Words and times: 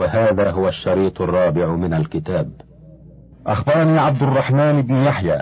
وهذا 0.00 0.50
هو 0.50 0.68
الشريط 0.68 1.22
الرابع 1.22 1.66
من 1.66 1.94
الكتاب. 1.94 2.50
أخبرني 3.46 3.98
عبد 3.98 4.22
الرحمن 4.22 4.82
بن 4.82 4.94
يحيى. 4.94 5.38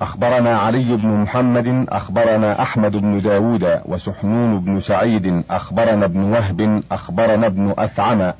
أخبرنا 0.00 0.58
علي 0.58 0.96
بن 0.96 1.08
محمد 1.08 1.86
أخبرنا 1.88 2.62
أحمد 2.62 2.96
بن 2.96 3.20
داود 3.20 3.80
وسحنون 3.86 4.64
بن 4.64 4.80
سعيد 4.80 5.44
أخبرنا 5.50 6.04
ابن 6.04 6.20
وهب 6.20 6.82
أخبرنا 6.92 7.46
ابن 7.46 7.74
أثعم. 7.78 8.32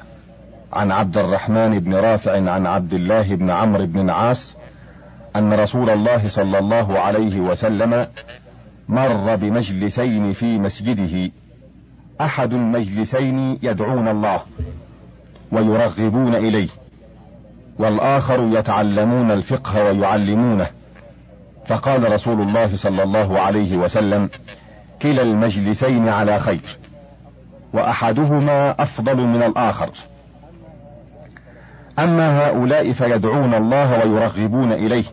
عن 0.73 0.93
عبد 0.93 1.19
الرحمن 1.19 1.79
بن 1.79 1.95
رافع 1.95 2.51
عن 2.51 2.67
عبد 2.67 2.95
الله 2.95 3.35
بن 3.35 3.51
عمرو 3.51 3.87
بن 3.87 4.01
العاص 4.01 4.57
أن 5.37 5.53
رسول 5.53 5.91
الله 5.91 6.29
صلى 6.29 6.59
الله 6.59 6.99
عليه 6.99 7.41
وسلم 7.41 8.07
مر 8.89 9.37
بمجلسين 9.37 10.33
في 10.33 10.59
مسجده. 10.59 11.31
أحد 12.21 12.53
المجلسين 12.53 13.59
يدعون 13.63 14.09
الله. 14.09 14.43
ويرغبون 15.55 16.35
إليه 16.35 16.69
والآخر 17.79 18.49
يتعلمون 18.59 19.31
الفقه 19.31 19.85
ويعلمونه. 19.85 20.67
فقال 21.67 22.13
رسول 22.13 22.41
الله 22.41 22.77
صلى 22.77 23.03
الله 23.03 23.41
عليه 23.41 23.77
وسلم 23.77 24.31
كلا 25.03 25.23
المجلسين 25.23 26.09
على 26.09 26.39
خير 26.39 26.79
وأحدهما 27.73 28.83
أفضل 28.83 29.17
من 29.17 29.43
الآخر. 29.43 29.91
أما 31.99 32.47
هؤلاء 32.47 32.93
فيدعون 32.93 33.55
الله 33.55 33.99
ويرغبون 33.99 34.73
إليه 34.73 35.05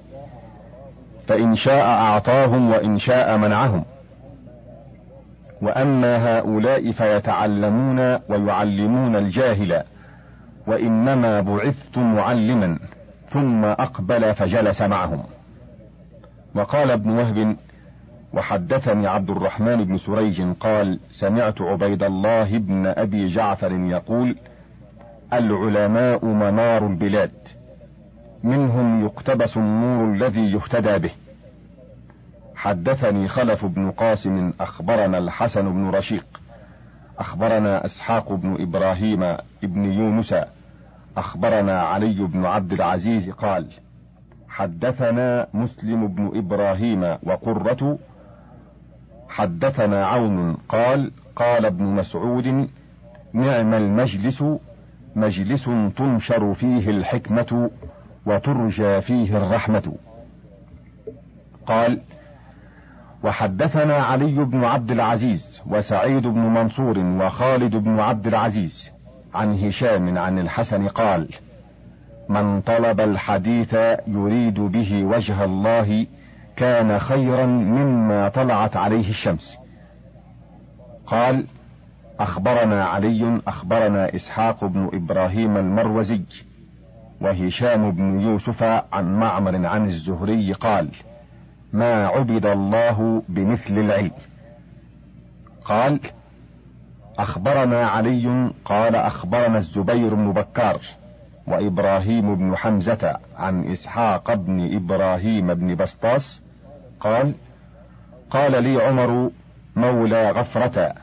فإن 1.27 1.55
شاء 1.55 1.85
أعطاهم 1.85 2.71
وإن 2.71 2.97
شاء 2.97 3.37
منعهم. 3.37 3.85
وأما 5.61 6.37
هؤلاء 6.37 6.91
فيتعلمون 6.91 8.19
ويعلمون 8.29 9.15
الجاهل 9.15 9.83
وإنما 10.67 11.41
بعثت 11.41 11.97
معلما 11.97 12.79
ثم 13.25 13.65
أقبل 13.65 14.35
فجلس 14.35 14.81
معهم. 14.81 15.23
وقال 16.55 16.91
ابن 16.91 17.09
وهب 17.09 17.55
وحدثني 18.33 19.07
عبد 19.07 19.29
الرحمن 19.29 19.83
بن 19.83 19.97
سريج 19.97 20.41
قال 20.59 20.99
سمعت 21.11 21.61
عبيد 21.61 22.03
الله 22.03 22.57
بن 22.57 22.85
أبي 22.85 23.27
جعفر 23.27 23.71
يقول 23.71 24.35
العلماء 25.33 26.25
منار 26.25 26.87
البلاد 26.87 27.31
منهم 28.43 29.05
يقتبس 29.05 29.57
النور 29.57 30.13
الذي 30.13 30.51
يهتدى 30.51 30.97
به. 30.97 31.11
حدثني 32.55 33.27
خلف 33.27 33.65
بن 33.65 33.91
قاسم 33.91 34.53
أخبرنا 34.59 35.17
الحسن 35.17 35.73
بن 35.73 35.89
رشيق 35.89 36.25
أخبرنا 37.19 37.85
إسحاق 37.85 38.33
بن 38.33 38.61
إبراهيم 38.61 39.37
بن 39.63 39.85
يونس 39.91 40.35
أخبرنا 41.17 41.81
علي 41.81 42.27
بن 42.27 42.45
عبد 42.45 42.73
العزيز 42.73 43.29
قال 43.29 43.67
حدثنا 44.49 45.47
مسلم 45.53 46.07
بن 46.07 46.31
إبراهيم 46.35 47.03
وقرة. 47.23 47.97
حدثنا 49.29 50.05
عون 50.05 50.53
قال 50.53 51.11
قال 51.35 51.65
ابن 51.65 51.83
مسعود 51.83 52.69
نعم 53.33 53.73
المجلس 53.73 54.43
مجلس 55.15 55.69
تنشر 55.97 56.53
فيه 56.53 56.89
الحكمة 56.89 57.69
وترجى 58.25 59.01
فيه 59.01 59.37
الرحمة. 59.37 59.95
قال 61.65 62.01
وحدثنا 63.23 63.95
علي 63.95 64.43
بن 64.43 64.63
عبد 64.63 64.91
العزيز 64.91 65.61
وسعيد 65.67 66.27
بن 66.27 66.39
منصور 66.39 66.99
وخالد 66.99 67.75
بن 67.75 67.99
عبد 67.99 68.27
العزيز. 68.27 69.00
عن 69.33 69.57
هشام 69.57 70.17
عن 70.17 70.39
الحسن 70.39 70.87
قال 70.87 71.29
من 72.29 72.61
طلب 72.61 73.01
الحديث 73.01 73.73
يريد 74.07 74.59
به 74.59 75.03
وجه 75.03 75.43
الله 75.43 76.07
كان 76.55 76.99
خيرا 76.99 77.45
مما 77.45 78.29
طلعت 78.29 78.77
عليه 78.77 79.09
الشمس. 79.09 79.57
قال 81.05 81.45
أخبرنا 82.19 82.85
علي 82.85 83.41
أخبرنا 83.47 84.15
إسحاق 84.15 84.65
بن 84.65 84.89
إبراهيم 84.93 85.57
المروزي 85.57 86.21
وهشام 87.21 87.91
بن 87.91 88.19
يوسف 88.19 88.63
عن 88.93 89.19
معمر 89.19 89.65
عن 89.65 89.85
الزهري 89.85 90.53
قال 90.53 90.89
ما 91.73 92.07
عبد 92.07 92.45
الله 92.45 93.23
بمثل 93.29 93.77
العلم. 93.77 94.11
قال 95.65 95.99
أخبرنا 97.19 97.87
علي 97.87 98.51
قال 98.65 98.95
أخبرنا 98.95 99.57
الزبير 99.57 100.15
بن 100.15 100.31
بكار 100.31 100.79
وإبراهيم 101.47 102.35
بن 102.35 102.55
حمزة 102.57 103.17
عن 103.37 103.71
إسحاق 103.71 104.33
بن 104.33 104.75
إبراهيم 104.75 105.53
بن 105.53 105.75
بسطاس 105.75 106.41
قال 106.99 107.35
قال 108.29 108.63
لي 108.63 108.83
عمر 108.83 109.31
مولى 109.75 110.31
غفرة 110.31 110.93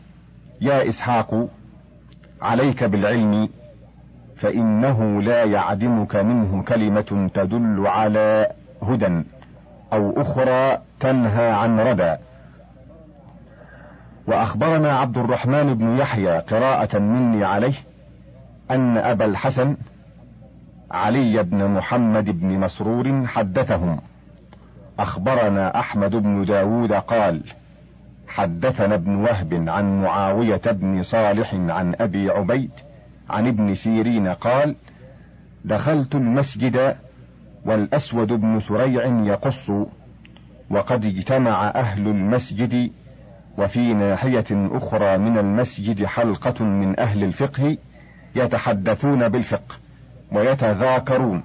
يا 0.60 0.88
إسحاق 0.88 1.48
عليك 2.42 2.84
بالعلم 2.84 3.48
فإنه 4.36 5.22
لا 5.22 5.44
يعدمك 5.44 6.16
منه 6.16 6.62
كلمة 6.62 7.30
تدل 7.34 7.86
على 7.86 8.46
هدى 8.82 9.22
أو 9.92 10.20
أخرى 10.20 10.78
تنهى 11.00 11.50
عن 11.50 11.80
ردى. 11.80 12.16
وأخبرنا 14.28 14.98
عبد 14.98 15.18
الرحمن 15.18 15.74
بن 15.74 15.98
يحيى 15.98 16.38
قراءة 16.38 16.98
مني 16.98 17.44
عليه 17.44 17.74
أن 18.70 18.96
أبا 18.96 19.24
الحسن 19.24 19.76
علي 20.90 21.42
بن 21.42 21.64
محمد 21.66 22.24
بن 22.40 22.58
مسرور 22.58 23.26
حدثهم. 23.26 24.00
أخبرنا 24.98 25.80
أحمد 25.80 26.10
بن 26.10 26.44
داود 26.44 26.92
قال 26.92 27.42
حدثنا 28.28 28.94
ابن 28.94 29.14
وهب 29.14 29.68
عن 29.68 30.02
معاوية 30.02 30.62
بن 30.66 31.02
صالح 31.02 31.54
عن 31.54 31.94
أبي 32.00 32.30
عبيد 32.30 32.70
عن 33.30 33.46
ابن 33.46 33.74
سيرين 33.74 34.28
قال 34.28 34.76
دخلت 35.64 36.14
المسجد 36.14 36.96
والأسود 37.64 38.32
بن 38.32 38.60
سريع 38.60 39.06
يقص 39.06 39.70
وقد 40.70 41.04
اجتمع 41.04 41.68
أهل 41.68 42.08
المسجد 42.08 42.90
وفي 43.58 43.94
ناحية 43.94 44.44
أخرى 44.50 45.18
من 45.18 45.38
المسجد 45.38 46.04
حلقة 46.04 46.64
من 46.64 47.00
أهل 47.00 47.24
الفقه 47.24 47.76
يتحدثون 48.34 49.28
بالفقه 49.28 49.76
ويتذاكرون. 50.32 51.42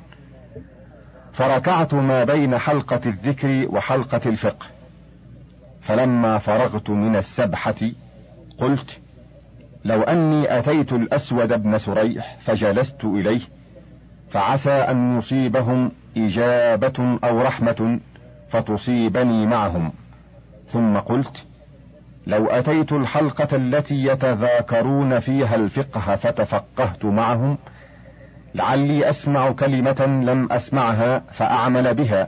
فركعت 1.33 1.93
ما 1.93 2.23
بين 2.23 2.57
حلقة 2.57 3.01
الذكر 3.05 3.67
وحلقة 3.69 4.21
الفقه. 4.25 4.65
فلما 5.81 6.37
فرغت 6.37 6.89
من 6.89 7.15
السبحة 7.15 7.75
قلت 8.57 8.99
لو 9.85 10.01
أني 10.01 10.59
أتيت 10.59 10.93
الأسود 10.93 11.63
بن 11.63 11.77
سريح 11.77 12.37
فجلست 12.41 13.05
إليه 13.05 13.41
فعسى 14.29 14.71
أن 14.71 15.17
يصيبهم 15.17 15.91
إجابة 16.17 17.19
أو 17.23 17.41
رحمة 17.41 17.99
فتصيبني 18.49 19.45
معهم. 19.45 19.91
ثم 20.67 20.97
قلت 20.97 21.45
لو 22.27 22.47
أتيت 22.47 22.91
الحلقة 22.91 23.55
التي 23.55 24.05
يتذاكرون 24.05 25.19
فيها 25.19 25.55
الفقه 25.55 26.15
فتفقهت 26.15 27.05
معهم 27.05 27.57
لعلي 28.55 29.09
أسمع 29.09 29.51
كلمة 29.51 30.05
لم 30.05 30.51
أسمعها 30.51 31.19
فأعمل 31.31 31.93
بها 31.93 32.27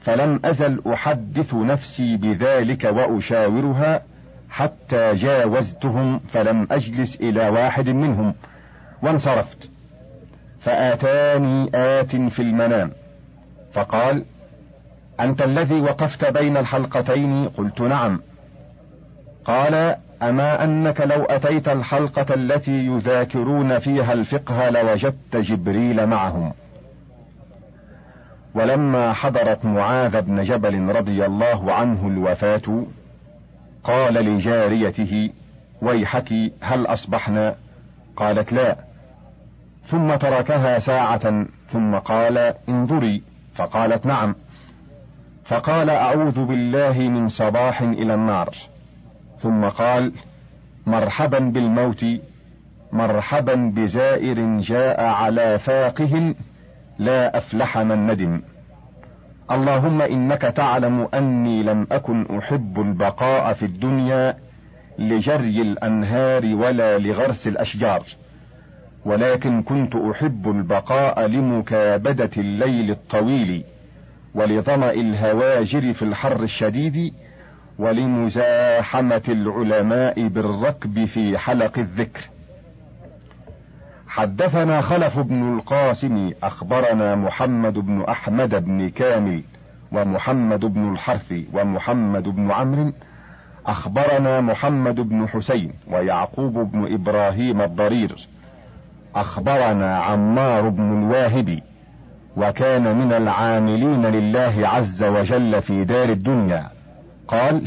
فلم 0.00 0.40
أزل 0.44 0.82
أحدث 0.92 1.54
نفسي 1.54 2.16
بذلك 2.16 2.84
وأشاورها 2.84 4.02
حتى 4.50 5.12
جاوزتهم 5.12 6.18
فلم 6.18 6.68
أجلس 6.70 7.16
إلى 7.16 7.48
واحد 7.48 7.88
منهم 7.90 8.34
وانصرفت. 9.02 9.70
فآتاني 10.60 11.70
آت 11.74 12.16
في 12.16 12.42
المنام. 12.42 12.92
فقال 13.72 14.24
أنت 15.20 15.42
الذي 15.42 15.80
وقفت 15.80 16.24
بين 16.24 16.56
الحلقتين؟ 16.56 17.48
قلت 17.48 17.80
نعم. 17.80 18.20
قال 19.44 19.96
أما 20.22 20.64
أنك 20.64 21.00
لو 21.00 21.24
أتيت 21.24 21.68
الحلقة 21.68 22.34
التي 22.34 22.86
يذاكرون 22.86 23.78
فيها 23.78 24.12
الفقه 24.12 24.70
لوجدت 24.70 25.36
جبريل 25.36 26.06
معهم. 26.06 26.52
ولما 28.54 29.12
حضرت 29.12 29.64
معاذ 29.64 30.20
بن 30.22 30.42
جبل 30.42 30.96
رضي 30.96 31.26
الله 31.26 31.72
عنه 31.72 32.06
الوفاة 32.06 32.86
قال 33.84 34.14
لجاريته 34.14 35.30
ويحك 35.82 36.32
هل 36.60 36.86
أصبحنا؟ 36.86 37.54
قالت 38.16 38.52
لا. 38.52 38.76
ثم 39.86 40.14
تركها 40.14 40.78
ساعة 40.78 41.46
ثم 41.68 41.98
قال 41.98 42.54
انظري. 42.68 43.22
فقالت 43.54 44.06
نعم. 44.06 44.34
فقال 45.44 45.90
أعوذ 45.90 46.44
بالله 46.44 46.98
من 46.98 47.28
صباح 47.28 47.82
إلى 47.82 48.14
النار. 48.14 48.73
ثم 49.38 49.64
قال 49.64 50.12
مرحبا 50.86 51.38
بالموت 51.38 52.04
مرحبا 52.92 53.54
بزائر 53.54 54.60
جاء 54.60 55.04
على 55.04 55.58
فاقه 55.58 56.34
لا 56.98 57.38
أفلح 57.38 57.78
من 57.78 58.06
ندم. 58.06 58.42
اللهم 59.50 60.02
إنك 60.02 60.42
تعلم 60.42 61.08
أني 61.14 61.62
لم 61.62 61.86
أكن 61.92 62.38
أحب 62.38 62.80
البقاء 62.80 63.54
في 63.54 63.64
الدنيا 63.64 64.36
لجري 64.98 65.62
الأنهار 65.62 66.46
ولا 66.46 66.98
لغرس 66.98 67.48
الأشجار 67.48 68.02
ولكن 69.04 69.62
كنت 69.62 69.96
أحب 69.96 70.48
البقاء 70.48 71.26
لمكابدة 71.26 72.30
الليل 72.36 72.90
الطويل 72.90 73.64
ولظمأ 74.34 74.90
الهواجر 74.90 75.92
في 75.92 76.02
الحر 76.02 76.42
الشديد 76.42 77.14
ولمزاحمة 77.78 79.22
العلماء 79.28 80.28
بالركب 80.28 81.04
في 81.04 81.38
حلق 81.38 81.78
الذكر. 81.78 82.20
حدثنا 84.08 84.80
خلف 84.80 85.18
بن 85.18 85.56
القاسم 85.56 86.30
أخبرنا 86.42 87.14
محمد 87.14 87.72
بن 87.74 88.02
أحمد 88.02 88.54
بن 88.64 88.88
كامل 88.88 89.42
ومحمد 89.92 90.60
بن 90.60 90.92
الحرث 90.92 91.32
ومحمد 91.52 92.22
بن 92.22 92.50
عمرو 92.50 92.92
أخبرنا 93.66 94.40
محمد 94.40 95.00
بن 95.00 95.28
حسين 95.28 95.72
ويعقوب 95.90 96.72
بن 96.72 96.94
إبراهيم 96.94 97.60
الضرير 97.60 98.28
أخبرنا 99.14 99.98
عمار 99.98 100.68
بن 100.68 100.98
الواهب 100.98 101.60
وكان 102.36 102.96
من 102.96 103.12
العاملين 103.12 104.06
لله 104.06 104.68
عز 104.68 105.04
وجل 105.04 105.62
في 105.62 105.84
دار 105.84 106.08
الدنيا. 106.08 106.73
قال 107.28 107.62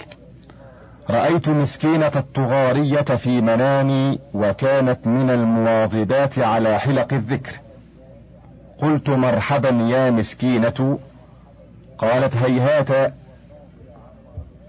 رأيت 1.10 1.50
مسكينة 1.50 2.12
الطغارية 2.16 3.02
في 3.02 3.42
منامي 3.42 4.20
وكانت 4.34 5.08
من 5.08 5.30
المواظبات 5.30 6.40
على 6.40 6.80
حلق 6.80 7.14
الذكر. 7.14 7.52
قلت 8.82 9.10
مرحبا 9.10 9.70
يا 9.70 10.10
مسكينة. 10.10 11.00
قالت 11.98 12.36
هيهات 12.36 13.14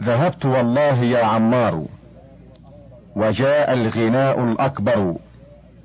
ذهبت 0.03 0.47
والله 0.47 1.03
يا 1.03 1.25
عمار. 1.25 1.85
وجاء 3.17 3.73
الغناء 3.73 4.45
الأكبر. 4.45 5.17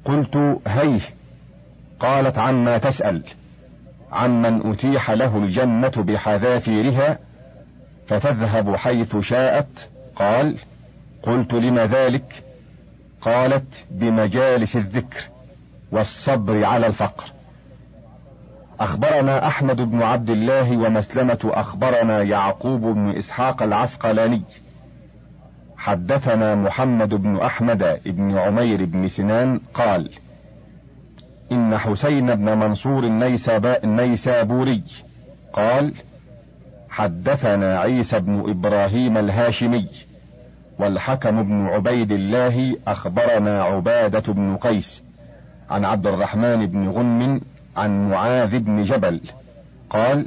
قلت 0.05 0.59
هيه. 0.67 1.01
قالت 1.99 2.37
عما 2.37 2.77
تسأل. 2.77 3.23
عمن 4.11 4.71
أتيح 4.71 5.11
له 5.11 5.37
الجنة 5.37 5.91
بحذافيرها. 5.97 7.19
فتذهب 8.07 8.75
حيث 8.75 9.17
شاءت 9.17 9.89
قال 10.15 10.57
قلت 11.23 11.53
لم 11.53 11.79
ذلك؟ 11.79 12.43
قالت 13.21 13.85
بمجالس 13.91 14.75
الذكر 14.75 15.19
والصبر 15.91 16.65
على 16.65 16.87
الفقر. 16.87 17.25
اخبرنا 18.79 19.47
احمد 19.47 19.81
بن 19.81 20.01
عبد 20.01 20.29
الله 20.29 20.77
ومسلمه 20.77 21.39
اخبرنا 21.43 22.23
يعقوب 22.23 22.81
بن 22.81 23.09
اسحاق 23.17 23.63
العسقلاني 23.63 24.43
حدثنا 25.77 26.55
محمد 26.55 27.09
بن 27.09 27.37
احمد 27.37 27.99
بن 28.05 28.37
عمير 28.37 28.85
بن 28.85 29.07
سنان 29.07 29.59
قال 29.73 30.09
ان 31.51 31.77
حسين 31.77 32.35
بن 32.35 32.57
منصور 32.57 33.03
النيسابوري 33.83 34.83
قال 35.53 35.93
حدثنا 36.93 37.79
عيسى 37.79 38.19
بن 38.19 38.49
إبراهيم 38.49 39.17
الهاشمي 39.17 39.89
والحكم 40.79 41.43
بن 41.43 41.67
عبيد 41.67 42.11
الله 42.11 42.75
أخبرنا 42.87 43.63
عبادة 43.63 44.33
بن 44.33 44.57
قيس 44.57 45.03
عن 45.69 45.85
عبد 45.85 46.07
الرحمن 46.07 46.65
بن 46.65 46.89
غنم 46.89 47.41
عن 47.77 48.09
معاذ 48.09 48.59
بن 48.59 48.83
جبل 48.83 49.21
قال 49.89 50.25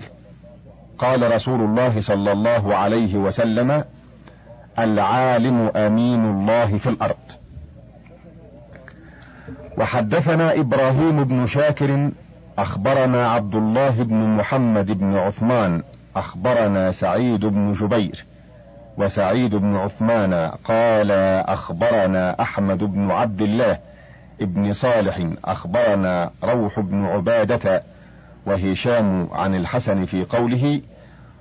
قال 0.98 1.34
رسول 1.34 1.60
الله 1.60 2.00
صلى 2.00 2.32
الله 2.32 2.76
عليه 2.76 3.16
وسلم 3.16 3.84
العالم 4.78 5.70
أمين 5.76 6.24
الله 6.24 6.78
في 6.78 6.88
الأرض. 6.88 7.26
وحدثنا 9.78 10.60
إبراهيم 10.60 11.24
بن 11.24 11.46
شاكر 11.46 12.10
أخبرنا 12.58 13.30
عبد 13.30 13.54
الله 13.54 14.02
بن 14.02 14.16
محمد 14.16 14.86
بن 14.86 15.14
عثمان 15.14 15.82
أخبرنا 16.16 16.92
سعيد 16.92 17.40
بن 17.40 17.72
جبير 17.72 18.24
وسعيد 18.98 19.54
بن 19.54 19.76
عثمان 19.76 20.34
قال 20.64 21.10
أخبرنا 21.40 22.42
أحمد 22.42 22.84
بن 22.84 23.10
عبد 23.10 23.42
الله 23.42 23.78
ابن 24.40 24.72
صالح 24.72 25.30
أخبرنا 25.44 26.30
روح 26.44 26.80
بن 26.80 27.04
عبادة 27.04 27.82
وهشام 28.46 29.28
عن 29.32 29.54
الحسن 29.54 30.04
في 30.04 30.24
قوله 30.24 30.80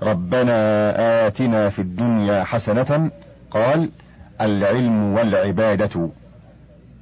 ربنا 0.02 1.28
آتنا 1.28 1.70
في 1.70 1.80
الدنيا 1.80 2.44
حسنة 2.44 3.12
قال 3.52 3.90
العلم 4.42 5.14
والعبادة 5.14 6.10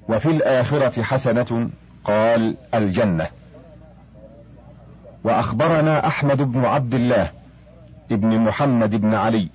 وفي 0.09 0.25
الآخرة 0.29 1.03
حسنة 1.03 1.69
قال 2.03 2.57
الجنة. 2.73 3.27
وأخبرنا 5.23 6.07
أحمد 6.07 6.41
بن 6.41 6.65
عبد 6.65 6.93
الله 6.93 7.31
ابن 8.11 8.39
محمد 8.39 8.95
بن 8.95 9.13
علي. 9.13 9.50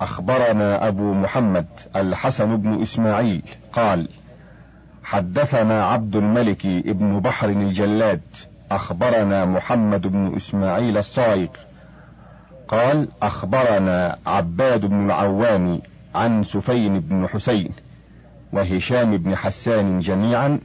أخبرنا 0.00 0.88
أبو 0.88 1.14
محمد 1.14 1.66
الحسن 1.96 2.56
بن 2.56 2.80
إسماعيل 2.80 3.42
قال 3.72 4.08
حدثنا 5.04 5.84
عبد 5.84 6.16
الملك 6.16 6.66
ابن 6.66 7.20
بحر 7.20 7.48
الجلاد 7.48 8.20
أخبرنا 8.70 9.44
محمد 9.44 10.06
بن 10.06 10.34
إسماعيل 10.36 10.98
الصايغ 10.98 11.48
قال 12.68 13.08
أخبرنا 13.22 14.16
عباد 14.26 14.86
بن 14.86 15.06
العوام 15.06 15.80
عن 16.14 16.42
سفين 16.42 17.00
بن 17.00 17.28
حسين 17.28 17.72
وهشام 18.52 19.16
بن 19.16 19.36
حسان 19.36 20.00
جميعا 20.00 20.60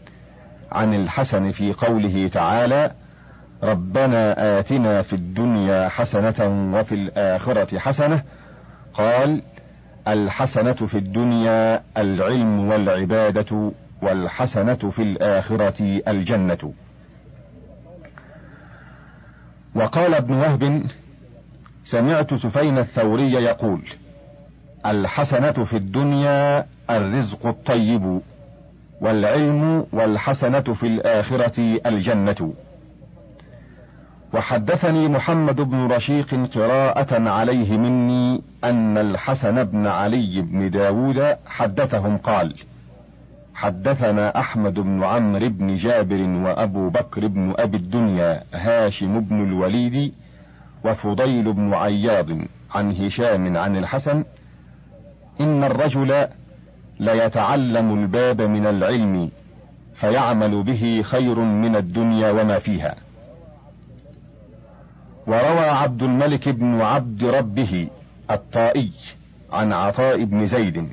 عن 0.72 0.94
الحسن 0.94 1.52
في 1.52 1.74
قوله 1.74 2.28
تعالى 2.28 2.92
ربنا 3.64 4.60
آتنا 4.60 5.02
في 5.02 5.14
الدنيا 5.14 5.90
حسنة 5.90 6.70
وفي 6.74 6.96
الآخرة 6.96 7.80
حسنة. 7.80 8.24
قال 8.94 9.42
الحسنة 10.08 10.74
في 10.74 10.98
الدنيا 10.98 11.82
العلم 11.98 12.68
والعبادة 12.70 13.72
والحسنة 14.02 14.74
في 14.74 15.02
الآخرة 15.04 16.02
الجنة. 16.08 16.74
وقال 19.76 20.14
ابن 20.14 20.34
وهب 20.34 20.84
سمعت 21.86 22.34
سفين 22.34 22.78
الثوري 22.78 23.34
يقول 23.34 23.82
الحسنة 24.86 25.52
في 25.52 25.78
الدنيا 25.78 26.66
الرزق 26.90 27.48
الطيب 27.48 28.22
والعلم 29.02 29.86
والحسنة 29.94 30.60
في 30.60 30.88
الآخرة 30.88 31.80
الجنة. 31.86 32.54
وحدثني 34.34 35.08
محمد 35.08 35.62
بن 35.62 35.88
رشيق 35.88 36.50
قراءة 36.56 37.30
عليه 37.30 37.78
مني 37.78 38.42
أن 38.64 38.98
الحسن 38.98 39.64
بن 39.64 39.88
علي 39.88 40.42
بن 40.42 40.70
داود 40.70 41.36
حدثهم 41.46 42.18
قال 42.18 42.56
حدثنا 43.56 44.40
أحمد 44.40 44.74
بن 44.74 45.04
عمرو 45.04 45.50
بن 45.50 45.76
جابر 45.76 46.22
وأبو 46.22 46.90
بكر 46.90 47.28
بن 47.28 47.54
أبي 47.58 47.78
الدنيا 47.78 48.44
هاشم 48.54 49.20
بن 49.20 49.44
الوليد 49.44 50.14
وفضيل 50.86 51.54
بن 51.54 51.74
عياض 51.74 52.30
عن 52.76 52.92
هشام 52.92 53.58
عن 53.58 53.78
الحسن 53.78 54.24
إن 55.42 55.64
الرجل 55.64 56.28
ليتعلم 57.00 57.94
الباب 58.04 58.42
من 58.42 58.68
العلم 58.68 59.30
فيعمل 59.96 60.64
به 60.64 61.02
خير 61.06 61.40
من 61.40 61.76
الدنيا 61.76 62.32
وما 62.32 62.60
فيها. 62.60 62.96
وروى 65.30 65.70
عبد 65.70 66.04
الملك 66.04 66.50
بن 66.50 66.82
عبد 66.82 67.24
ربه 67.24 67.88
الطائي 68.32 68.92
عن 69.52 69.74
عطاء 69.74 70.24
بن 70.24 70.46
زيد 70.46 70.88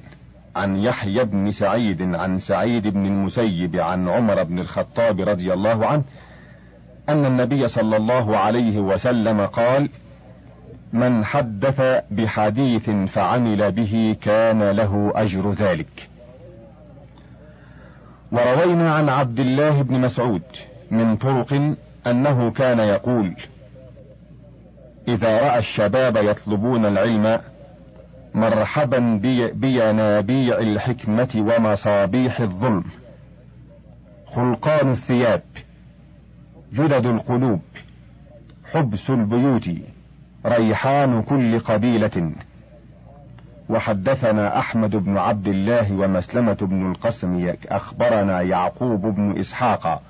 عن 0.57 0.77
يحيى 0.77 1.25
بن 1.25 1.51
سعيد 1.51 2.03
عن 2.03 2.39
سعيد 2.39 2.89
بن 2.89 3.07
المسيب 3.07 3.77
عن 3.77 4.09
عمر 4.09 4.43
بن 4.43 4.59
الخطاب 4.59 5.21
رضي 5.21 5.53
الله 5.53 5.87
عنه 5.87 6.03
أن 7.09 7.25
النبي 7.25 7.69
صلى 7.69 7.97
الله 7.97 8.37
عليه 8.37 8.79
وسلم 8.79 9.47
قال 9.47 9.89
من 10.93 11.25
حدث 11.25 11.81
بحديث 12.11 12.91
فعمل 12.91 13.73
به 13.73 14.17
كان 14.23 14.71
له 14.71 15.13
أجر 15.15 15.53
ذلك. 15.53 16.09
وروينا 18.33 18.95
عن 18.95 19.09
عبد 19.09 19.41
الله 19.41 19.83
بن 19.83 20.01
مسعود 20.01 20.43
من 20.91 21.17
طرق 21.17 21.75
أنه 22.07 22.51
كان 22.51 22.79
يقول 22.79 23.37
إذا 25.09 25.41
رأى 25.41 25.59
الشباب 25.59 26.17
يطلبون 26.17 26.87
العلم 26.87 27.41
مرحبا 28.35 29.19
بي 29.23 29.53
بينابيع 29.53 30.59
الحكمة 30.59 31.29
ومصابيح 31.37 32.41
الظلم. 32.41 32.85
خلقان 34.27 34.91
الثياب 34.91 35.43
جدد 36.73 37.07
القلوب 37.07 37.61
حبس 38.73 39.11
البيوت 39.11 39.71
ريحان 40.47 41.23
كل 41.23 41.59
قبيلة. 41.59 42.33
وحدثنا 43.69 44.59
أحمد 44.59 44.97
بن 44.97 45.19
عبد 45.19 45.49
الله 45.49 45.93
ومسلمة 45.93 46.59
بن 46.61 46.91
القسم 46.91 47.55
أخبرنا 47.69 48.41
يعقوب 48.41 49.01
بن 49.01 49.39
إسحاق 49.39 50.03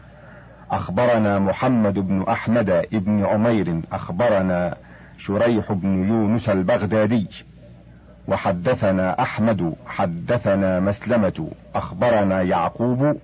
أخبرنا 0.70 1.38
محمد 1.38 1.98
بن 1.98 2.22
أحمد 2.22 2.86
بن 2.92 3.24
عمير 3.24 3.80
أخبرنا 3.92 4.76
شريح 5.18 5.72
بن 5.72 6.08
يونس 6.08 6.48
البغدادي. 6.48 7.28
وحدثنا 8.28 9.22
أحمد 9.22 9.74
حدثنا 9.86 10.80
مسلمة 10.80 11.50
أخبرنا 11.74 12.42
يعقوب 12.42 13.16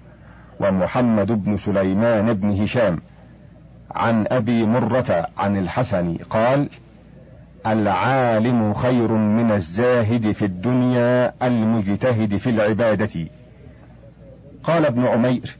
ومحمد 0.61 1.45
بن 1.45 1.57
سليمان 1.57 2.33
بن 2.33 2.63
هشام 2.63 2.99
عن 3.91 4.27
أبي 4.29 4.67
مرة 4.67 5.27
عن 5.39 5.57
الحسن 5.57 6.17
قال 6.31 6.69
العالم 7.67 8.73
خير 8.73 9.13
من 9.13 9.53
الزاهد 9.53 10.33
في 10.33 10.45
الدنيا 10.45 11.33
المجتهد 11.43 12.37
في 12.37 12.51
العبادة. 12.51 13.27
قال 14.65 14.87
ابن 14.87 15.07
عمير 15.07 15.57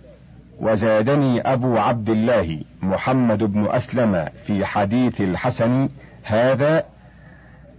وزادني 0.61 1.41
أبو 1.41 1.79
عبد 1.79 2.09
الله 2.09 2.61
محمد 2.83 3.43
بن 3.43 3.67
أسلم 3.71 4.29
في 4.45 4.65
حديث 4.65 5.21
الحسن 5.21 5.89
هذا 6.23 6.85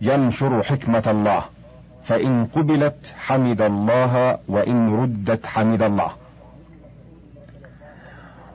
ينشر 0.01 0.63
حكمة 0.63 1.03
الله. 1.07 1.43
فإن 2.03 2.45
قبلت 2.45 3.13
حمد 3.17 3.62
الله 3.62 4.38
وإن 4.47 5.01
ردت 5.01 5.45
حمد 5.45 5.81
الله. 5.83 6.12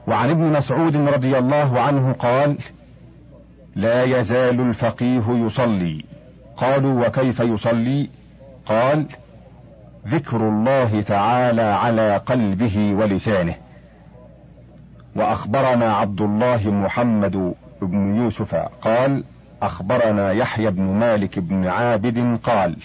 وعن 0.06 0.30
ابن 0.30 0.52
مسعود 0.52 0.96
رضي 0.96 1.38
الله 1.38 1.80
عنه 1.80 2.12
قال 2.12 2.58
لا 3.76 4.04
يزال 4.04 4.60
الفقيه 4.60 5.24
يصلي. 5.28 6.04
قالوا 6.56 7.06
وكيف 7.06 7.40
يصلي؟ 7.40 8.10
قال 8.66 9.06
ذكر 10.06 10.36
الله 10.36 11.02
تعالى 11.02 11.62
على 11.62 12.16
قلبه 12.16 12.94
ولسانه. 12.94 13.54
وأخبرنا 15.16 15.96
عبد 15.96 16.20
الله 16.20 16.70
محمد 16.70 17.54
بن 17.82 18.16
يوسف 18.16 18.54
قال 18.82 19.24
أخبرنا 19.62 20.32
يحيى 20.32 20.70
بن 20.70 20.82
مالك 20.82 21.38
بن 21.38 21.66
عابد 21.66 22.38
قال 22.42 22.76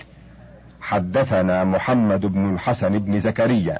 حدثنا 0.82 1.63
محمد 1.63 2.25
بن 2.25 2.53
الحسن 2.53 3.00
بن 3.00 3.20
زكريا. 3.20 3.80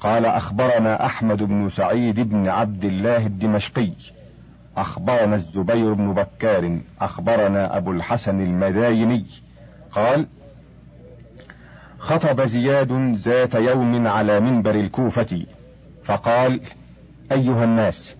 قال 0.00 0.26
أخبرنا 0.26 1.06
أحمد 1.06 1.42
بن 1.42 1.68
سعيد 1.68 2.20
بن 2.20 2.48
عبد 2.48 2.84
الله 2.84 3.26
الدمشقي. 3.26 3.92
أخبرنا 4.76 5.34
الزبير 5.34 5.92
بن 5.92 6.14
بكار. 6.14 6.78
أخبرنا 7.00 7.76
أبو 7.76 7.92
الحسن 7.92 8.40
المدايني. 8.40 9.26
قال 9.90 10.26
خطب 11.98 12.44
زياد 12.44 12.92
ذات 13.14 13.54
يوم 13.54 14.06
على 14.06 14.40
منبر 14.40 14.74
الكوفة. 14.74 15.46
فقال 16.04 16.60
أيها 17.32 17.64
الناس 17.64 18.15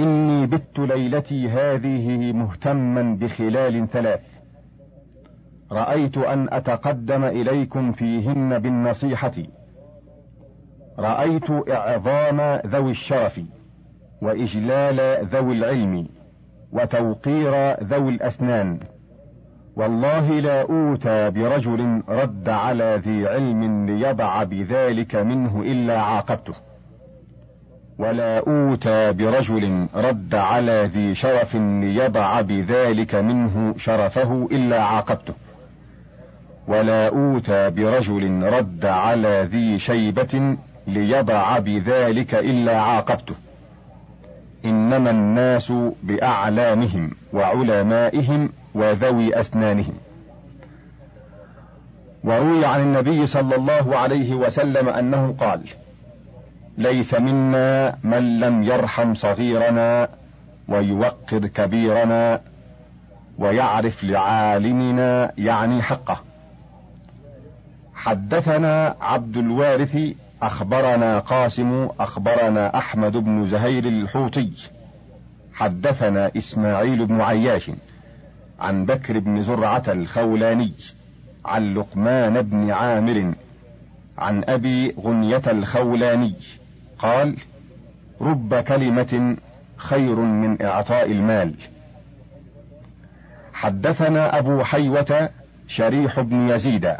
إني 0.00 0.46
بت 0.46 0.78
ليلتي 0.78 1.48
هذه 1.48 2.32
مهتما 2.32 3.16
بخلال 3.20 3.88
ثلاث. 3.88 4.20
رأيت 5.72 6.18
أن 6.18 6.48
أتقدم 6.52 7.24
إليكم 7.24 7.92
فيهن 7.92 8.58
بالنصيحة. 8.58 9.32
رأيت 10.98 11.50
إعظام 11.70 12.60
ذوي 12.66 12.90
الشرف 12.90 13.40
وإجلال 14.22 15.26
ذوي 15.26 15.54
العلم 15.54 16.08
وتوقير 16.72 17.84
ذوي 17.84 18.10
الأسنان. 18.10 18.78
والله 19.76 20.30
لا 20.30 20.62
أوتى 20.62 21.30
برجل 21.30 22.02
رد 22.08 22.48
على 22.48 23.02
ذي 23.04 23.28
علم 23.28 23.86
ليضع 23.86 24.42
بذلك 24.42 25.16
منه 25.16 25.62
إلا 25.62 26.00
عاقبته. 26.00 26.67
ولا 27.98 28.38
أوتى 28.38 29.12
برجل 29.12 29.86
رد 29.94 30.34
على 30.34 30.90
ذي 30.94 31.14
شرف 31.14 31.54
ليضع 31.54 32.40
بذلك 32.40 33.14
منه 33.14 33.74
شرفه 33.78 34.48
إلا 34.52 34.82
عاقبته. 34.82 35.34
ولا 36.68 37.08
أوتى 37.08 37.70
برجل 37.70 38.42
رد 38.42 38.86
على 38.86 39.48
ذي 39.52 39.78
شيبة 39.78 40.56
ليضع 40.86 41.58
بذلك 41.58 42.34
إلا 42.34 42.80
عاقبته. 42.80 43.34
إنما 44.64 45.10
الناس 45.10 45.72
بأعلامهم 46.02 47.10
وعلمائهم 47.32 48.52
وذوي 48.74 49.40
أسنانهم. 49.40 49.94
وروي 52.24 52.66
عن 52.66 52.80
النبي 52.80 53.26
صلى 53.26 53.56
الله 53.56 53.96
عليه 53.96 54.34
وسلم 54.34 54.88
أنه 54.88 55.34
قال 55.40 55.60
ليس 56.78 57.14
منا 57.14 57.96
من 58.04 58.40
لم 58.40 58.62
يرحم 58.62 59.14
صغيرنا 59.14 60.08
ويوقر 60.68 61.46
كبيرنا 61.46 62.40
ويعرف 63.38 64.04
لعالمنا 64.04 65.32
يعني 65.38 65.82
حقه. 65.82 66.20
حدثنا 67.94 68.96
عبد 69.00 69.36
الوارث 69.36 69.98
أخبرنا 70.42 71.18
قاسم 71.18 71.88
أخبرنا 72.00 72.78
أحمد 72.78 73.16
بن 73.16 73.46
زهير 73.46 73.84
الحوطي. 73.84 74.52
حدثنا 75.54 76.30
إسماعيل 76.36 77.06
بن 77.06 77.20
عياش 77.20 77.70
عن 78.60 78.86
بكر 78.86 79.18
بن 79.18 79.42
زرعة 79.42 79.82
الخولاني 79.88 80.72
عن 81.44 81.74
لقمان 81.74 82.42
بن 82.42 82.70
عامر 82.70 83.34
عن 84.18 84.44
أبي 84.48 84.94
غنية 85.00 85.42
الخولاني. 85.46 86.34
قال 86.98 87.36
رب 88.20 88.54
كلمة 88.54 89.36
خير 89.76 90.14
من 90.20 90.62
إعطاء 90.62 91.12
المال. 91.12 91.54
حدثنا 93.52 94.38
أبو 94.38 94.62
حيوة 94.62 95.30
شريح 95.68 96.20
بن 96.20 96.48
يزيد 96.48 96.94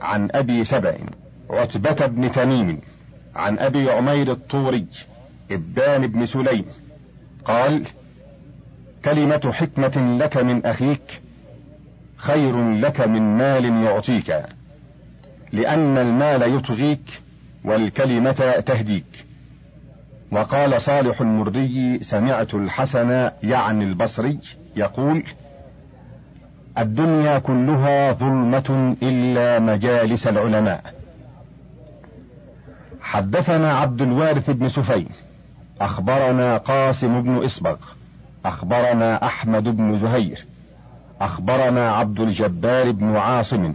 عن 0.00 0.28
أبي 0.32 0.64
سبأ 0.64 0.98
عتبة 1.50 2.06
بن 2.06 2.32
تميم 2.32 2.80
عن 3.36 3.58
أبي 3.58 3.90
عمير 3.90 4.32
الطوري 4.32 4.86
إبان 5.50 6.06
بن 6.06 6.26
سليم 6.26 6.64
قال 7.44 7.86
كلمة 9.04 9.52
حكمة 9.52 10.16
لك 10.20 10.36
من 10.36 10.66
أخيك 10.66 11.22
خير 12.16 12.70
لك 12.72 13.00
من 13.00 13.38
مال 13.38 13.84
يعطيك 13.84 14.42
لأن 15.52 15.98
المال 15.98 16.56
يطغيك 16.56 17.20
والكلمة 17.64 18.60
تهديك. 18.66 19.26
وقال 20.34 20.80
صالح 20.80 21.20
المردي 21.20 22.02
سمعت 22.02 22.54
الحسن 22.54 23.30
يعني 23.42 23.84
البصري 23.84 24.38
يقول 24.76 25.24
الدنيا 26.78 27.38
كلها 27.38 28.12
ظلمة 28.12 28.96
إلا 29.02 29.58
مجالس 29.58 30.26
العلماء. 30.26 30.94
حدثنا 33.00 33.74
عبد 33.78 34.02
الوارث 34.02 34.50
بن 34.50 34.68
سفين 34.68 35.08
أخبرنا 35.80 36.56
قاسم 36.56 37.22
بن 37.22 37.44
اسبغ 37.44 37.76
أخبرنا 38.44 39.26
أحمد 39.26 39.68
بن 39.76 39.96
زهير 39.96 40.46
أخبرنا 41.20 41.92
عبد 41.92 42.20
الجبار 42.20 42.90
بن 42.90 43.16
عاصم 43.16 43.74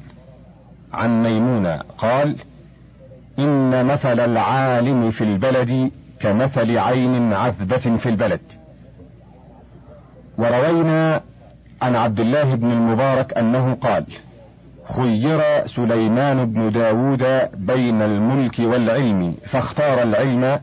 عن 0.94 1.24
ميمونة 1.24 1.82
قال 1.98 2.36
إن 3.40 3.86
مثل 3.86 4.20
العالم 4.20 5.10
في 5.10 5.24
البلد 5.24 5.92
كمثل 6.20 6.78
عين 6.78 7.34
عذبة 7.34 7.98
في 7.98 8.10
البلد. 8.10 8.42
وروينا 10.38 11.22
عن 11.82 11.96
عبد 11.96 12.20
الله 12.20 12.56
بن 12.56 12.72
المبارك 12.72 13.38
أنه 13.38 13.74
قال 13.74 14.06
خير 14.96 15.66
سليمان 15.66 16.46
بن 16.46 16.72
داود 16.72 17.50
بين 17.54 18.02
الملك 18.02 18.60
والعلم 18.60 19.36
فاختار 19.46 20.04
العلم 20.04 20.60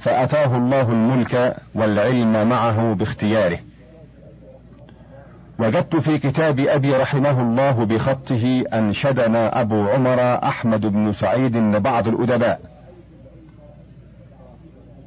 فأتاه 0.00 0.56
الله 0.56 0.92
الملك 0.92 1.56
والعلم 1.74 2.48
معه 2.48 2.94
باختياره. 2.94 3.58
وجدت 5.58 5.96
في 5.96 6.18
كتاب 6.18 6.60
أبي 6.60 6.96
رحمه 6.96 7.40
الله 7.40 7.84
بخطه 7.84 8.64
أنشدنا 8.74 9.60
أبو 9.60 9.88
عمر 9.88 10.20
أحمد 10.48 10.86
بن 10.86 11.12
سعيد 11.12 11.58
بعض 11.58 12.08
الأدباء. 12.08 12.75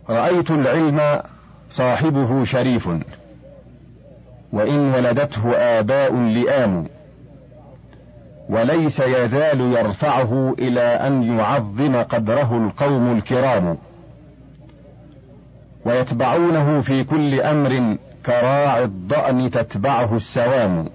رأيت 0.09 0.51
العلم 0.51 1.21
صاحبه 1.69 2.43
شريف 2.43 2.89
وإن 4.53 4.93
ولدته 4.93 5.55
آباء 5.55 6.15
لئام 6.15 6.85
وليس 8.49 8.99
يزال 8.99 9.61
يرفعه 9.61 10.55
إلى 10.59 10.81
أن 10.81 11.23
يعظم 11.23 11.95
قدره 11.95 12.57
القوم 12.57 13.17
الكرام 13.17 13.77
ويتبعونه 15.85 16.81
في 16.81 17.03
كل 17.03 17.41
أمر 17.41 17.97
كراعي 18.25 18.83
الضأن 18.83 19.51
تتبعه 19.51 20.15
السوام 20.15 20.89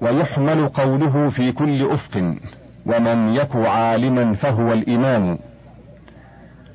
ويحمل 0.00 0.68
قوله 0.68 1.28
في 1.28 1.52
كل 1.52 1.90
أفق 1.90 2.34
ومن 2.86 3.34
يك 3.34 3.56
عالما 3.56 4.34
فهو 4.34 4.72
الإمام. 4.72 5.38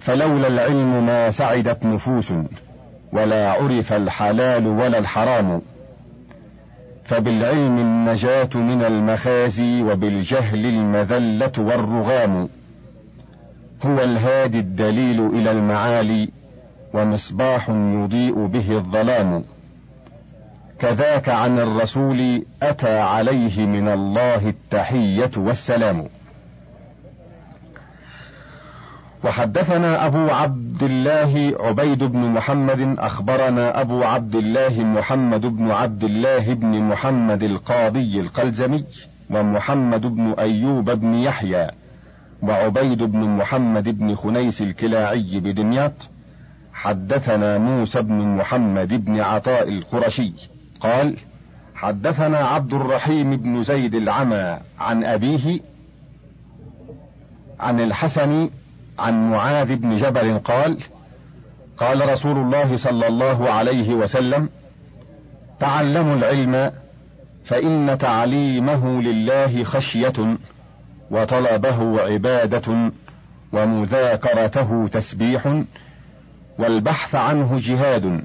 فلولا 0.10 0.48
العلم 0.48 1.06
ما 1.06 1.32
سعدت 1.32 1.86
نفوس 1.86 2.34
ولا 3.13 3.51
عرف 3.51 3.94
الحلال 3.94 4.68
ولا 4.68 4.98
الحرام. 4.98 5.62
فبالعلم 7.06 7.78
النجاة 7.78 8.50
من 8.56 8.84
المخازي 8.84 9.84
وبالجهل 9.84 10.66
المذلة 10.66 11.51
والرغام. 11.58 12.50
هو 13.86 14.00
الهادي 14.00 14.60
الدليل 14.60 15.25
إلى 15.25 15.51
المعالي 15.51 16.30
ومصباح 16.94 17.70
يضيء 17.70 18.46
به 18.46 18.78
الظلام. 18.78 19.44
كذاك 20.80 21.30
عن 21.30 21.60
الرسول 21.60 22.46
أتى 22.63 22.98
عليه 23.00 23.66
من 23.66 23.89
الله 23.89 24.50
التحية 24.50 25.32
والسلام. 25.38 26.06
وحدثنا 29.24 30.06
أبو 30.06 30.18
عبد 30.18 30.84
الله 30.84 31.56
عبيد 31.60 32.04
بن 32.04 32.20
محمد 32.20 33.00
أخبرنا 33.00 33.82
أبو 33.82 34.04
عبد 34.04 34.36
الله 34.36 34.84
محمد 34.84 35.42
بن 35.42 35.72
عبد 35.72 36.04
الله 36.04 36.54
بن 36.54 36.84
محمد 36.84 37.44
القاضي 37.44 38.20
القلزمي 38.20 38.86
ومحمد 39.30 40.02
بن 40.02 40.34
أيوب 40.40 40.90
بن 40.90 41.14
يحيى 41.14 41.68
وعبيد 42.42 43.04
بن 43.04 43.20
محمد 43.20 44.00
بن 44.00 44.16
خنيس 44.16 44.62
الكلاعي 44.62 45.40
بدمياط. 45.40 46.10
حدثنا 46.74 47.58
موسى 47.58 48.02
بن 48.02 48.38
محمد 48.38 49.06
بن 49.06 49.20
عطاء 49.20 49.70
القرشي 49.70 50.34
قال 50.80 51.18
حدثنا 51.76 52.38
عبد 52.38 52.74
الرحيم 52.74 53.38
بن 53.38 53.64
زيد 53.64 53.96
العمى 53.96 54.60
عن 54.80 55.04
أبيه 55.04 55.60
عن 57.60 57.80
الحسن 57.80 58.50
عن 59.00 59.29
معاذ 59.29 59.75
بن 59.75 59.96
جبل 59.96 60.39
قال 60.39 60.77
قال 61.77 62.10
رسول 62.10 62.38
الله 62.38 62.77
صلى 62.77 63.08
الله 63.08 63.50
عليه 63.50 63.94
وسلم 63.94 64.50
تعلموا 65.60 66.15
العلم 66.15 66.72
فإن 67.46 67.98
تعليمه 67.98 69.01
لله 69.01 69.63
خشية 69.63 70.38
وطلبه 71.12 72.01
عبادة 72.01 72.91
ومذاكرته 73.53 74.88
تسبيح 74.88 75.63
والبحث 76.60 77.15
عنه 77.15 77.58
جهاد 77.60 78.22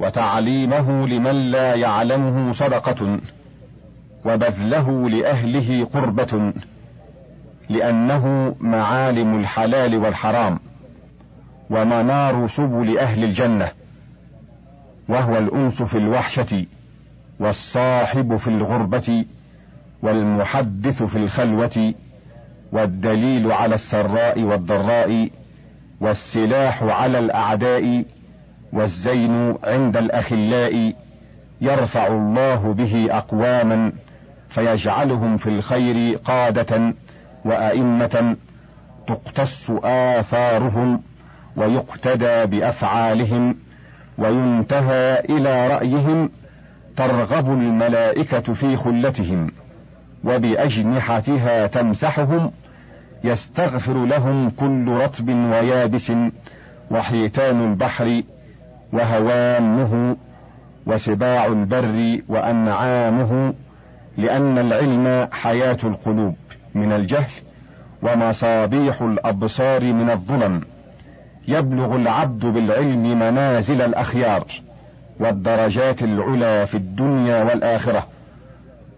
وتعليمه 0.00 1.06
لمن 1.06 1.50
لا 1.50 1.74
يعلمه 1.74 2.52
صدقة 2.52 3.20
وبذله 4.24 5.10
لأهله 5.10 5.84
قربة. 5.84 6.52
لأنه 7.68 8.54
معالم 8.60 9.40
الحلال 9.40 9.96
والحرام 9.96 10.58
ومنار 11.70 12.48
سبل 12.48 12.98
أهل 12.98 13.24
الجنة 13.24 13.68
وهو 15.08 15.38
الأنس 15.38 15.82
في 15.82 15.98
الوحشة 15.98 16.66
والصاحب 17.40 18.36
في 18.36 18.48
الغربة 18.48 19.24
والمحدث 20.02 21.02
في 21.02 21.16
الخلوة 21.16 21.94
والدليل 22.72 23.52
على 23.52 23.74
السراء 23.74 24.42
والضراء 24.42 25.30
والسلاح 26.00 26.82
على 26.82 27.18
الأعداء 27.18 28.04
والزين 28.72 29.54
عند 29.64 29.96
الأخلاء 29.96 30.94
يرفع 31.60 32.06
الله 32.06 32.72
به 32.72 33.06
أقواما 33.10 33.92
فيجعلهم 34.48 35.36
في 35.36 35.46
الخير 35.46 36.16
قادة. 36.16 36.94
وأئمة 37.44 38.36
تقتص 39.06 39.70
آثارهم 39.84 41.02
ويقتدى 41.56 42.46
بأفعالهم 42.46 43.56
وينتهى 44.18 45.20
إلى 45.20 45.66
رأيهم 45.66 46.30
ترغب 46.96 47.52
الملائكة 47.52 48.52
في 48.52 48.76
خلتهم 48.76 49.50
وبأجنحتها 50.24 51.66
تمسحهم 51.66 52.50
يستغفر 53.24 54.04
لهم 54.04 54.50
كل 54.50 54.88
رطب 54.88 55.28
ويابس 55.28 56.12
وحيتان 56.90 57.70
البحر 57.70 58.22
وهوامه 58.92 60.16
وسباع 60.86 61.46
البر 61.46 62.20
وأنعامه 62.28 63.54
لأن 64.16 64.58
العلم 64.58 65.28
حياة 65.32 65.78
القلوب 65.84 66.34
من 66.74 66.92
الجهل 66.92 67.32
ومصابيح 68.02 69.02
الأبصار 69.02 69.92
من 69.92 70.10
الظلم. 70.10 70.60
يبلغ 71.48 71.96
العبد 71.96 72.46
بالعلم 72.46 73.18
منازل 73.18 73.82
الأخيار 73.82 74.44
والدرجات 75.20 76.02
العلى 76.02 76.66
في 76.66 76.74
الدنيا 76.74 77.44
والآخرة. 77.44 78.06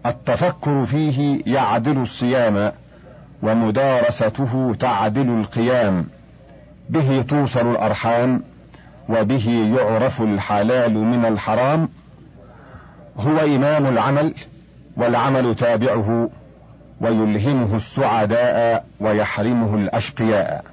التفكر 0.05 0.85
فيه 0.85 1.41
يعدل 1.45 1.97
الصيام 1.97 2.71
ومدارسته 3.43 4.75
تعدل 4.79 5.29
القيام. 5.29 6.05
به 6.89 7.21
توصل 7.21 7.71
الأرحام 7.71 8.43
وبه 9.09 9.75
يعرف 9.77 10.21
الحلال 10.21 10.97
من 10.97 11.25
الحرام. 11.25 11.89
هو 13.17 13.37
إمام 13.37 13.85
العمل 13.85 14.33
والعمل 14.97 15.55
تابعه 15.55 16.29
ويلهمه 17.01 17.75
السعداء 17.75 18.85
ويحرمه 18.99 19.75
الأشقياء. 19.75 20.65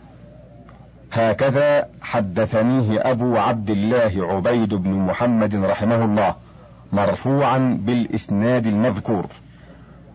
هكذا 1.12 1.86
حدثنيه 2.02 3.10
أبو 3.10 3.36
عبد 3.36 3.70
الله 3.70 4.12
عبيد 4.16 4.74
بن 4.74 4.90
محمد 4.90 5.54
رحمه 5.54 6.04
الله 6.04 6.34
مرفوعا 6.92 7.78
بالإسناد 7.80 8.66
المذكور 8.66 9.26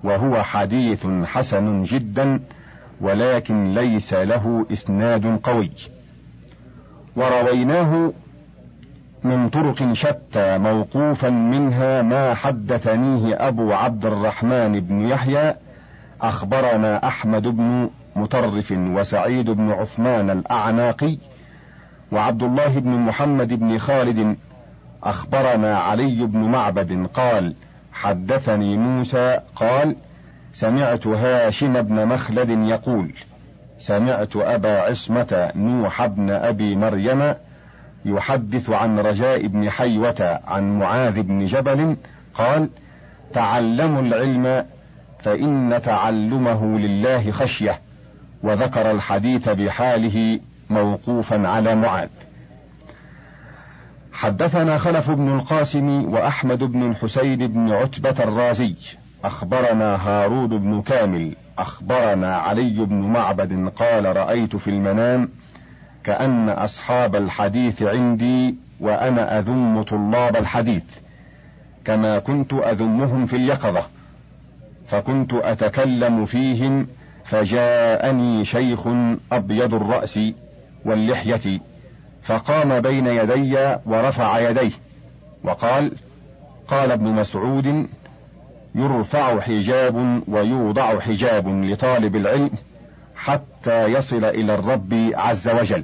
وهو 0.04 0.44
حديث 0.44 1.08
حسن 1.26 1.84
جدا 1.84 2.40
ولكن 3.02 3.74
ليس 3.74 4.14
له 4.14 4.66
إسناد 4.72 5.40
قوي. 5.44 5.72
ورويناه 7.16 8.14
من 9.24 9.50
طرق 9.50 9.94
شتى 9.94 10.58
موقوفا 10.58 11.30
منها 11.30 12.02
ما 12.02 12.34
حدثنيه 12.34 13.48
أبو 13.48 13.74
عبد 13.74 14.06
الرحمن 14.06 14.80
بن 14.80 15.02
يحيى 15.02 15.56
أخبرنا 16.22 17.08
أحمد 17.08 17.48
بن 17.48 17.90
مطرف 18.16 18.72
وسعيد 18.72 19.50
بن 19.50 19.72
عثمان 19.72 20.30
الأعناقي 20.30 21.18
وعبد 22.12 22.44
الله 22.44 22.80
بن 22.80 22.90
محمد 22.90 23.54
بن 23.54 23.78
خالد 23.78 24.38
أخبرنا 25.04 25.78
علي 25.78 26.26
بن 26.26 26.40
معبد 26.40 27.08
قال 27.14 27.56
حدثني 27.94 28.78
موسى 28.78 29.40
قال 29.56 29.96
سمعت 30.54 31.08
هاشم 31.08 31.82
بن 31.82 32.06
مخلد 32.06 32.50
يقول 32.50 33.14
سمعت 33.78 34.36
أبا 34.36 34.82
عصمة 34.82 35.52
نوح 35.56 36.06
بن 36.06 36.30
أبي 36.30 36.76
مريم 36.76 37.34
يحدث 38.06 38.70
عن 38.70 39.00
رجاء 39.00 39.48
بن 39.48 39.70
حيوة 39.70 40.40
عن 40.48 40.80
معاذ 40.80 41.22
بن 41.22 41.46
جبل 41.46 41.98
قال 42.34 42.70
تعلموا 43.34 44.02
العلم 44.02 44.66
فإن 45.20 45.82
تعلمه 45.84 46.80
لله 46.80 47.32
خشية 47.32 47.80
وذكر 48.44 48.92
الحديث 48.92 49.50
بحاله 49.50 50.40
موقوفا 50.70 51.48
على 51.48 51.76
معاذ. 51.76 52.10
حدثنا 54.14 54.78
خلف 54.78 55.12
بن 55.12 55.36
القاسم 55.36 56.14
وأحمد 56.14 56.64
بن 56.64 56.92
الحسين 56.92 57.48
بن 57.48 57.72
عتبة 57.72 58.24
الرازي 58.24 58.76
أخبرنا 59.24 59.96
هارون 59.96 60.48
بن 60.48 60.82
كامل 60.82 61.36
أخبرنا 61.58 62.36
علي 62.36 62.86
بن 62.86 62.96
معبد 62.96 63.70
قال 63.76 64.18
رأيت 64.18 64.56
في 64.56 64.68
المنام 64.68 65.30
كأن 66.04 66.50
أصحاب 66.50 67.16
الحديث 67.16 67.84
عندي 67.84 68.56
وأنا 68.80 69.40
أذم 69.40 69.84
طلاب 69.84 70.36
الحديث 70.36 70.84
كما 71.86 72.20
كنت 72.20 72.54
أذمهم 72.54 73.26
في 73.26 73.36
اليقظة. 73.36 73.88
فكنت 74.90 75.34
أتكلم 75.34 76.26
فيهم 76.26 76.88
فجاءني 77.26 78.46
شيخ 78.46 78.88
أبيض 79.32 79.74
الرأس 79.74 80.20
واللحية 80.86 81.60
فقام 82.24 82.80
بين 82.80 83.08
يدي 83.08 83.76
ورفع 83.86 84.40
يديه 84.50 84.72
وقال 85.44 85.92
قال 86.68 86.92
ابن 86.92 87.06
مسعود 87.06 87.88
يرفع 88.76 89.40
حجاب 89.40 90.22
ويوضع 90.28 91.00
حجاب 91.00 91.48
لطالب 91.48 92.16
العلم 92.16 92.50
حتى 93.16 93.86
يصل 93.86 94.26
إلى 94.26 94.54
الرب 94.54 95.12
عز 95.14 95.50
وجل. 95.50 95.84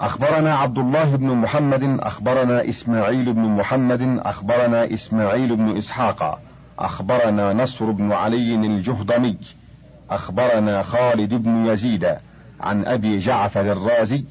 أخبرنا 0.00 0.54
عبد 0.54 0.78
الله 0.78 1.16
بن 1.16 1.26
محمد 1.26 2.00
أخبرنا 2.00 2.68
إسماعيل 2.68 3.32
بن 3.32 3.42
محمد 3.42 4.18
أخبرنا 4.24 4.94
إسماعيل 4.94 5.56
بن 5.56 5.76
إسحاق 5.76 6.40
أخبرنا 6.78 7.52
نصر 7.52 7.90
بن 7.90 8.12
علي 8.12 8.54
الجهضمي 8.54 9.38
أخبرنا 10.10 10.82
خالد 10.82 11.34
بن 11.34 11.66
يزيد 11.66 12.06
عن 12.60 12.84
أبي 12.84 13.18
جعفر 13.18 13.72
الرازي 13.72 14.24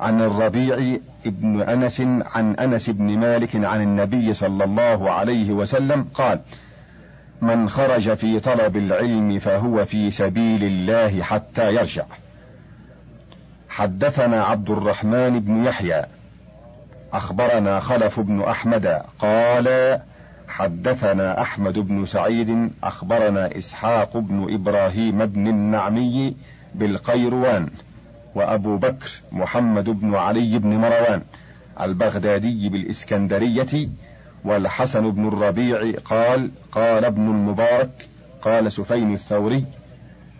عن 0.00 0.22
الربيع 0.22 0.98
بن 1.26 1.62
أنس 1.62 2.00
عن 2.34 2.54
أنس 2.54 2.90
بن 2.90 3.18
مالك 3.18 3.56
عن 3.56 3.82
النبي 3.82 4.32
صلى 4.32 4.64
الله 4.64 5.10
عليه 5.10 5.52
وسلم 5.52 6.06
قال 6.14 6.40
من 7.42 7.68
خرج 7.68 8.14
في 8.14 8.40
طلب 8.40 8.76
العلم 8.76 9.38
فهو 9.38 9.84
في 9.84 10.10
سبيل 10.10 10.64
الله 10.64 11.22
حتى 11.22 11.74
يرجع 11.74 12.04
حدثنا 13.68 14.44
عبد 14.44 14.70
الرحمن 14.70 15.40
بن 15.40 15.64
يحيى 15.64 16.04
أخبرنا 17.12 17.80
خلف 17.80 18.20
بن 18.20 18.42
أحمد 18.42 18.86
قال 19.18 19.98
حدثنا 20.48 21.40
أحمد 21.42 21.78
بن 21.78 22.06
سعيد 22.06 22.70
أخبرنا 22.82 23.58
إسحاق 23.58 24.16
بن 24.16 24.54
إبراهيم 24.54 25.26
بن 25.26 25.46
النعمي 25.46 26.36
بالقيروان 26.74 27.68
وأبو 28.34 28.76
بكر 28.76 29.10
محمد 29.32 29.90
بن 29.90 30.14
علي 30.14 30.58
بن 30.58 30.68
مروان 30.68 31.22
البغدادي 31.80 32.68
بالإسكندرية 32.68 33.88
والحسن 34.44 35.10
بن 35.10 35.28
الربيع 35.28 35.98
قال 36.04 36.50
قال 36.72 37.04
ابن 37.04 37.22
المبارك 37.22 38.08
قال 38.42 38.72
سفين 38.72 39.12
الثوري 39.12 39.64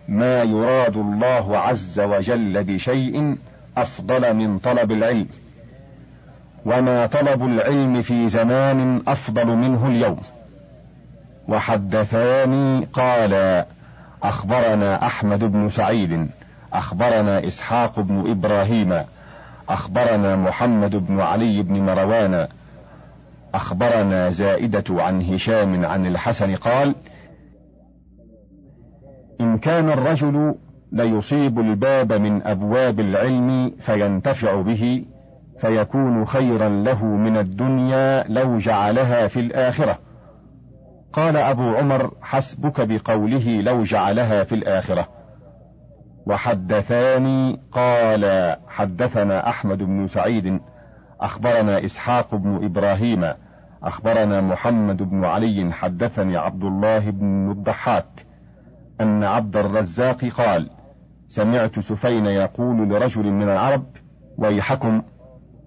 ما 0.07 0.43
يراد 0.43 0.97
الله 0.97 1.57
عز 1.57 1.99
وجل 1.99 2.63
بشيء 2.63 3.37
أفضل 3.77 4.33
من 4.33 4.59
طلب 4.59 4.91
العلم 4.91 5.27
وما 6.65 7.05
طلب 7.05 7.45
العلم 7.45 8.01
في 8.01 8.27
زمان 8.27 9.01
أفضل 9.07 9.47
منه 9.47 9.87
اليوم. 9.87 10.19
وحدثاني 11.47 12.85
قال 12.93 13.65
أخبرنا 14.23 15.05
أحمد 15.05 15.45
بن 15.45 15.69
سعيد 15.69 16.27
أخبرنا 16.73 17.47
إسحاق 17.47 17.99
بن 17.99 18.31
إبراهيم 18.31 19.03
أخبرنا 19.69 20.35
محمد 20.35 20.95
بن 20.95 21.19
علي 21.21 21.61
بن 21.61 21.79
مروان 21.79 22.47
أخبرنا 23.53 24.29
زائدة 24.29 24.83
عن 24.89 25.21
هشام 25.21 25.85
عن 25.85 26.05
الحسن 26.05 26.55
قال 26.55 26.95
إن 29.41 29.57
كان 29.57 29.89
الرجل 29.89 30.55
ليصيب 30.91 31.59
الباب 31.59 32.13
من 32.13 32.43
أبواب 32.47 32.99
العلم 32.99 33.71
فينتفع 33.79 34.61
به 34.61 35.05
فيكون 35.61 36.25
خيرا 36.25 36.69
له 36.69 37.05
من 37.05 37.37
الدنيا 37.37 38.23
لو 38.27 38.57
جعلها 38.57 39.27
في 39.27 39.39
الآخرة. 39.39 39.99
قال 41.13 41.37
أبو 41.37 41.61
عمر 41.61 42.11
حسبك 42.21 42.81
بقوله 42.81 43.61
لو 43.61 43.83
جعلها 43.83 44.43
في 44.43 44.55
الآخرة. 44.55 45.07
وحدثاني 46.25 47.59
قال 47.71 48.55
حدثنا 48.67 49.49
أحمد 49.49 49.77
بن 49.77 50.07
سعيد 50.07 50.59
أخبرنا 51.21 51.85
إسحاق 51.85 52.35
بن 52.35 52.65
إبراهيم 52.65 53.33
أخبرنا 53.83 54.41
محمد 54.41 54.97
بن 54.97 55.25
علي 55.25 55.71
حدثني 55.71 56.37
عبد 56.37 56.63
الله 56.63 57.09
بن 57.09 57.51
الضحاك. 57.51 58.25
أن 59.01 59.23
عبد 59.23 59.57
الرزاق 59.57 60.25
قال 60.25 60.69
سمعت 61.27 61.79
سفين 61.79 62.25
يقول 62.25 62.89
لرجل 62.89 63.31
من 63.31 63.49
العرب 63.49 63.85
ويحكم 64.37 65.01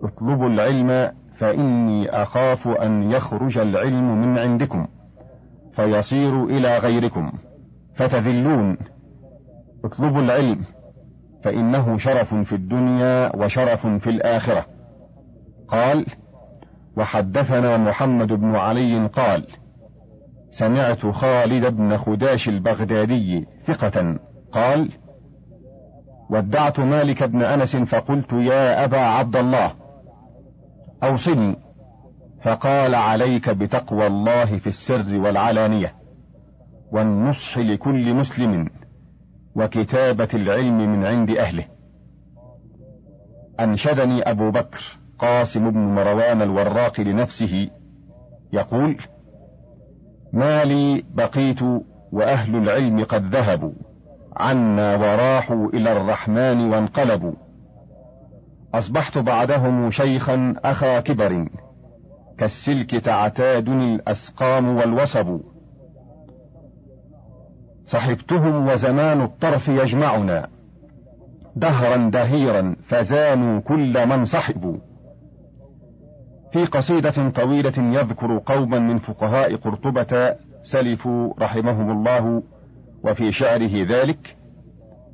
اطلبوا 0.03 0.49
العلم 0.49 1.13
فإني 1.39 2.11
أخاف 2.11 2.69
أن 2.69 3.11
يخرج 3.11 3.59
العلم 3.59 4.23
من 4.23 4.39
عندكم 4.39 4.87
فيصير 5.73 6.45
إلى 6.45 6.79
غيركم 6.79 7.33
فتذلون. 7.95 8.77
اطلبوا 9.85 10.21
العلم 10.21 10.61
فإنه 11.45 11.97
شرف 11.97 12.35
في 12.35 12.53
الدنيا 12.53 13.37
وشرف 13.37 13.87
في 13.87 14.11
الآخرة. 14.11 14.67
قال 15.69 16.07
وحدثنا 16.97 17.77
محمد 17.77 18.33
بن 18.33 18.57
علي 18.57 19.07
قال 19.07 19.47
سمعت 20.51 21.07
خالد 21.07 21.77
بن 21.77 21.97
خداش 21.97 22.49
البغدادي 22.49 23.47
ثقة. 23.65 24.19
قال 24.53 24.91
ودعت 26.31 26.81
مالك 26.81 27.23
بن 27.23 27.43
أنس 27.43 27.77
فقلت 27.77 28.33
يا 28.33 28.85
أبا 28.85 28.99
عبد 28.99 29.37
الله 29.37 29.82
أوصني. 31.03 31.57
فقال 32.43 32.95
عليك 32.95 33.51
بتقوى 33.51 34.07
الله 34.07 34.59
في 34.59 34.67
السر 34.67 35.19
والعلانية 35.19 35.95
والنصح 36.93 37.59
لكل 37.59 38.15
مسلم 38.15 38.71
وكتابة 39.55 40.29
العلم 40.35 40.79
من 40.79 41.05
عند 41.05 41.31
أهله. 41.31 41.65
أنشدني 43.61 44.23
أبو 44.23 44.51
بكر 44.51 44.99
قاسم 45.19 45.71
بن 45.71 45.79
مروان 45.81 46.43
الوراق 46.43 47.01
لنفسه 47.01 47.71
يقول 48.53 48.97
ما 50.33 50.65
لي 50.65 51.05
بقيت 51.15 51.63
وأهل 52.13 52.57
العلم 52.57 53.05
قد 53.05 53.35
ذهبوا 53.35 53.73
عنا 54.37 54.97
وراحوا 54.97 55.69
إلى 55.69 55.93
الرحمن 55.93 56.71
وانقلبوا 56.71 57.33
أصبحت 58.75 59.19
بعدهم 59.19 59.91
شيخا 59.91 60.55
أخا 60.65 61.01
كبر. 61.01 61.49
كالسلك 62.39 62.91
تعتادني 62.91 63.95
الأسقام 63.95 64.77
والوصب 64.77 65.41
صحبتهم 67.85 68.69
وزمان 68.69 69.23
الطرف 69.23 69.69
يجمعنا. 69.69 70.49
دهرا 71.57 72.11
دهيرا 72.11 72.77
فزانوا 72.89 73.61
كل 73.61 74.07
من 74.07 74.25
صحبوا. 74.25 74.77
في 76.53 76.65
قصيدة 76.65 77.31
طويلة 77.31 77.79
يذكر 77.79 78.39
قوما 78.47 78.79
من 78.79 78.99
فقهاء 78.99 79.57
قرطبة 79.57 80.35
سلفوا 80.63 81.35
رحمهم 81.39 81.91
الله 81.91 82.43
وفي 83.05 83.33
شعره 83.33 83.87
ذلك 83.89 84.37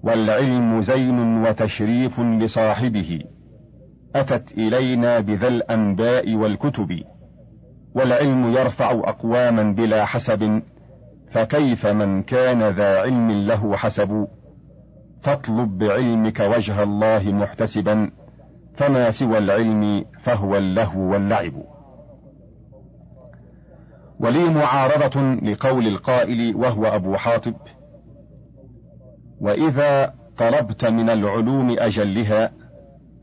والعلم 0.03 0.81
زين 0.81 1.47
وتشريف 1.47 2.21
لصاحبه. 2.21 3.25
أتت 4.15 4.53
إلينا 4.53 5.21
بذا 5.21 5.49
الأنباء 5.49 6.35
والكتب 6.35 7.03
والعلم 7.95 8.51
يرفع 8.51 8.91
أقواما 8.91 9.73
بلا 9.73 10.05
حسب 10.05 10.63
فكيف 11.31 11.87
من 11.87 12.23
كان 12.23 12.69
ذا 12.69 12.99
علم 13.01 13.31
له 13.31 13.77
حسب؟ 13.77 14.29
فاطلب 15.23 15.79
بعلمك 15.79 16.41
وجه 16.41 16.83
الله 16.83 17.23
محتسبا 17.33 18.11
فما 18.75 19.11
سوى 19.11 19.39
العلم 19.39 20.05
فهو 20.25 20.57
اللهو 20.57 21.01
واللعب. 21.01 21.53
ولي 24.21 24.49
معارضة 24.49 25.21
لقول 25.35 25.87
القائل 25.87 26.57
وهو 26.57 26.87
أبو 26.87 27.17
حاطب 27.17 27.55
وإذا 29.41 30.15
طلبت 30.39 30.85
من 30.85 31.11
العلوم 31.11 31.77
أجلها 31.79 32.51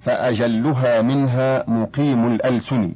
فأجلها 0.05 1.01
منها 1.01 1.69
مقيم 1.69 2.27
الألسن. 2.27 2.95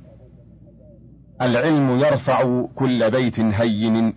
العلم 1.42 2.00
يرفع 2.00 2.66
كل 2.76 3.12
بيت 3.12 3.40
هين 3.40 4.14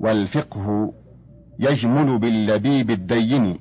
والفقه 0.00 0.92
يجمل 1.58 2.18
باللبيب 2.18 2.90
الدين. 2.90 3.58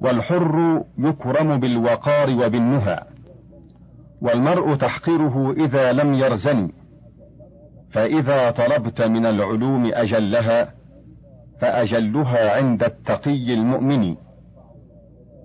والحر 0.00 0.84
يكرم 0.98 1.60
بالوقار 1.60 2.30
وبالنهى. 2.30 2.98
والمرء 4.20 4.74
تحقره 4.74 5.52
إذا 5.52 5.92
لم 5.92 6.14
يرزن. 6.14 6.70
فإذا 7.90 8.50
طلبت 8.50 9.02
من 9.02 9.26
العلوم 9.26 9.90
أجلها 9.94 10.74
فأجلها 11.60 12.56
عند 12.56 12.82
التقي 12.82 13.54
المؤمن. 13.54 14.16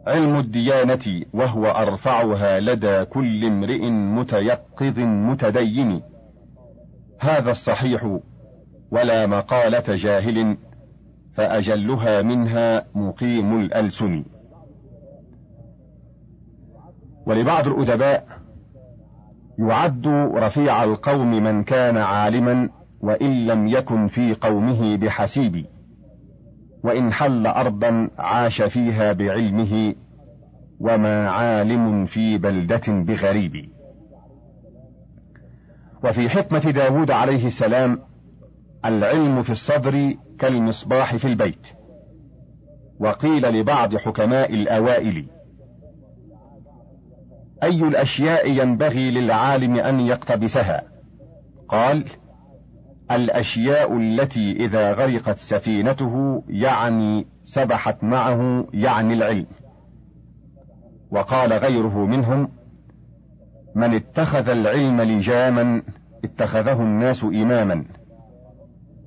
علم 0.08 0.40
الديانة 0.40 1.26
وهو 1.34 1.66
أرفعها 1.66 2.60
لدى 2.60 3.06
كل 3.06 3.46
امرئ 3.46 3.90
متيقظ 3.90 5.00
متدين. 5.00 6.02
هذا 7.20 7.52
الصحيح 7.52 8.20
ولا 8.92 9.28
مقالة 9.28 9.84
جاهل 9.88 10.58
فأجلها 11.34 12.22
منها 12.22 12.86
مقيم 12.96 13.60
الألسن. 13.60 14.26
ولبعض 17.26 17.68
الأدباء 17.68 18.28
يعد 19.60 20.08
رفيع 20.36 20.84
القوم 20.84 21.44
من 21.44 21.64
كان 21.64 21.98
عالما 21.98 22.70
وإن 23.02 23.46
لم 23.48 23.68
يكن 23.68 24.08
في 24.08 24.34
قومه 24.34 24.98
بحسيب. 24.98 25.66
وإن 26.86 27.14
حل 27.14 27.48
أرضا 27.48 28.10
عاش 28.18 28.62
فيها 28.62 29.14
بعلمه 29.14 29.96
وما 30.80 31.30
عالم 31.30 32.06
في 32.06 32.38
بلدة 32.38 32.82
بغريب. 32.88 33.70
وفي 36.04 36.30
حكمة 36.30 36.72
داود 36.72 37.12
عليه 37.12 37.46
السلام 37.46 38.00
العلم 38.86 39.42
في 39.42 39.50
الصدر 39.50 40.16
كالمصباح 40.40 41.16
في 41.16 41.26
البيت. 41.26 41.68
وقيل 43.00 43.60
لبعض 43.60 43.96
حكماء 43.96 44.54
الأوائل 44.54 45.28
أي 47.64 47.84
الأشياء 47.84 48.52
ينبغي 48.52 49.12
للعالم 49.12 49.76
أن 49.76 50.00
يقتبسها؟ 50.00 50.84
قال 51.70 52.06
الأشياء 53.12 53.98
التي 53.98 54.52
إذا 54.52 54.94
غرقت 54.94 55.38
سفينته 55.38 56.44
يعني 56.48 57.28
سبحت 57.44 58.04
معه 58.04 58.68
يعني 58.74 59.14
العلم. 59.14 59.46
وقال 61.12 61.54
غيره 61.54 62.06
منهم 62.06 62.50
من 63.76 63.96
اتخذ 63.96 64.50
العلم 64.50 65.02
لجاما 65.02 65.82
اتخذه 66.24 66.82
الناس 66.82 67.24
إماما 67.24 67.86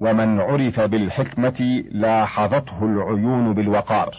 ومن 0.00 0.40
عرف 0.40 0.80
بالحكمة 0.80 1.84
لاحظته 1.90 2.84
العيون 2.84 3.54
بالوقار. 3.54 4.14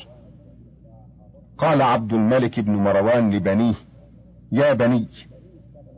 قال 1.58 1.82
عبد 1.82 2.14
الملك 2.14 2.60
بن 2.60 2.76
مروان 2.76 3.32
لبنيه 3.32 3.76
يا 4.52 4.74
بني 4.74 5.08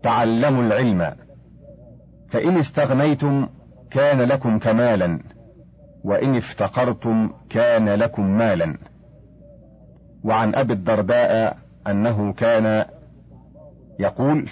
تعلموا 0.03 0.63
العلم 0.63 1.15
فإن 2.29 2.57
استغنيتم 2.57 3.47
كان 3.91 4.21
لكم 4.21 4.59
كمالا 4.59 5.19
وإن 6.03 6.37
افتقرتم 6.37 7.31
كان 7.49 7.89
لكم 7.89 8.37
مالا. 8.37 8.77
وعن 10.23 10.55
أبي 10.55 10.73
الدرداء 10.73 11.57
أنه 11.87 12.33
كان 12.33 12.85
يقول 13.99 14.49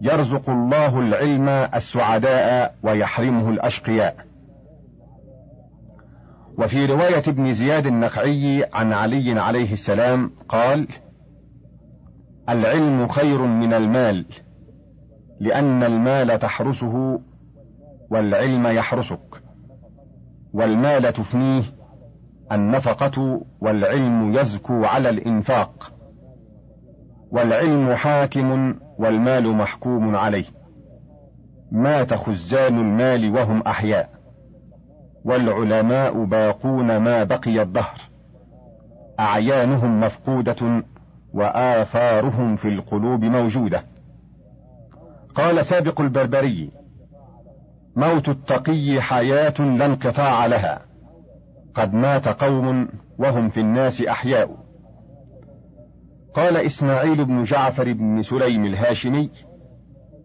يرزق 0.00 0.50
الله 0.50 0.98
العلم 0.98 1.48
السعداء 1.48 2.74
ويحرمه 2.82 3.50
الأشقياء. 3.50 4.16
وفي 6.58 6.86
رواية 6.86 7.22
ابن 7.28 7.52
زياد 7.52 7.86
النخعي 7.86 8.64
عن 8.72 8.92
علي 8.92 9.40
عليه 9.40 9.72
السلام 9.72 10.30
قال 10.48 10.88
العلم 12.48 13.08
خير 13.08 13.42
من 13.42 13.74
المال 13.74 14.26
لأن 15.40 15.82
المال 15.82 16.38
تحرسه 16.38 17.20
والعلم 18.10 18.66
يحرسك 18.66 19.42
والمال 20.52 21.12
تفنيه 21.12 21.62
النفقة 22.52 23.40
والعلم 23.60 24.34
يزكو 24.34 24.84
على 24.84 25.08
الإنفاق 25.08 25.92
والعلم 27.30 27.94
حاكم 27.94 28.74
والمال 28.98 29.48
محكوم 29.48 30.16
عليه. 30.16 30.44
مات 31.72 32.14
خزان 32.14 32.78
المال 32.78 33.34
وهم 33.34 33.62
أحياء 33.62 34.08
والعلماء 35.24 36.24
باقون 36.24 36.96
ما 36.96 37.24
بقي 37.24 37.62
الدهر. 37.62 38.00
أعيانهم 39.20 40.00
مفقودة 40.00 40.82
وآثارهم 41.34 42.56
في 42.56 42.68
القلوب 42.68 43.24
موجودة. 43.24 43.82
قال 45.34 45.64
سابق 45.64 46.00
البربري 46.00 46.70
موت 47.96 48.28
التقي 48.28 49.00
حياة 49.00 49.60
لا 49.60 49.86
انقطاع 49.86 50.46
لها. 50.46 50.82
قد 51.74 51.94
مات 51.94 52.28
قوم 52.28 52.88
وهم 53.18 53.48
في 53.48 53.60
الناس 53.60 54.02
أحياء. 54.02 54.56
قال 56.34 56.56
إسماعيل 56.56 57.24
بن 57.24 57.42
جعفر 57.42 57.92
بن 57.92 58.22
سليم 58.22 58.64
الهاشمي 58.64 59.30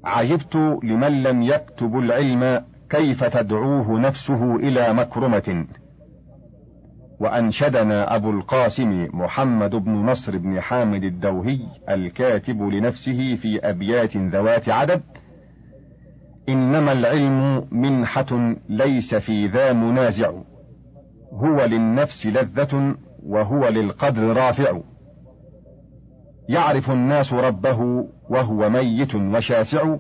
عجبت 0.06 0.56
لمن 0.84 1.24
لم 1.24 1.42
يكتب 1.42 1.98
العلم 1.98 2.66
كيف 2.90 3.24
تدعوه 3.24 4.00
نفسه 4.00 4.56
إلى 4.56 4.94
مكرمة. 4.94 5.66
وأنشدنا 7.20 8.16
أبو 8.16 8.30
القاسم 8.30 9.08
محمد 9.14 9.72
بن 9.72 9.92
نصر 9.92 10.38
بن 10.38 10.62
حامد 10.62 11.04
الدوهي 11.04 11.60
الكاتب 11.90 12.62
لنفسه 12.62 13.36
في 13.36 13.60
أبيات 13.70 14.18
ذوات 14.18 14.70
عدد. 14.70 15.02
إنما 16.50 16.92
العلم 16.92 17.68
منحة 17.72 18.56
ليس 18.70 19.16
في 19.16 19.48
ذا 19.48 19.74
منازع. 19.74 20.32
هو 21.34 21.66
للنفس 21.66 22.28
لذة 22.28 22.96
وهو 23.24 23.68
للقدر 23.68 24.38
رافع. 24.38 24.80
يعرف 26.50 26.92
الناس 26.92 27.34
ربه 27.34 28.08
وهو 28.30 28.70
ميت 28.70 29.16
وشاسع. 29.16 29.96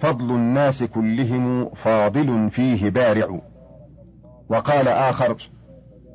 فضل 0.00 0.30
الناس 0.30 0.84
كلهم 0.84 1.68
فاضل 1.68 2.50
فيه 2.50 2.90
بارع. 2.90 3.40
وقال 4.48 4.88
آخر 4.88 5.36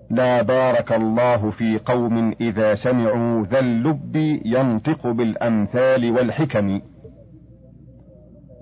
لا 0.09 0.41
بارك 0.41 0.91
الله 0.91 1.51
في 1.51 1.79
قوم 1.85 2.33
إذا 2.41 2.75
سمعوا 2.75 3.45
ذا 3.45 3.59
اللب 3.59 4.15
ينطق 4.45 5.07
بالأمثال 5.07 6.11
والحكم. 6.11 6.81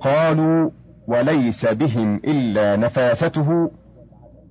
قالوا 0.02 0.70
وليس 1.08 1.66
بهم 1.66 2.16
إلا 2.16 2.76
نفاسته 2.76 3.72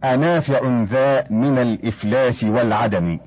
أنافع 0.05 0.85
ذا 0.85 1.27
من 1.31 1.59
الإفلاس 1.59 2.45
والعدم. 2.45 3.19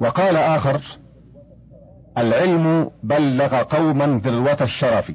وقال 0.00 0.36
آخر 0.36 0.80
العلم 2.18 2.90
بلغ 3.02 3.62
قوما 3.62 4.20
ذروة 4.24 4.56
الشرف 4.60 5.12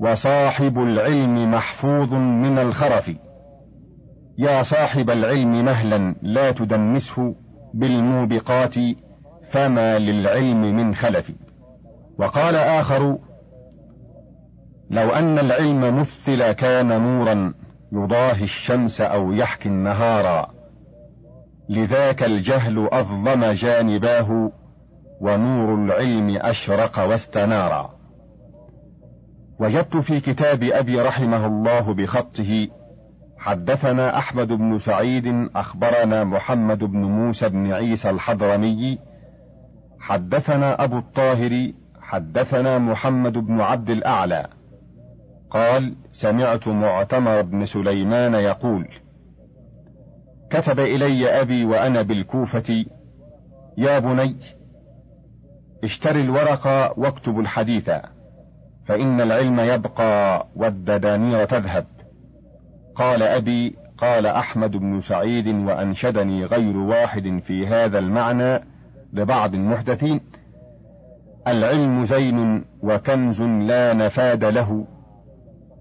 وصاحب 0.00 0.78
العلم 0.78 1.50
محفوظ 1.50 2.14
من 2.14 2.58
الخرف. 2.58 3.12
يا 4.38 4.62
صاحب 4.62 5.10
العلم 5.10 5.64
مهلا 5.64 6.14
لا 6.22 6.52
تدنسه 6.52 7.34
بالموبقات 7.74 8.74
فما 9.50 9.98
للعلم 9.98 10.76
من 10.76 10.94
خلف. 10.94 11.32
وقال 12.18 12.56
آخر 12.56 13.18
لو 14.90 15.10
أن 15.10 15.38
العلم 15.38 15.98
مثل 16.00 16.52
كان 16.52 17.02
نورا 17.02 17.54
يضاهي 17.92 18.44
الشمس 18.44 19.00
أو 19.00 19.32
يحكي 19.32 19.68
النهارا 19.68 20.50
لذاك 21.68 22.22
الجهل 22.22 22.88
أظلم 22.92 23.44
جانباه 23.44 24.52
ونور 25.20 25.74
العلم 25.74 26.36
أشرق 26.36 26.98
واستنارا 26.98 27.98
وجدت 29.60 29.96
في 29.96 30.20
كتاب 30.20 30.62
أبي 30.62 31.00
رحمه 31.00 31.46
الله 31.46 31.94
بخطه 31.94 32.68
حدثنا 33.38 34.18
أحمد 34.18 34.48
بن 34.48 34.78
سعيد 34.78 35.48
أخبرنا 35.56 36.24
محمد 36.24 36.78
بن 36.78 36.98
موسى 36.98 37.48
بن 37.48 37.72
عيسى 37.72 38.10
الحضرمي 38.10 38.98
حدثنا 40.00 40.84
أبو 40.84 40.98
الطاهر 40.98 41.72
حدثنا 42.08 42.78
محمد 42.78 43.32
بن 43.32 43.60
عبد 43.60 43.90
الأعلى. 43.90 44.46
قال 45.50 45.94
سمعت 46.12 46.68
معتمر 46.68 47.42
بن 47.42 47.64
سليمان 47.64 48.34
يقول 48.34 48.88
كتب 50.50 50.80
إلي 50.80 51.40
أبي 51.40 51.64
وأنا 51.64 52.02
بالكوفة 52.02 52.84
يا 53.78 53.98
بني 53.98 54.36
اشتر 55.84 56.16
الورق 56.16 56.94
واكتب 56.98 57.40
الحديث 57.40 57.90
فإن 58.86 59.20
العلم 59.20 59.60
يبقى 59.60 60.46
والددانير 60.56 61.44
تذهب. 61.44 61.86
قال 62.94 63.22
أبي 63.22 63.76
قال 63.98 64.26
أحمد 64.26 64.70
بن 64.70 65.00
سعيد 65.00 65.46
وأنشدني 65.46 66.44
غير 66.44 66.76
واحد 66.76 67.42
في 67.46 67.66
هذا 67.66 67.98
المعنى 67.98 68.64
لبعض 69.12 69.54
المحدثين. 69.54 70.20
العلم 71.46 72.04
زين 72.04 72.64
وكنز 72.82 73.42
لا 73.42 73.92
نفاد 73.92 74.44
له. 74.44 74.86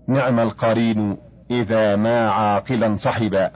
نعم 0.08 0.40
القرين 0.40 1.18
إذا 1.52 1.96
ما 1.96 2.30
عاقلا 2.30 2.96
صحبا. 2.96 3.52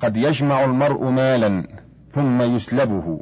قد 0.00 0.16
يجمع 0.16 0.64
المرء 0.64 1.04
مالا 1.04 1.64
ثم 2.10 2.42
يسلبه. 2.42 3.20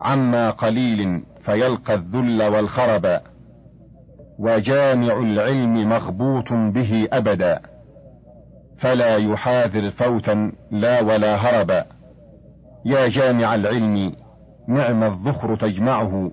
عما 0.00 0.50
قليل 0.50 1.22
فيلقى 1.40 1.94
الذل 1.94 2.42
والخرب. 2.42 3.20
وجامع 4.38 5.18
العلم 5.18 5.88
مغبوط 5.88 6.52
به 6.52 7.08
أبدا. 7.12 7.60
فلا 8.78 9.16
يحاذر 9.16 9.90
فوتا 9.90 10.52
لا 10.70 11.00
ولا 11.00 11.36
هربا 11.36 11.84
يا 12.84 13.08
جامع 13.08 13.54
العلم 13.54 14.12
نعم 14.68 15.04
الذخر 15.04 15.56
تجمعه. 15.56 16.30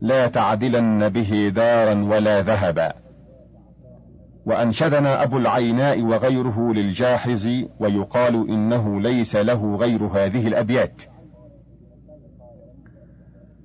لا 0.00 0.26
تعدلن 0.26 1.08
به 1.08 1.52
دارا 1.54 2.04
ولا 2.04 2.40
ذهبا. 2.42 2.92
وأنشدنا 4.46 5.22
أبو 5.22 5.36
العيناء 5.36 6.02
وغيره 6.02 6.72
للجاحظ 6.72 7.46
ويقال 7.80 8.50
إنه 8.50 9.00
ليس 9.00 9.36
له 9.36 9.76
غير 9.76 10.04
هذه 10.04 10.46
الأبيات. 10.46 11.02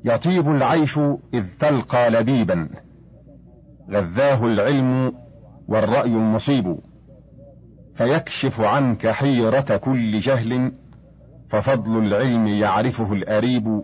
يطيب 0.05 0.49
العيش 0.49 0.97
إذ 1.33 1.45
تلقى 1.59 2.09
لبيبا. 2.09 2.69
غذاه 3.91 4.45
العلم 4.45 5.13
والرأي 5.67 6.09
المصيب. 6.09 6.77
فيكشف 7.95 8.61
عنك 8.61 9.07
حيرة 9.07 9.77
كل 9.77 10.19
جهل 10.19 10.71
ففضل 11.49 11.97
العلم 11.97 12.47
يعرفه 12.47 13.13
الأريب 13.13 13.83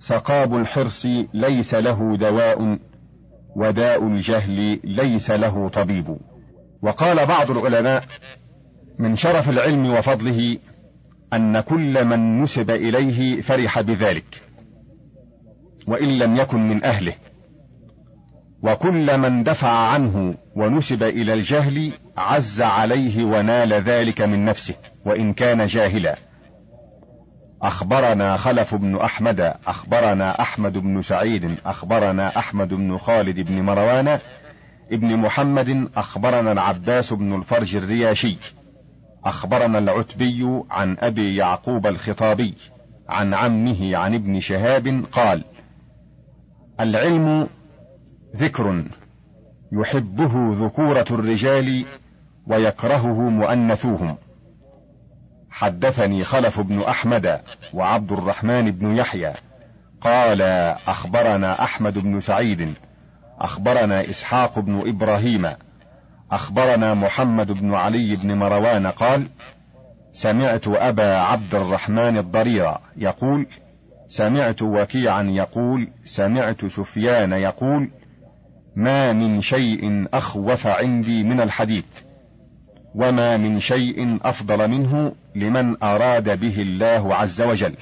سقاب 0.00 0.56
الحرص 0.56 1.06
ليس 1.34 1.74
له 1.74 2.16
دواء 2.16 2.78
وداء 3.56 4.06
الجهل 4.06 4.80
ليس 4.84 5.30
له 5.30 5.68
طبيب. 5.68 6.16
وقال 6.82 7.26
بعض 7.26 7.50
العلماء 7.50 8.04
من 8.98 9.16
شرف 9.16 9.50
العلم 9.50 9.90
وفضله 9.90 10.58
أن 11.32 11.60
كل 11.60 12.04
من 12.04 12.42
نسب 12.42 12.70
إليه 12.70 13.40
فرح 13.40 13.80
بذلك 13.80 14.42
وإن 15.86 16.18
لم 16.18 16.36
يكن 16.36 16.68
من 16.68 16.84
أهله. 16.84 17.14
وكل 18.62 19.18
من 19.18 19.42
دفع 19.42 19.68
عنه 19.68 20.34
ونسب 20.56 21.02
إلى 21.02 21.34
الجهل 21.34 21.92
عز 22.16 22.62
عليه 22.62 23.24
ونال 23.24 23.72
ذلك 23.72 24.20
من 24.20 24.44
نفسه 24.44 24.74
وإن 25.06 25.32
كان 25.32 25.66
جاهلا. 25.66 26.31
أخبرنا 27.62 28.36
خلف 28.36 28.74
بن 28.74 28.96
أحمد 28.96 29.54
أخبرنا 29.66 30.40
أحمد 30.40 30.78
بن 30.78 31.02
سعيد 31.02 31.56
أخبرنا 31.66 32.38
أحمد 32.38 32.68
بن 32.68 32.98
خالد 32.98 33.40
بن 33.40 33.62
مروان 33.62 34.18
ابن 34.92 35.16
محمد 35.16 35.88
أخبرنا 35.96 36.52
العباس 36.52 37.12
بن 37.12 37.34
الفرج 37.34 37.76
الرياشي 37.76 38.38
أخبرنا 39.24 39.78
العتبي 39.78 40.62
عن 40.70 40.96
أبي 41.00 41.36
يعقوب 41.36 41.86
الخطابي 41.86 42.54
عن 43.08 43.34
عمه 43.34 43.96
عن 43.96 44.14
ابن 44.14 44.40
شهاب 44.40 45.04
قال 45.12 45.44
العلم 46.80 47.48
ذكر 48.36 48.84
يحبه 49.72 50.32
ذكورة 50.66 51.06
الرجال 51.10 51.84
ويكرهه 52.46 53.20
مؤنثوهم. 53.30 54.16
حدثني 55.52 56.24
خلف 56.24 56.60
بن 56.60 56.82
أحمد 56.82 57.40
وعبد 57.74 58.12
الرحمن 58.12 58.70
بن 58.70 58.96
يحيى. 58.96 59.32
قال 60.00 60.42
أخبرنا 60.86 61.64
أحمد 61.64 61.98
بن 61.98 62.20
سعيد. 62.20 62.74
أخبرنا 63.40 64.10
إسحاق 64.10 64.58
بن 64.58 64.88
إبراهيم. 64.88 65.48
أخبرنا 66.30 66.94
محمد 66.94 67.52
بن 67.52 67.74
علي 67.74 68.16
بن 68.16 68.34
مروان 68.34 68.86
قال 68.86 69.28
سمعت 70.12 70.68
أبا 70.68 71.16
عبد 71.16 71.54
الرحمن 71.54 72.18
الضرير 72.18 72.74
يقول 72.96 73.46
سمعت 74.08 74.62
وكيعا 74.62 75.22
يقول 75.22 75.90
سمعت 76.04 76.66
سفيان 76.66 77.32
يقول 77.32 77.90
ما 78.76 79.12
من 79.12 79.40
شيء 79.40 80.06
أخوف 80.14 80.66
عندي 80.66 81.24
من 81.24 81.40
الحديث. 81.40 81.84
وما 82.94 83.36
من 83.36 83.60
شيء 83.60 84.18
افضل 84.22 84.68
منه 84.68 85.12
لمن 85.34 85.82
اراد 85.82 86.40
به 86.40 86.62
الله 86.62 87.14
عز 87.14 87.42
وجل. 87.42 87.74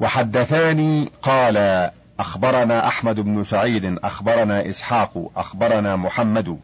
وحدثاني 0.00 1.10
قال 1.22 1.90
اخبرنا 2.18 2.86
احمد 2.86 3.20
بن 3.20 3.42
سعيد 3.42 3.98
اخبرنا 4.04 4.68
اسحاق 4.68 5.30
اخبرنا 5.36 5.96
محمد 5.96 6.58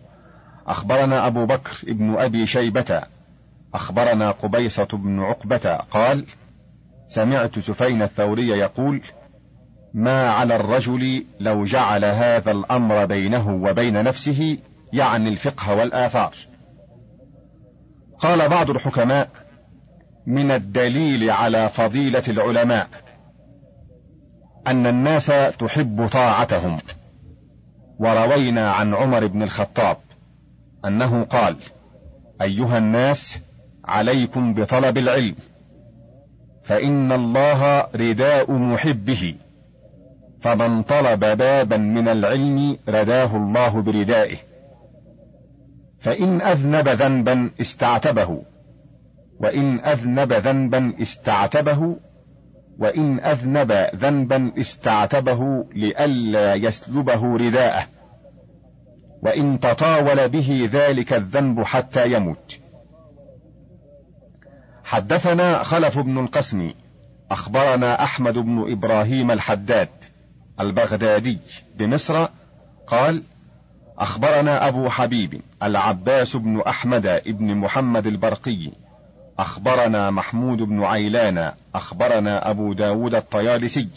اخبرنا 0.67 1.27
ابو 1.27 1.47
بكر 1.47 1.73
ابن 1.89 2.15
ابي 2.15 2.47
شيبه 2.47 3.03
اخبرنا 3.75 4.31
قبيصه 4.31 4.89
بن 4.93 5.21
عقبه. 5.21 5.77
قال 5.77 6.25
سمعت 7.09 7.59
سفين 7.59 8.03
الثوري 8.03 8.49
يقول 8.49 9.03
ما 9.95 10.31
على 10.31 10.57
الرجل 10.57 11.25
لو 11.41 11.65
جعل 11.65 12.05
هذا 12.05 12.51
الامر 12.51 13.05
بينه 13.05 13.51
وبين 13.63 14.05
نفسه 14.05 14.59
يعني 14.93 15.29
الفقه 15.29 15.75
والآثار. 15.75 16.35
قال 18.19 18.49
بعض 18.49 18.71
الحكماء 18.71 19.29
من 20.27 20.51
الدليل 20.51 21.31
على 21.31 21.69
فضيلة 21.69 22.23
العلماء 22.29 22.89
أن 24.67 24.87
الناس 24.87 25.27
تحب 25.59 26.07
طاعتهم. 26.07 26.79
وروينا 27.99 28.71
عن 28.71 28.95
عمر 28.95 29.27
بن 29.27 29.43
الخطاب 29.43 29.97
أنه 30.85 31.25
قال 31.25 31.57
أيها 32.43 32.79
الناس 32.79 33.41
عليكم 33.85 34.55
بطلب 34.55 34.99
العلم 34.99 35.35
فإن 36.65 37.13
الله 37.13 37.81
رداء 37.95 38.53
محبه 38.53 39.35
فمن 40.41 40.83
طلب 40.83 41.21
بابا 41.21 41.77
من 41.77 42.09
العلم 42.09 42.79
رداه 42.89 43.37
الله 43.37 43.83
بردائه. 43.83 44.37
فإن 45.99 46.41
أذنب 46.41 46.89
ذنبا 46.89 47.51
استعتبه 47.61 48.43
وإن 49.41 49.81
أذنب 49.81 50.33
ذنبا 50.33 50.93
استعتبه 51.03 51.97
وإن 52.79 53.21
أذنب 53.21 53.73
ذنبا 53.95 54.53
استعتبه 54.61 55.65
لئلا 55.75 56.55
يسلبه 56.55 57.37
رداءه 57.37 57.87
وإن 59.23 59.61
تطاول 59.61 60.29
به 60.29 60.69
ذلك 60.73 61.13
الذنب 61.13 61.63
حتى 61.63 62.13
يموت. 62.13 62.59
حدثنا 64.85 65.63
خلف 65.63 65.99
بن 65.99 66.19
القسم 66.19 66.73
أخبرنا 67.31 68.03
أحمد 68.03 68.39
بن 68.39 68.73
إبراهيم 68.73 69.31
الحداد 69.31 69.89
البغدادي 70.61 71.39
بمصر 71.77 72.29
قال 72.87 73.23
أخبرنا 73.99 74.69
أبو 74.69 74.89
حبيب 74.89 75.41
العباس 75.63 76.37
بن 76.37 76.61
أحمد 76.61 77.23
بن 77.27 77.55
محمد 77.55 78.07
البرقي. 78.07 78.71
أخبرنا 79.39 80.11
محمود 80.11 80.59
بن 80.59 80.85
عيلان 80.85 81.53
أخبرنا 81.75 82.51
أبو 82.51 82.73
داود 82.73 83.15
الطيالسي. 83.15 83.89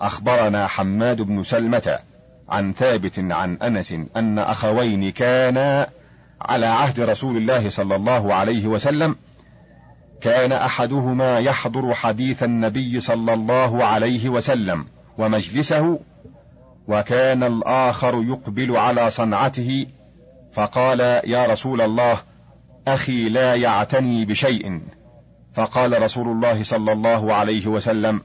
أخبرنا 0.00 0.66
حماد 0.66 1.22
بن 1.22 1.42
سلمة 1.42 1.98
عن 2.48 2.72
ثابت 2.72 3.18
عن 3.18 3.56
أنس 3.56 3.94
أن 4.16 4.38
أخوين 4.38 5.10
كانا 5.10 5.86
على 6.40 6.66
عهد 6.66 7.00
رسول 7.00 7.36
الله 7.36 7.68
صلى 7.68 7.96
الله 7.96 8.34
عليه 8.34 8.66
وسلم. 8.66 9.16
كان 10.20 10.52
أحدهما 10.52 11.38
يحضر 11.38 11.94
حديث 11.94 12.42
النبي 12.42 13.00
صلى 13.00 13.34
الله 13.34 13.84
عليه 13.84 14.28
وسلم 14.28 14.84
ومجلسه 15.18 15.98
وكان 16.90 17.42
الآخر 17.42 18.22
يقبل 18.22 18.76
على 18.76 19.10
صنعته 19.10 19.86
فقال 20.52 21.00
يا 21.24 21.46
رسول 21.46 21.80
الله 21.80 22.22
أخي 22.88 23.28
لا 23.28 23.54
يعتني 23.54 24.24
بشيء. 24.24 24.80
فقال 25.54 26.02
رسول 26.02 26.28
الله 26.28 26.62
صلى 26.62 26.92
الله 26.92 27.34
عليه 27.34 27.66
وسلم 27.66 28.22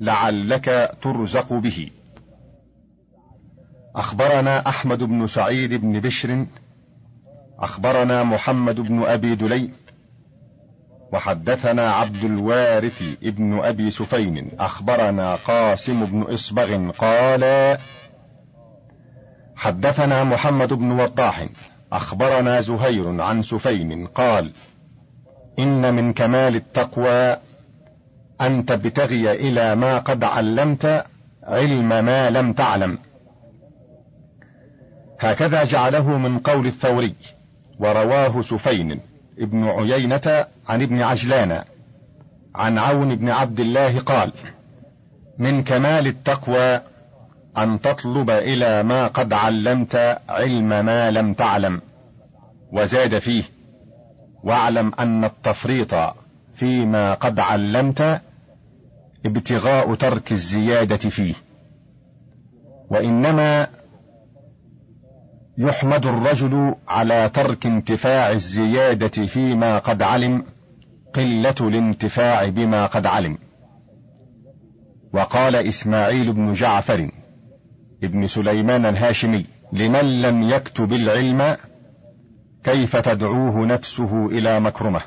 لعلك 0.00 0.96
ترزق 1.02 1.52
به. 1.52 1.90
أخبرنا 3.96 4.68
أحمد 4.68 5.02
بن 5.02 5.26
سعيد 5.26 5.74
بن 5.74 6.00
بشر 6.00 6.46
أخبرنا 7.58 8.22
محمد 8.22 8.80
بن 8.80 9.02
أبي 9.02 9.34
دلي 9.34 9.70
وحدثنا 11.12 11.92
عبد 11.92 12.24
الوارث 12.24 13.02
ابن 13.22 13.58
أبي 13.58 13.90
سفين 13.90 14.50
أخبرنا 14.58 15.34
قاسم 15.34 16.04
بن 16.06 16.22
إصبغ 16.22 16.90
قال 16.90 17.44
حدثنا 19.58 20.24
محمد 20.24 20.72
بن 20.72 21.00
وضاح 21.00 21.46
أخبرنا 21.92 22.60
زهير 22.60 23.20
عن 23.22 23.42
سفين 23.42 24.06
قال 24.06 24.52
إن 25.58 25.94
من 25.94 26.12
كمال 26.12 26.56
التقوى 26.56 27.36
ان 28.40 28.64
تبتغي 28.66 29.32
إلى 29.32 29.74
ما 29.74 29.98
قد 29.98 30.24
علمت 30.24 31.04
علم 31.42 31.88
ما 31.88 32.30
لم 32.30 32.52
تعلم. 32.52 32.98
هكذا 35.20 35.64
جعله 35.64 36.18
من 36.18 36.38
قول 36.38 36.66
الثوري 36.66 37.14
ورواه 37.78 38.42
سفين 38.42 39.00
ابن 39.38 39.64
عيينة 39.64 40.46
عن 40.68 40.82
ابن 40.82 41.02
عجلان 41.02 41.64
عن 42.54 42.78
عون 42.78 43.16
بن 43.16 43.28
عبد 43.30 43.60
الله 43.60 44.00
قال 44.00 44.32
من 45.38 45.64
كمال 45.64 46.06
التقوى 46.06 46.80
أن 47.62 47.80
تطلب 47.80 48.30
إلى 48.30 48.82
ما 48.82 49.06
قد 49.06 49.32
علمت 49.32 50.18
علم 50.28 50.68
ما 50.68 51.10
لم 51.10 51.34
تعلم 51.34 51.80
وزاد 52.72 53.18
فيه 53.18 53.42
واعلم 54.42 54.92
أن 55.00 55.24
التفريط 55.24 55.94
فيما 56.54 57.14
قد 57.14 57.38
علمت 57.40 58.20
ابتغاء 59.26 59.94
ترك 59.94 60.32
الزيادة 60.32 60.96
فيه 60.96 61.34
وإنما 62.90 63.66
يحمد 65.58 66.06
الرجل 66.06 66.74
على 66.88 67.30
ترك 67.34 67.66
انتفاع 67.66 68.30
الزيادة 68.30 69.26
فيما 69.26 69.78
قد 69.78 70.02
علم 70.02 70.44
قلة 71.14 71.54
الانتفاع 71.60 72.48
بما 72.48 72.86
قد 72.86 73.06
علم. 73.06 73.38
وقال 75.12 75.56
إسماعيل 75.56 76.32
بن 76.32 76.52
جعفر 76.52 77.10
ابن 78.02 78.26
سليمان 78.26 78.86
الهاشمي 78.86 79.44
لمن 79.72 80.22
لم 80.22 80.42
يكتب 80.42 80.92
العلم 80.92 81.56
كيف 82.64 82.96
تدعوه 82.96 83.66
نفسه 83.66 84.26
إلى 84.26 84.60
مكرمة. 84.60 85.02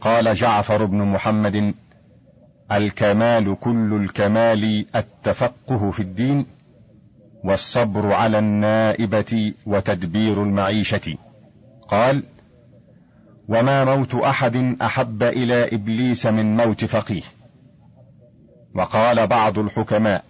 قال 0.00 0.34
جعفر 0.34 0.84
بن 0.84 0.98
محمد 0.98 1.74
الكمال 2.72 3.56
كل 3.60 3.94
الكمال 4.02 4.86
التفقه 4.96 5.90
في 5.90 6.00
الدين 6.00 6.46
والصبر 7.44 8.12
على 8.12 8.38
النائبة 8.38 9.52
وتدبير 9.66 10.42
المعيشة. 10.42 11.16
قال 11.88 12.22
وما 13.48 13.84
موت 13.84 14.14
أحد 14.14 14.76
أحب 14.82 15.22
إلى 15.22 15.74
إبليس 15.74 16.26
من 16.26 16.56
موت 16.56 16.84
فقيه. 16.84 17.22
وقال 18.74 19.26
بعض 19.26 19.58
الحكماء 19.58 20.24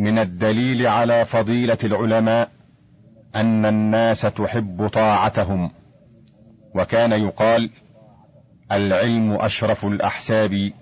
من 0.00 0.18
الدليل 0.18 0.86
على 0.86 1.24
فضيلة 1.24 1.78
العلماء 1.84 2.48
أن 3.34 3.66
الناس 3.66 4.20
تحب 4.20 4.86
طاعتهم 4.86 5.70
وكان 6.74 7.12
يقال 7.12 7.70
العلم 8.72 9.32
أشرف 9.32 9.86
الأحساب 9.86 10.72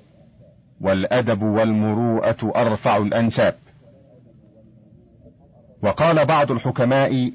والأدب 0.80 1.42
والمروءة 1.42 2.52
أرفع 2.56 2.96
الأنساب. 2.96 3.54
وقال 5.82 6.26
بعض 6.26 6.52
الحكماء 6.52 7.32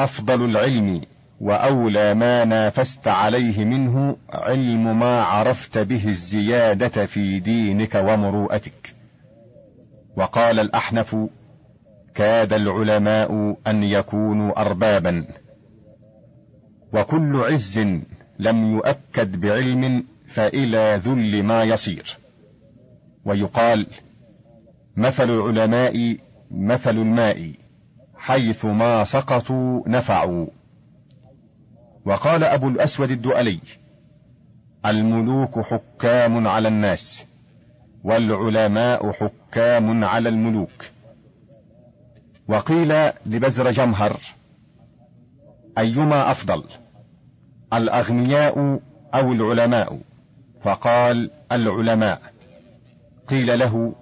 أفضل 0.00 0.44
العلم 0.44 1.02
وأولى 1.40 2.14
ما 2.14 2.44
نافست 2.44 3.08
عليه 3.08 3.64
منه 3.64 4.16
علم 4.30 4.98
ما 4.98 5.22
عرفت 5.22 5.78
به 5.78 6.08
الزيادة 6.08 7.06
في 7.06 7.40
دينك 7.40 7.94
ومروءتك. 7.94 8.99
وقال 10.16 10.60
الأحنف 10.60 11.16
كاد 12.14 12.52
العلماء 12.52 13.56
أن 13.66 13.82
يكونوا 13.82 14.60
أربابا. 14.60 15.24
وكل 16.92 17.36
عز 17.36 17.78
لم 18.38 18.72
يؤكد 18.76 19.40
بعلم 19.40 20.04
فإلى 20.28 21.00
ذل 21.04 21.42
ما 21.42 21.62
يصير. 21.62 22.18
ويقال 23.24 23.86
مثل 24.96 25.30
العلماء 25.30 26.16
مثل 26.50 26.90
الماء 26.90 27.52
حيث 28.16 28.64
ما 28.64 29.04
سقطوا 29.04 29.88
نفعوا. 29.88 30.46
وقال 32.04 32.44
أبو 32.44 32.68
الأسود 32.68 33.10
الدؤلي 33.10 33.60
الملوك 34.86 35.58
حكام 35.58 36.46
على 36.46 36.68
الناس 36.68 37.26
والعلماء 38.04 39.12
حكام 39.12 39.39
على 40.04 40.28
الملوك. 40.28 40.84
وقيل 42.48 43.10
لبزر 43.26 43.70
جمهر 43.70 44.20
أيما 45.78 46.30
أفضل 46.30 46.64
الأغنياء 47.72 48.80
أو 49.14 49.32
العلماء؟ 49.32 50.00
فقال 50.62 51.30
العلماء. 51.52 52.20
قيل 53.28 53.58
له 53.58 53.94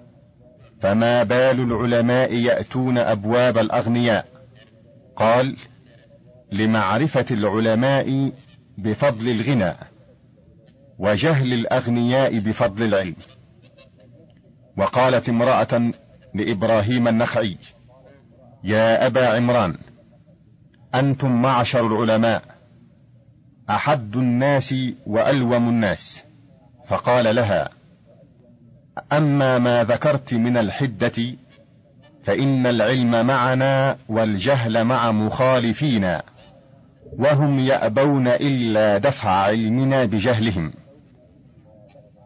فما 0.81 1.23
بال 1.23 1.59
العلماء 1.59 2.33
يأتون 2.33 2.97
أبواب 2.97 3.57
الأغنياء؟ 3.57 4.25
قال 5.15 5.57
لمعرفة 6.51 7.25
العلماء 7.31 8.31
بفضل 8.77 9.29
الغنى 9.29 9.73
وجهل 10.99 11.53
الأغنياء 11.53 12.39
بفضل 12.39 12.85
العلم. 12.85 13.15
وقالت 14.79 15.29
امرأة 15.29 15.91
لإبراهيم 16.35 17.07
النخعي 17.07 17.57
يا 18.63 19.07
أبا 19.07 19.27
عمران 19.27 19.77
أنتم 20.95 21.41
معشر 21.41 21.87
العلماء 21.87 22.41
أحد 23.69 24.15
الناس 24.15 24.75
وألوم 25.07 25.69
الناس. 25.69 26.23
فقال 26.87 27.35
لها 27.35 27.69
أما 29.11 29.57
ما 29.57 29.83
ذكرت 29.83 30.33
من 30.33 30.57
الحدة 30.57 31.35
فإن 32.23 32.67
العلم 32.67 33.25
معنا 33.25 33.97
والجهل 34.09 34.83
مع 34.83 35.11
مخالفينا 35.11 36.23
وهم 37.17 37.59
يأبون 37.59 38.27
إلا 38.27 38.97
دفع 38.97 39.29
علمنا 39.29 40.05
بجهلهم. 40.05 40.73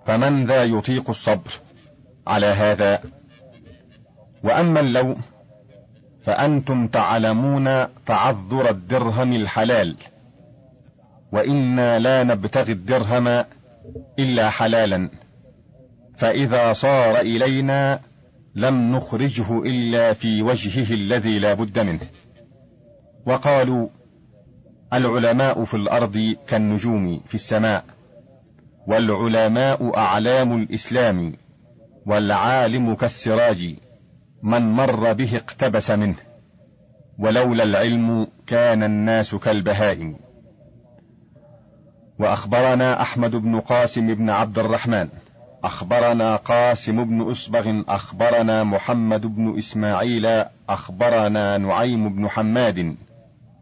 فمن 0.05 0.45
ذا 0.45 0.63
يطيق 0.63 1.09
الصبر؟ 1.09 1.51
على 2.27 2.45
هذا. 2.45 2.99
وأما 4.43 4.79
اللوم 4.79 5.21
فأنتم 6.25 6.87
تعلمون 6.87 7.87
تعذر 8.05 8.69
الدرهم 8.69 9.33
الحلال. 9.33 9.95
وإنا 11.31 11.99
لا 11.99 12.23
نبتغي 12.23 12.71
الدرهم 12.71 13.45
إلا 14.19 14.49
حلالا. 14.49 15.09
فإذا 16.17 16.73
صار 16.73 17.19
إلينا 17.19 17.99
لم 18.55 18.95
نخرجه 18.95 19.59
إلا 19.59 20.13
في 20.13 20.41
وجهه 20.41 20.93
الذي 20.93 21.39
لا 21.39 21.53
بد 21.53 21.79
منه. 21.79 22.07
وقالوا 23.25 23.89
العلماء 24.93 25.63
في 25.63 25.73
الأرض 25.73 26.35
كالنجوم 26.47 27.19
في 27.19 27.35
السماء 27.35 27.85
والعلماء 28.87 29.97
أعلام 29.97 30.57
الإسلام. 30.57 31.33
والعالم 32.05 32.95
كالسراج 32.95 33.75
من 34.43 34.61
مر 34.71 35.13
به 35.13 35.35
اقتبس 35.35 35.91
منه 35.91 36.15
ولولا 37.19 37.63
العلم 37.63 38.27
كان 38.47 38.83
الناس 38.83 39.35
كالبهائم. 39.35 40.15
وأخبرنا 42.19 43.01
أحمد 43.01 43.35
بن 43.35 43.59
قاسم 43.59 44.15
بن 44.15 44.29
عبد 44.29 44.59
الرحمن 44.59 45.09
أخبرنا 45.63 46.35
قاسم 46.35 47.03
بن 47.03 47.31
اسبغ 47.31 47.81
أخبرنا 47.87 48.63
محمد 48.63 49.21
بن 49.21 49.57
إسماعيل 49.57 50.45
أخبرنا 50.69 51.57
نعيم 51.57 52.15
بن 52.15 52.29
حماد 52.29 52.95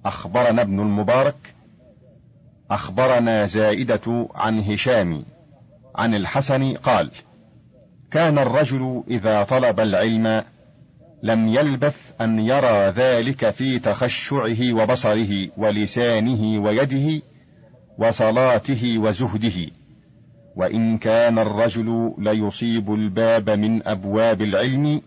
أخبرنا 0.06 0.62
ابن 0.62 0.80
المبارك 0.80 1.54
أخبرنا 2.72 3.46
زائدة 3.46 4.30
عن 4.36 4.60
هشام 4.60 5.24
عن 5.96 6.16
الحسن 6.16 6.74
قال 6.74 7.12
كان 8.12 8.40
الرجل 8.40 9.04
إذا 9.08 9.44
طلب 9.44 9.80
العلم 9.80 10.44
لم 11.24 11.48
يلبث 11.48 11.96
أن 12.22 12.40
يرى 12.40 12.88
ذلك 12.90 13.50
في 13.50 13.80
تخشعه 13.80 14.74
وبصره 14.74 15.48
ولسانه 15.58 16.64
ويده 16.64 17.22
وصلاته 17.98 18.96
وزهده. 19.00 19.72
وإن 20.56 20.98
كان 20.98 21.40
الرجل 21.40 22.14
ليصيب 22.18 22.94
الباب 22.94 23.50
من 23.50 23.88
أبواب 23.88 24.42
العلم 24.42 25.02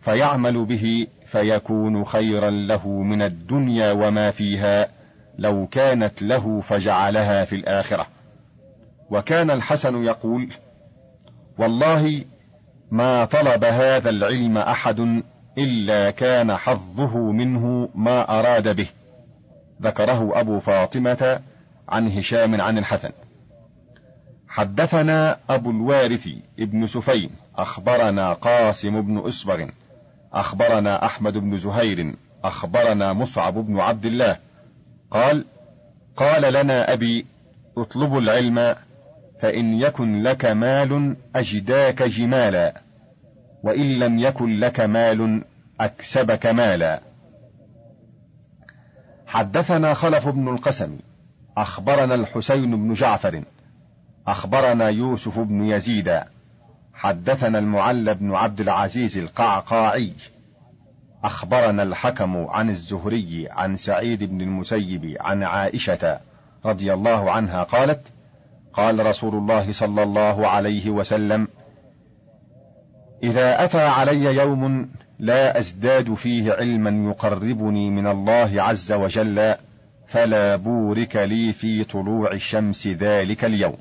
فيعمل 0.00 0.64
به 0.64 1.06
فيكون 1.26 2.04
خيرا 2.04 2.50
له 2.50 2.88
من 2.88 3.22
الدنيا 3.22 3.92
وما 3.92 4.30
فيها 4.30 4.88
لو 5.38 5.66
كانت 5.66 6.22
له 6.22 6.60
فجعلها 6.60 7.44
في 7.44 7.56
الآخرة. 7.56 8.06
وكان 9.10 9.50
الحسن 9.50 10.04
يقول 10.04 10.48
والله 11.58 12.24
ما 12.90 13.24
طلب 13.24 13.64
هذا 13.64 14.10
العلم 14.10 14.58
أحد 14.58 15.22
إلا 15.58 16.10
كان 16.10 16.56
حظه 16.56 17.18
منه 17.18 17.88
ما 17.94 18.38
أراد 18.38 18.76
به. 18.76 18.88
ذكره 19.82 20.40
أبو 20.40 20.60
فاطمة 20.60 21.40
عن 21.88 22.18
هشام 22.18 22.60
عن 22.60 22.78
الحسن. 22.78 23.10
حدثنا 24.48 25.36
أبو 25.50 25.70
الوارث 25.70 26.28
ابن 26.58 26.86
سفين 26.86 27.30
أخبرنا 27.56 28.32
قاسم 28.32 29.00
بن 29.00 29.28
اسبغ 29.28 29.66
أخبرنا 30.32 31.06
أحمد 31.06 31.32
بن 31.32 31.58
زهير 31.58 32.14
أخبرنا 32.44 33.12
مصعب 33.12 33.54
بن 33.54 33.80
عبد 33.80 34.04
الله. 34.04 34.36
قال 35.10 35.44
قال 36.16 36.52
لنا 36.52 36.92
أبي 36.92 37.26
اطلبوا 37.78 38.20
العلم 38.20 38.76
فإن 39.40 39.74
يكن 39.74 40.22
لك 40.22 40.44
مال 40.44 41.16
أجداك 41.36 42.02
جمالا 42.02 42.80
وإن 43.62 43.98
لم 43.98 44.18
يكن 44.18 44.60
لك 44.60 44.80
مال 44.80 45.44
أكسبك 45.80 46.46
مالا. 46.46 47.00
حدثنا 49.26 49.94
خلف 49.94 50.28
بن 50.28 50.48
القسم 50.48 50.98
أخبرنا 51.56 52.14
الحسين 52.14 52.70
بن 52.70 52.92
جعفر 52.92 53.44
أخبرنا 54.26 54.88
يوسف 54.88 55.38
بن 55.38 55.64
يزيد 55.64 56.20
حدثنا 56.94 57.58
المعلى 57.58 58.14
بن 58.14 58.34
عبد 58.34 58.60
العزيز 58.60 59.18
القعقاعي 59.18 60.12
أخبرنا 61.24 61.82
الحكم 61.82 62.36
عن 62.36 62.70
الزهري 62.70 63.48
عن 63.50 63.76
سعيد 63.76 64.24
بن 64.24 64.40
المسيب 64.40 65.16
عن 65.20 65.42
عائشة 65.42 66.20
رضي 66.64 66.92
الله 66.94 67.30
عنها 67.30 67.62
قالت 67.62 68.12
قال 68.72 69.06
رسول 69.06 69.34
الله 69.34 69.72
صلى 69.72 70.02
الله 70.02 70.48
عليه 70.48 70.90
وسلم 70.90 71.48
إذا 73.22 73.64
أتى 73.64 73.80
علي 73.80 74.36
يوم 74.36 74.90
لا 75.18 75.58
أزداد 75.58 76.14
فيه 76.14 76.52
علما 76.52 77.10
يقربني 77.10 77.90
من 77.90 78.06
الله 78.06 78.62
عز 78.62 78.92
وجل 78.92 79.54
فلا 80.08 80.56
بورك 80.56 81.16
لي 81.16 81.52
في 81.52 81.84
طلوع 81.84 82.32
الشمس 82.32 82.86
ذلك 82.88 83.44
اليوم. 83.44 83.76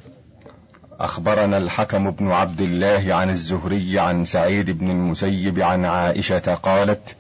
أخبرنا 1.00 1.58
الحكم 1.58 2.12
بن 2.12 2.32
عبد 2.32 2.62
الله 2.62 3.16
عن 3.16 3.30
الزهري 3.30 4.00
عن 4.00 4.24
سعيد 4.24 4.70
بن 4.70 4.90
المسيب 4.92 5.60
عن 5.60 5.86
عائشة 5.86 6.56
قالت 6.56 7.16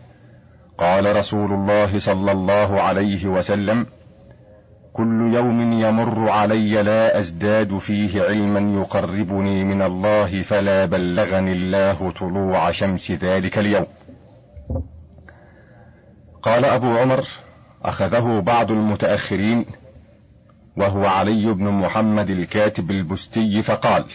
قال 0.78 1.16
رسول 1.16 1.54
الله 1.54 2.00
صلى 2.00 2.32
الله 2.32 2.82
عليه 2.82 3.28
وسلم 3.28 3.86
كل 4.94 5.34
يوم 5.34 5.74
يمر 5.74 6.30
علي 6.30 6.84
لا 6.84 7.18
أزداد 7.20 7.78
فيه 7.78 8.22
علما 8.22 8.82
يقربني 8.82 9.64
من 9.64 9.82
الله 9.82 10.42
فلا 10.42 10.86
بلغني 10.86 11.52
الله 11.52 12.12
طلوع 12.12 12.72
شمس 12.72 13.12
ذلك 13.12 13.58
اليوم. 13.58 13.86
قال 16.42 16.66
أبو 16.66 16.88
عمر 16.88 17.24
أخذه 17.84 18.40
بعض 18.40 18.72
المتأخرين 18.72 19.66
وهو 20.78 21.06
علي 21.06 21.54
بن 21.54 21.68
محمد 21.70 22.30
الكاتب 22.30 22.92
البستي 22.92 23.62
فقال 23.62 24.06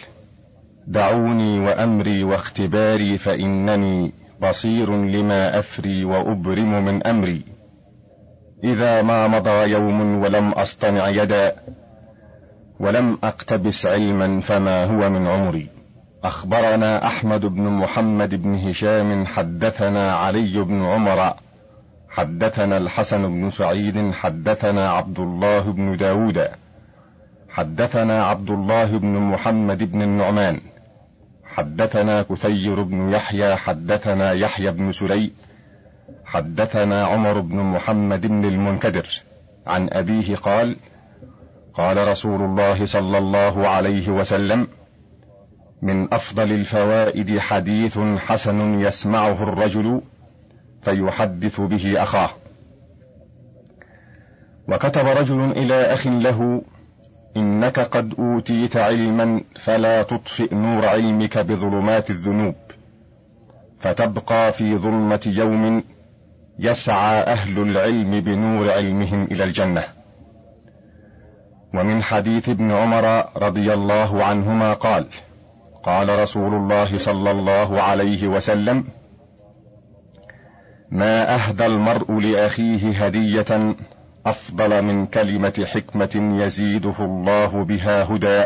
دعوني 0.87 1.59
وأمري 1.59 2.23
واختباري 2.23 3.17
فإنني 3.17 4.13
بصير 4.41 4.95
لما 4.95 5.59
أفري 5.59 6.05
وأبرم 6.05 6.85
من 6.85 7.07
أمري. 7.07 7.54
إذا 8.63 9.01
ما 9.01 9.27
مضى 9.27 9.71
يوم 9.71 10.21
ولم 10.21 10.51
أصطنع 10.51 11.09
يدا 11.09 11.55
ولم 12.79 13.17
أقتبس 13.23 13.85
علما 13.85 14.39
فما 14.39 14.85
هو 14.85 15.09
من 15.09 15.27
عمري. 15.27 15.69
أخبرنا 16.23 17.07
أحمد 17.07 17.45
بن 17.45 17.63
محمد 17.63 18.35
بن 18.35 18.55
هشام 18.55 19.25
حدثنا 19.25 20.15
علي 20.15 20.63
بن 20.63 20.85
عمر 20.85 21.33
حدثنا 22.09 22.77
الحسن 22.77 23.21
بن 23.21 23.49
سعيد 23.49 24.11
حدثنا 24.11 24.89
عبد 24.89 25.19
الله 25.19 25.71
بن 25.71 25.97
داود 25.97 26.47
حدثنا 27.49 28.25
عبد 28.25 28.49
الله 28.49 28.97
بن 28.97 29.07
محمد 29.07 29.91
بن 29.91 30.01
النعمان 30.01 30.61
حدثنا 31.45 32.21
كثير 32.21 32.83
بن 32.83 33.09
يحيى 33.09 33.55
حدثنا 33.55 34.31
يحيى 34.31 34.71
بن 34.71 34.91
سلي 34.91 35.31
حدثنا 36.35 37.03
عمر 37.05 37.39
بن 37.39 37.57
محمد 37.57 38.27
بن 38.27 38.45
المنكدر. 38.45 39.07
عن 39.67 39.89
أبيه 39.91 40.35
قال 40.35 40.77
قال 41.73 42.07
رسول 42.07 42.41
الله 42.41 42.85
صلى 42.85 43.17
الله 43.17 43.67
عليه 43.67 44.09
وسلم 44.09 44.67
من 45.81 46.13
أفضل 46.13 46.51
الفوائد 46.51 47.39
حديث 47.39 47.99
حسن 47.99 48.79
يسمعه 48.79 49.43
الرجل 49.43 50.01
فيحدث 50.81 51.61
به 51.61 52.01
أخاه. 52.01 52.29
وكتب 54.67 55.05
رجل 55.05 55.51
إلى 55.51 55.73
أخ 55.73 56.07
له 56.07 56.61
إنك 57.37 57.79
قد 57.79 58.13
أوتيت 58.19 58.77
علما 58.77 59.41
فلا 59.59 60.03
تطفئ 60.03 60.55
نور 60.55 60.85
علمك 60.85 61.37
بظلمات 61.37 62.09
الذنوب 62.09 62.55
فتبقى 63.79 64.51
في 64.51 64.77
ظلمة 64.77 65.21
يوم 65.27 65.83
يسعى 66.59 67.21
أهل 67.21 67.59
العلم 67.59 68.19
بنور 68.19 68.71
علمهم 68.71 69.23
إلى 69.23 69.43
الجنة. 69.43 69.83
ومن 71.73 72.03
حديث 72.03 72.49
ابن 72.49 72.71
عمر 72.71 73.25
رضي 73.37 73.73
الله 73.73 74.23
عنهما 74.23 74.73
قال 74.73 75.07
قال 75.83 76.19
رسول 76.19 76.53
الله 76.53 76.97
صلى 76.97 77.31
الله 77.31 77.81
عليه 77.81 78.27
وسلم 78.27 78.83
ما 80.91 81.35
أهدى 81.35 81.65
المرء 81.65 82.19
لأخيه 82.19 83.05
هدية 83.05 83.75
أفضل 84.25 84.81
من 84.81 85.05
كلمة 85.05 85.65
حكمة 85.65 86.43
يزيده 86.43 86.95
الله 86.99 87.63
بها 87.63 88.03
هدى 88.03 88.45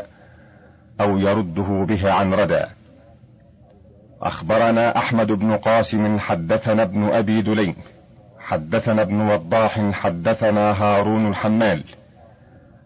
أو 1.02 1.18
يرده 1.18 1.86
به 1.88 2.12
عن 2.12 2.34
ردى. 2.34 2.66
أخبرنا 4.22 4.98
أحمد 4.98 5.32
بن 5.32 5.58
قاسم 5.58 6.20
حدثنا 6.20 6.84
ابن 6.84 7.04
أبي 7.04 7.42
دليم. 7.42 7.76
حدثنا 8.50 9.02
ابن 9.02 9.22
وضاح 9.22 9.92
حدثنا 9.92 10.72
هارون 10.72 11.28
الحمال. 11.28 11.84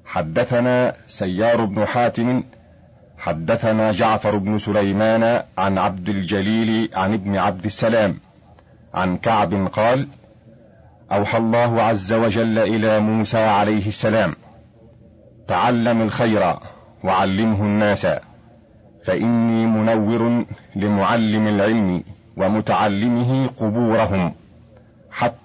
حدثنا 0.05 0.93
سيار 1.07 1.65
بن 1.65 1.85
حاتم. 1.85 2.43
حدثنا 3.17 3.91
جعفر 3.91 4.37
بن 4.37 4.57
سليمان 4.57 5.43
عن 5.57 5.77
عبد 5.77 6.09
الجليل 6.09 6.89
عن 6.95 7.13
ابن 7.13 7.37
عبد 7.37 7.65
السلام 7.65 8.19
عن 8.93 9.17
كعب 9.17 9.67
قال 9.67 10.07
أوحى 11.11 11.37
الله 11.37 11.81
عز 11.81 12.13
وجل 12.13 12.59
إلى 12.59 12.99
موسى 12.99 13.43
عليه 13.43 13.87
السلام 13.87 14.35
تعلم 15.47 16.01
الخير 16.01 16.55
وعلمه 17.03 17.61
الناس 17.61 18.07
فإني 19.05 19.65
منور 19.65 20.45
لمعلم 20.75 21.47
العلم 21.47 22.03
ومتعلمه 22.37 23.47
قبورهم. 23.47 24.42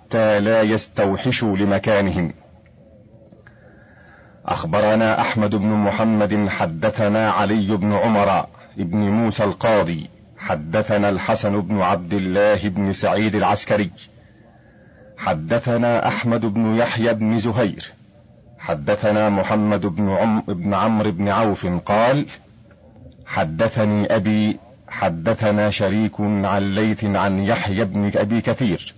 حتى 0.08 0.40
لا 0.40 0.62
يستوحشوا 0.62 1.56
لمكانهم. 1.56 2.32
أخبرنا 4.46 5.20
أحمد 5.20 5.54
بن 5.54 5.68
محمد 5.68 6.48
حدثنا 6.48 7.30
علي 7.30 7.76
بن 7.76 7.92
عمر 7.92 8.46
بن 8.76 8.98
موسى 8.98 9.44
القاضي 9.44 10.10
حدثنا 10.38 11.08
الحسن 11.08 11.60
بن 11.60 11.80
عبد 11.80 12.14
الله 12.14 12.68
بن 12.68 12.92
سعيد 12.92 13.34
العسكري. 13.34 13.90
حدثنا 15.18 16.08
أحمد 16.08 16.46
بن 16.46 16.76
يحيى 16.76 17.14
بن 17.14 17.38
زهير. 17.38 17.92
حدثنا 18.58 19.28
محمد 19.28 19.86
بن 19.86 20.10
عم 20.10 20.40
بن 20.40 20.74
عمرو 20.74 21.10
بن 21.12 21.28
عوف 21.28 21.66
قال 21.66 22.26
حدثني 23.26 24.16
أبي 24.16 24.58
حدثنا 24.88 25.70
شريك 25.70 26.20
عن 26.20 26.62
ليث 26.62 27.04
عن 27.04 27.38
يحيى 27.38 27.84
بن 27.84 28.12
أبي 28.16 28.40
كثير. 28.40 28.97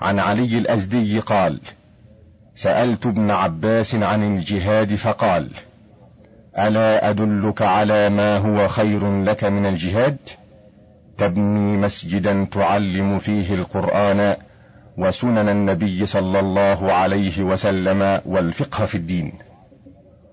عن 0.00 0.18
علي 0.18 0.58
الأزدي 0.58 1.18
قال 1.18 1.60
سألت 2.54 3.06
ابن 3.06 3.30
عباس 3.30 3.94
عن 3.94 4.36
الجهاد 4.36 4.94
فقال 4.94 5.50
ألا 6.58 7.10
أدلك 7.10 7.62
على 7.62 8.10
ما 8.10 8.38
هو 8.38 8.68
خير 8.68 9.22
لك 9.24 9.44
من 9.44 9.66
الجهاد؟ 9.66 10.18
تبني 11.18 11.76
مسجدا 11.76 12.44
تعلم 12.44 13.18
فيه 13.18 13.54
القرآن 13.54 14.36
وسنن 14.96 15.48
النبي 15.48 16.06
صلى 16.06 16.40
الله 16.40 16.92
عليه 16.92 17.42
وسلم 17.42 18.20
والفقه 18.26 18.84
في 18.84 18.94
الدين. 18.94 19.32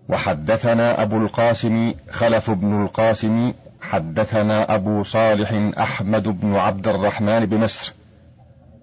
وحدثنا 0.09 1.01
أبو 1.01 1.17
القاسم 1.17 1.93
خلف 2.09 2.51
بن 2.51 2.81
القاسم 2.83 3.53
حدثنا 3.81 4.75
أبو 4.75 5.03
صالح 5.03 5.79
أحمد 5.79 6.27
بن 6.27 6.55
عبد 6.55 6.87
الرحمن 6.87 7.45
بمصر 7.45 7.93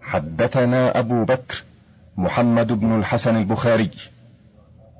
حدثنا 0.04 0.98
أبو 0.98 1.24
بكر 1.24 1.64
محمد 2.16 2.72
بن 2.72 2.98
الحسن 2.98 3.36
البخاري. 3.36 3.90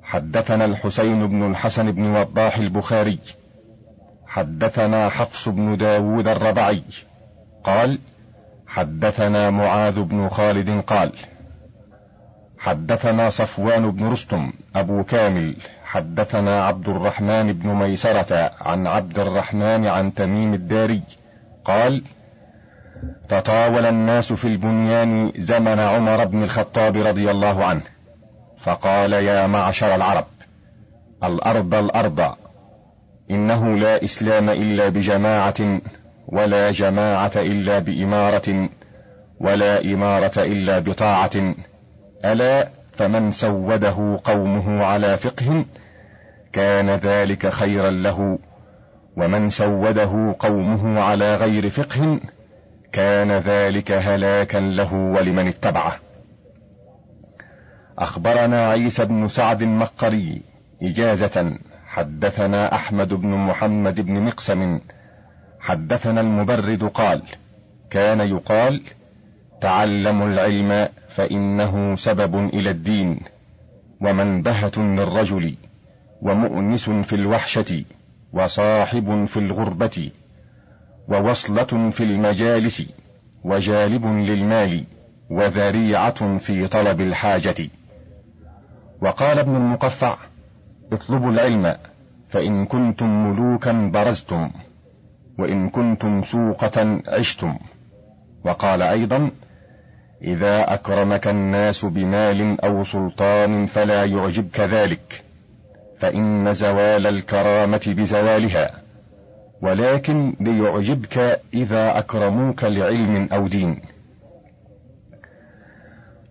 حدثنا 0.02 0.64
الحسين 0.64 1.26
بن 1.26 1.50
الحسن 1.50 1.92
بن 1.92 2.16
وضاح 2.16 2.56
البخاري. 2.56 3.18
حدثنا 4.26 5.08
حفص 5.08 5.48
بن 5.48 5.76
داود 5.76 6.28
الربعي. 6.28 6.82
قال 7.64 7.98
حدثنا 8.66 9.50
معاذ 9.50 10.02
بن 10.02 10.28
خالد 10.28 10.80
قال 10.80 11.12
حدثنا 12.58 13.28
صفوان 13.28 13.90
بن 13.90 14.08
رستم 14.08 14.52
أبو 14.76 15.04
كامل. 15.04 15.56
حدثنا 15.84 16.64
عبد 16.64 16.88
الرحمن 16.88 17.52
بن 17.52 17.68
ميسرة 17.68 18.50
عن 18.60 18.86
عبد 18.86 19.18
الرحمن 19.18 19.86
عن 19.86 20.14
تميم 20.14 20.54
الداري. 20.54 21.02
قال 21.64 22.02
تطاول 23.28 23.86
الناس 23.86 24.32
في 24.32 24.44
البنيان 24.48 25.32
زمن 25.36 25.78
عمر 25.80 26.24
بن 26.24 26.42
الخطاب 26.42 26.96
رضي 26.96 27.30
الله 27.30 27.64
عنه 27.64 27.82
فقال 28.62 29.12
يا 29.12 29.46
معشر 29.46 29.94
العرب 29.94 30.24
الأرض 31.24 31.74
الأرض 31.74 32.34
إنه 33.30 33.76
لا 33.76 34.04
إسلام 34.04 34.50
إلا 34.50 34.88
بجماعة 34.88 35.80
ولا 36.28 36.70
جماعة 36.70 37.32
إلا 37.36 37.78
بإمارة 37.78 38.68
ولا 39.40 39.84
إمارة 39.84 40.32
إلا 40.38 40.78
بطاعة 40.78 41.54
ألا 42.24 42.68
فمن 42.92 43.30
سوده 43.30 44.18
قومه 44.24 44.84
على 44.84 45.16
فقه 45.16 45.64
كان 46.52 46.90
ذلك 46.90 47.48
خيرا 47.48 47.90
له 47.90 48.38
ومن 49.16 49.48
سوده 49.48 50.36
قومه 50.38 51.00
على 51.00 51.34
غير 51.34 51.70
فقه 51.70 52.20
كان 52.94 53.32
ذلك 53.32 53.92
هلاكا 53.92 54.58
له 54.58 54.94
ولمن 54.94 55.48
اتبعه. 55.48 55.96
أخبرنا 57.98 58.68
عيسى 58.68 59.04
بن 59.04 59.28
سعد 59.28 59.62
المقري 59.62 60.42
إجازة. 60.82 61.58
حدثنا 61.86 62.74
أحمد 62.74 63.14
بن 63.14 63.28
محمد 63.28 64.00
بن 64.00 64.20
مقسم. 64.20 64.80
حدثنا 65.60 66.20
المبرد 66.20 66.84
قال 66.84 67.22
كان 67.90 68.20
يقال 68.20 68.82
تعلموا 69.60 70.28
العلم 70.28 70.88
فإنه 71.08 71.94
سبب 71.94 72.36
إلى 72.36 72.70
الدين 72.70 73.20
ومنبهة 74.00 74.78
للرجل 74.78 75.56
ومؤنس 76.22 76.90
في 76.90 77.12
الوحشة 77.12 77.84
وصاحب 78.32 79.24
في 79.24 79.36
الغربة. 79.36 80.10
ووصلة 81.08 81.90
في 81.90 82.04
المجالس 82.04 82.82
وجالب 83.44 84.06
للمال 84.06 84.84
وذريعة 85.30 86.38
في 86.38 86.66
طلب 86.66 87.00
الحاجة. 87.00 87.68
وقال 89.02 89.38
ابن 89.38 89.56
المقفع 89.56 90.16
اطلبوا 90.92 91.30
العلم 91.30 91.76
فإن 92.28 92.66
كنتم 92.66 93.08
ملوكا 93.08 93.72
برزتم 93.72 94.50
وإن 95.38 95.70
كنتم 95.70 96.22
سوقة 96.22 97.00
عشتم. 97.08 97.58
وقال 98.44 98.82
أيضا 98.82 99.30
إذا 100.22 100.74
أكرمك 100.74 101.28
الناس 101.28 101.84
بمال 101.84 102.60
أو 102.60 102.84
سلطان 102.84 103.66
فلا 103.66 104.04
يعجبك 104.04 104.60
ذلك 104.60 105.22
فإن 105.98 106.52
زوال 106.52 107.06
الكرامة 107.06 107.94
بزوالها. 107.96 108.83
ولكن 109.64 110.34
ليعجبك 110.40 111.40
إذا 111.54 111.98
أكرموك 111.98 112.64
لعلم 112.64 113.28
أو 113.32 113.48
دين. 113.48 113.80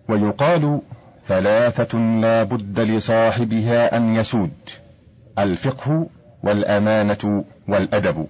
ويقال 0.08 0.80
ثلاثة 1.26 1.98
لا 1.98 2.42
بد 2.42 2.80
لصاحبها 2.80 3.96
أن 3.96 4.14
يسود 4.14 4.52
الفقه 5.38 6.08
والأمانة 6.42 7.44
والأدب. 7.68 8.26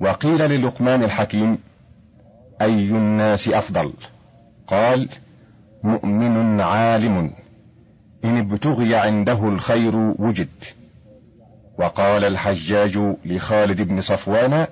وقيل 0.00 0.38
للقمان 0.38 1.02
الحكيم 1.02 1.58
أي 2.62 2.88
الناس 2.88 3.48
أفضل؟ 3.48 3.92
قال 4.66 5.08
مؤمن 5.82 6.60
عالم 6.60 7.30
إن 8.24 8.38
ابتغي 8.38 8.94
عنده 8.94 9.48
الخير 9.48 9.96
وجد. 9.96 10.48
وقال 11.78 12.24
الحجاج 12.24 12.98
لخالد 13.24 13.82
بن 13.82 14.00
صفوان 14.00 14.66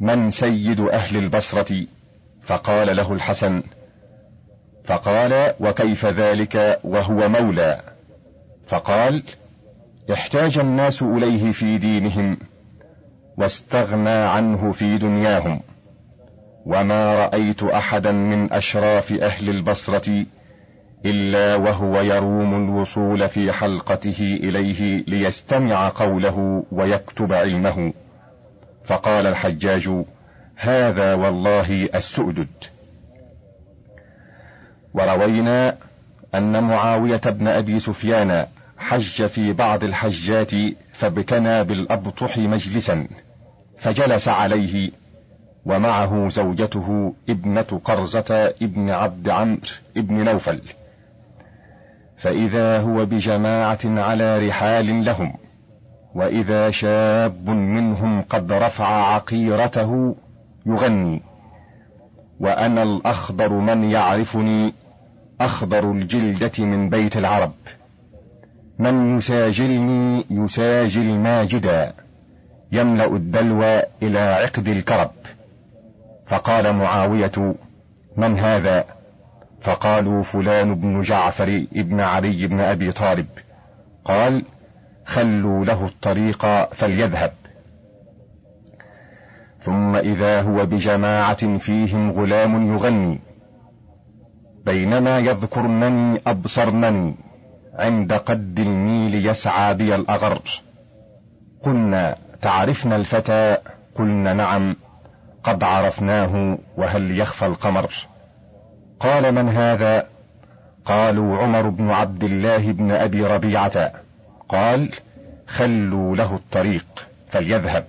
من 0.00 0.30
سيد 0.30 0.80
أهل 0.80 1.16
البصرة؟ 1.16 1.86
فقال 2.42 2.96
له 2.96 3.12
الحسن 3.12 3.62
فقال 4.84 5.54
وكيف 5.60 6.06
ذلك 6.06 6.80
وهو 6.84 7.28
مولى؟ 7.28 7.80
فقال 8.68 9.22
احتاج 10.12 10.58
الناس 10.58 11.02
إليه 11.02 11.52
في 11.52 11.78
دينهم 11.78 12.38
واستغنى 13.36 14.10
عنه 14.10 14.72
في 14.72 14.98
دنياهم 14.98 15.60
وما 16.66 17.14
رأيت 17.14 17.62
أحدا 17.62 18.12
من 18.12 18.52
أشراف 18.52 19.12
أهل 19.12 19.48
البصرة 19.50 20.26
إلا 21.04 21.54
وهو 21.54 22.00
يروم 22.00 22.64
الوصول 22.64 23.28
في 23.28 23.52
حلقته 23.52 24.38
إليه 24.42 25.04
ليستمع 25.06 25.88
قوله 25.88 26.64
ويكتب 26.72 27.32
علمه. 27.32 27.92
فقال 28.84 29.26
الحجاج 29.26 29.90
هذا 30.56 31.14
والله 31.14 31.88
السؤدد. 31.94 32.48
وروينا 34.94 35.76
أن 36.34 36.62
معاوية 36.62 37.20
بن 37.26 37.48
أبي 37.48 37.78
سفيان 37.78 38.46
حج 38.78 39.26
في 39.26 39.52
بعض 39.52 39.84
الحجات 39.84 40.50
فابتنى 40.92 41.64
بالأبطح 41.64 42.38
مجلسا 42.38 43.08
فجلس 43.78 44.28
عليه 44.28 44.90
ومعه 45.64 46.28
زوجته 46.28 47.14
ابنة 47.28 47.80
قرزة 47.84 48.54
ابن 48.62 48.90
عبد 48.90 49.28
عمرو 49.28 49.60
ابن 49.96 50.24
نوفل. 50.24 50.60
فإذا 52.26 52.78
هو 52.80 53.06
بجماعة 53.06 53.78
على 53.84 54.48
رحال 54.48 55.04
لهم 55.04 55.34
وإذا 56.14 56.70
شاب 56.70 57.48
منهم 57.50 58.22
قد 58.22 58.52
رفع 58.52 59.14
عقيرته 59.14 60.16
يغني. 60.66 61.22
وأنا 62.40 62.82
الأخضر 62.82 63.52
من 63.52 63.84
يعرفني 63.84 64.74
أخضر 65.40 65.92
الجلدة 65.92 66.64
من 66.64 66.88
بيت 66.90 67.16
العرب. 67.16 67.52
من 68.78 69.16
يساجلني 69.16 70.24
يساجل 70.30 71.18
ماجدا 71.18 71.92
يملأ 72.72 73.16
الدلو 73.16 73.62
إلى 74.02 74.18
عقد 74.18 74.68
الكرب. 74.68 75.10
فقال 76.26 76.72
معاوية 76.72 77.54
من 78.16 78.38
هذا؟ 78.38 78.84
فقالوا 79.60 80.22
فلان 80.22 80.74
بن 80.74 81.00
جعفر 81.00 81.66
ابن 81.76 82.00
علي 82.00 82.46
بن 82.46 82.60
أبي 82.60 82.92
طالب. 82.92 83.26
قال 84.04 84.44
خلوا 85.04 85.64
له 85.64 85.84
الطريق 85.84 86.74
فليذهب. 86.74 87.32
ثم 89.58 89.96
إذا 89.96 90.40
هو 90.42 90.66
بجماعة 90.66 91.58
فيهم 91.58 92.10
غلام 92.10 92.74
يغني. 92.74 93.20
بينما 94.64 95.18
يذكرنني 95.18 96.20
ابصرنني 96.26 97.14
عند 97.74 98.12
قد 98.12 98.58
الميل 98.58 99.26
يسعى 99.26 99.74
بي 99.74 99.94
الأغر. 99.94 100.42
قلنا 101.62 102.16
تعرفنا 102.42 102.96
الفتى؟ 102.96 103.56
قلنا 103.94 104.34
نعم 104.34 104.76
قد 105.44 105.64
عرفناه 105.64 106.58
وهل 106.76 107.20
يخفى 107.20 107.46
القمر؟ 107.46 107.90
قال 109.00 109.34
من 109.34 109.48
هذا؟ 109.48 110.06
قالوا 110.84 111.38
عمر 111.38 111.68
بن 111.68 111.90
عبد 111.90 112.24
الله 112.24 112.72
بن 112.72 112.90
أبي 112.90 113.26
ربيعة. 113.26 113.92
قال 114.48 114.90
خلوا 115.46 116.16
له 116.16 116.34
الطريق 116.34 117.06
فليذهب. 117.28 117.86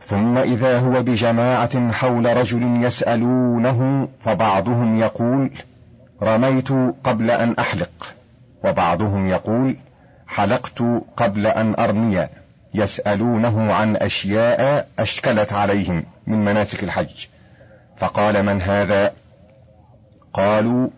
ثم 0.00 0.38
إذا 0.38 0.78
هو 0.78 1.02
بجماعة 1.02 1.92
حول 1.92 2.36
رجل 2.36 2.84
يسألونه 2.84 4.08
فبعضهم 4.20 4.98
يقول 4.98 5.50
رميت 6.22 6.68
قبل 7.04 7.30
أن 7.30 7.54
أحلق. 7.58 8.14
وبعضهم 8.64 9.28
يقول 9.28 9.76
حلقت 10.26 10.82
قبل 11.16 11.46
أن 11.46 11.74
أرمي. 11.74 12.28
يسألونه 12.74 13.72
عن 13.72 13.96
أشياء 13.96 14.88
أشكلت 14.98 15.52
عليهم 15.52 16.04
من 16.26 16.44
مناسك 16.44 16.84
الحج. 16.84 17.26
فقال 17.96 18.42
من 18.42 18.62
هذا؟ 18.62 19.12
قالوا 20.38 20.88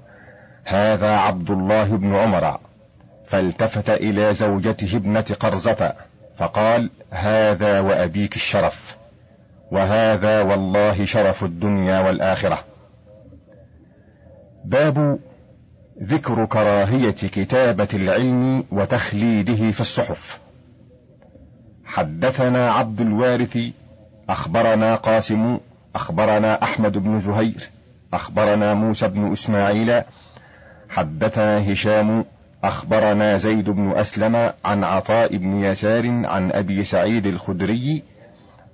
هذا 0.64 1.10
عبد 1.10 1.50
الله 1.50 1.96
بن 1.96 2.14
عمر. 2.14 2.58
فالتفت 3.26 3.90
إلى 3.90 4.34
زوجته 4.34 4.96
ابنة 4.96 5.24
قرزة 5.40 5.92
فقال 6.36 6.90
هذا 7.10 7.80
وأبيك 7.80 8.36
الشرف 8.36 8.96
وهذا 9.70 10.42
والله 10.42 11.04
شرف 11.04 11.44
الدنيا 11.44 12.00
والآخرة. 12.00 12.64
باب 14.64 15.18
ذكر 16.02 16.44
كراهية 16.44 17.10
كتابة 17.10 17.88
العلم 17.94 18.64
وتخليده 18.72 19.70
في 19.70 19.80
الصحف. 19.80 20.40
حدثنا 21.84 22.72
عبد 22.72 23.00
الوارث 23.00 23.58
أخبرنا 24.28 24.94
قاسم 24.94 25.58
أخبرنا 25.94 26.62
أحمد 26.62 26.98
بن 26.98 27.20
زهير. 27.20 27.70
أخبرنا 28.12 28.74
موسى 28.74 29.08
بن 29.08 29.32
إسماعيل 29.32 30.02
حدثنا 30.88 31.72
هشام 31.72 32.24
أخبرنا 32.64 33.36
زيد 33.36 33.70
بن 33.70 33.92
أسلم 33.92 34.52
عن 34.64 34.84
عطاء 34.84 35.36
بن 35.36 35.62
يسار 35.62 36.26
عن 36.26 36.52
أبي 36.52 36.84
سعيد 36.84 37.26
الخدري 37.26 38.02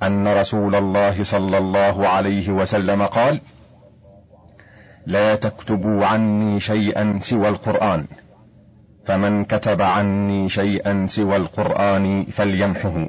أن 0.03 0.29
رسول 0.29 0.75
الله 0.75 1.25
صلى 1.25 1.59
الله 1.59 2.09
عليه 2.09 2.51
وسلم 2.51 3.03
قال 3.03 3.41
لا 5.07 5.37
تكتبوا 5.37 6.07
عني 6.07 6.61
شيئا 6.61 7.19
سوى 7.21 7.49
القرآن 7.49 8.07
فمن 9.07 9.45
كتب 9.45 9.83
عني 9.83 10.49
شيئا 10.49 11.07
سوى 11.07 11.37
القرآن 11.37 12.25
فليمحه. 12.25 13.09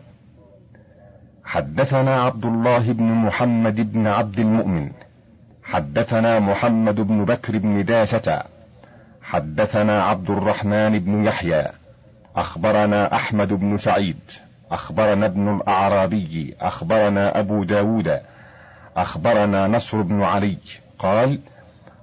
حدثنا 1.46 2.22
عبد 2.22 2.46
الله 2.46 2.92
بن 2.92 3.04
محمد 3.04 3.92
بن 3.94 4.08
عبد 4.08 4.40
المؤمن 4.40 4.92
حدثنا 5.68 6.40
محمد 6.40 6.96
بن 6.96 7.26
بكر 7.26 7.58
بن 7.58 7.86
داسة 7.86 8.44
حدثنا 9.22 10.04
عبد 10.04 10.30
الرحمن 10.30 11.00
بن 11.00 11.26
يحيى 11.26 11.68
أخبرنا 12.36 13.16
أحمد 13.16 13.54
بن 13.54 13.78
سعيد 13.78 14.20
أخبرنا 14.72 15.26
ابن 15.26 15.56
الأعرابي 15.56 16.56
أخبرنا 16.62 17.40
أبو 17.40 17.64
داود 17.64 18.20
أخبرنا 18.98 19.68
نصر 19.68 20.02
بن 20.02 20.24
علي 20.24 20.58
قال 21.00 21.40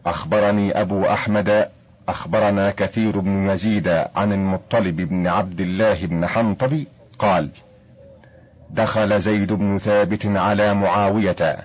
أخبرني 0.07 0.81
أبو 0.81 1.07
أحمد 1.07 1.69
أخبرنا 2.09 2.71
كثير 2.71 3.21
بن 3.21 3.51
يزيد 3.51 3.89
عن 4.17 4.33
المطلب 4.33 4.97
بن 4.97 5.27
عبد 5.27 5.61
الله 5.61 6.07
بن 6.07 6.27
حنطب 6.27 6.85
قال 7.19 7.51
دخل 8.71 9.21
زيد 9.21 9.53
بن 9.53 9.79
ثابت 9.79 10.27
على 10.27 10.75
معاوية 10.75 11.65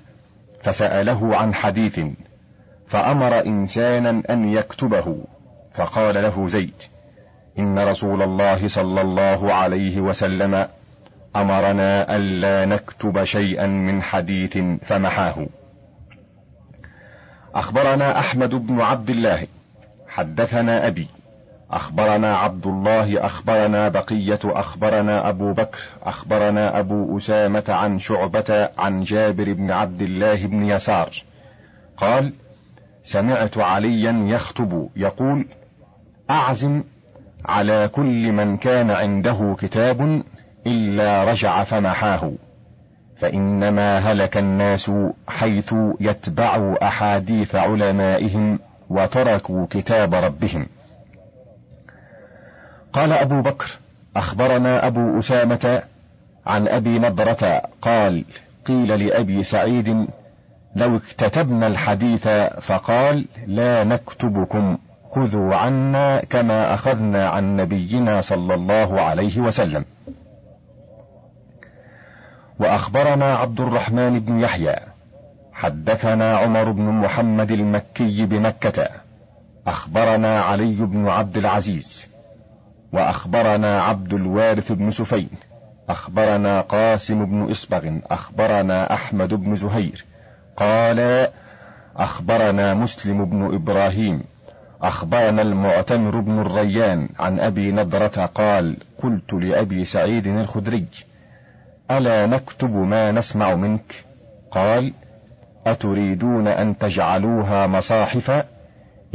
فسأله 0.62 1.36
عن 1.36 1.54
حديث 1.54 2.00
فأمر 2.88 3.46
إنسانا 3.46 4.24
أن 4.30 4.50
يكتبه 4.50 5.18
فقال 5.74 6.16
له 6.16 6.48
زيد 6.48 6.74
إن 7.60 7.80
رسول 7.80 8.22
الله 8.22 8.68
صلى 8.68 9.02
الله 9.02 9.54
عليه 9.54 10.00
وسلم 10.00 10.68
أمرنا 11.36 12.16
الا 12.16 12.66
نكتب 12.66 13.24
شيئا 13.24 13.68
من 13.68 14.02
حديث 14.02 14.58
فمحاه. 14.82 15.48
أخبرنا 17.56 18.20
أحمد 18.20 18.56
بن 18.56 18.82
عبد 18.82 19.10
الله 19.10 19.48
حدثنا 20.08 20.88
أبي 20.88 21.08
أخبرنا 21.72 22.38
عبد 22.38 22.68
الله 22.68 23.26
أخبرنا 23.26 23.90
بقية 23.90 24.40
أخبرنا 24.44 25.30
أبو 25.30 25.54
بكر 25.54 25.80
أخبرنا 26.04 26.80
أبو 26.80 27.18
أسامة 27.18 27.64
عن 27.70 28.00
شعبة 28.00 28.70
عن 28.78 29.04
جابر 29.04 29.54
بن 29.54 29.72
عبد 29.72 30.02
الله 30.02 30.48
بن 30.48 30.64
يسار. 30.64 31.24
قال 31.98 32.34
سمعت 33.04 33.58
عليا 33.58 34.12
يخطب 34.12 34.90
يقول 34.96 35.46
أعزم 36.30 36.84
على 37.46 37.88
كل 37.88 38.32
من 38.32 38.58
كان 38.58 38.92
عنده 38.92 39.56
كتاب 39.60 40.24
إلا 40.68 41.24
رجع 41.24 41.64
فمحاه 41.64 42.32
فإنما 43.18 43.98
هلك 43.98 44.38
الناس 44.38 44.92
حيث 45.28 45.76
يتبعوا 46.00 46.88
أحاديث 46.88 47.56
علمائهم 47.56 48.60
وتركوا 48.90 49.66
كتاب 49.70 50.16
ربهم. 50.16 50.66
قال 52.94 53.12
أبو 53.12 53.42
بكر 53.42 53.78
أخبرنا 54.16 54.88
أبو 54.88 55.20
أسامة 55.20 55.84
عن 56.46 56.68
أبي 56.68 57.00
نضرة 57.00 57.62
قال 57.82 58.26
قيل 58.66 59.08
لأبي 59.08 59.44
سعيد 59.44 60.08
لو 60.76 60.98
اكتتبنا 60.98 61.68
الحديث 61.68 62.28
فقال 62.62 63.26
لا 63.48 63.84
نكتبكم 63.84 64.78
خذوا 65.10 65.56
عنا 65.56 66.22
كما 66.26 66.74
أخذنا 66.74 67.30
عن 67.30 67.56
نبينا 67.56 68.22
صلى 68.22 68.54
الله 68.54 69.02
عليه 69.02 69.40
وسلم. 69.40 69.86
وأخبرنا 72.60 73.36
عبد 73.36 73.62
الرحمن 73.62 74.20
بن 74.20 74.40
يحيى 74.40 74.76
حدثنا 75.54 76.38
عمر 76.38 76.72
بن 76.72 76.84
محمد 76.84 77.52
المكي 77.52 78.26
بمكة 78.26 78.90
أخبرنا 79.68 80.42
علي 80.42 80.76
بن 80.76 81.08
عبد 81.08 81.38
العزيز. 81.38 82.09
وأخبرنا 82.94 83.82
عبد 83.82 84.14
الوارث 84.14 84.72
بن 84.72 84.92
سفين 84.92 85.30
أخبرنا 85.90 86.62
قاسم 86.62 87.26
بن 87.26 87.52
إصبغ 87.52 87.98
أخبرنا 88.12 88.94
أحمد 88.94 89.34
بن 89.34 89.56
زهير 89.56 90.06
قال 90.58 91.28
أخبرنا 91.98 92.74
مسلم 92.74 93.26
بن 93.26 93.56
إبراهيم 93.56 94.24
أخبرنا 94.82 95.42
المعتمر 95.42 96.20
بن 96.20 96.40
الريان 96.40 97.10
عن 97.20 97.40
أبي 97.40 97.72
نضرة 97.72 98.26
قال 98.26 98.78
قلت 99.04 99.34
لأبي 99.34 99.86
سعيد 99.86 100.28
الخدري 100.28 100.86
ألا 101.92 102.26
نكتب 102.26 102.76
ما 102.76 103.12
نسمع 103.12 103.56
منك؟ 103.56 104.06
قال 104.52 104.94
أتريدون 105.68 106.48
أن 106.48 106.78
تجعلوها 106.78 107.68
مصاحف 107.68 108.46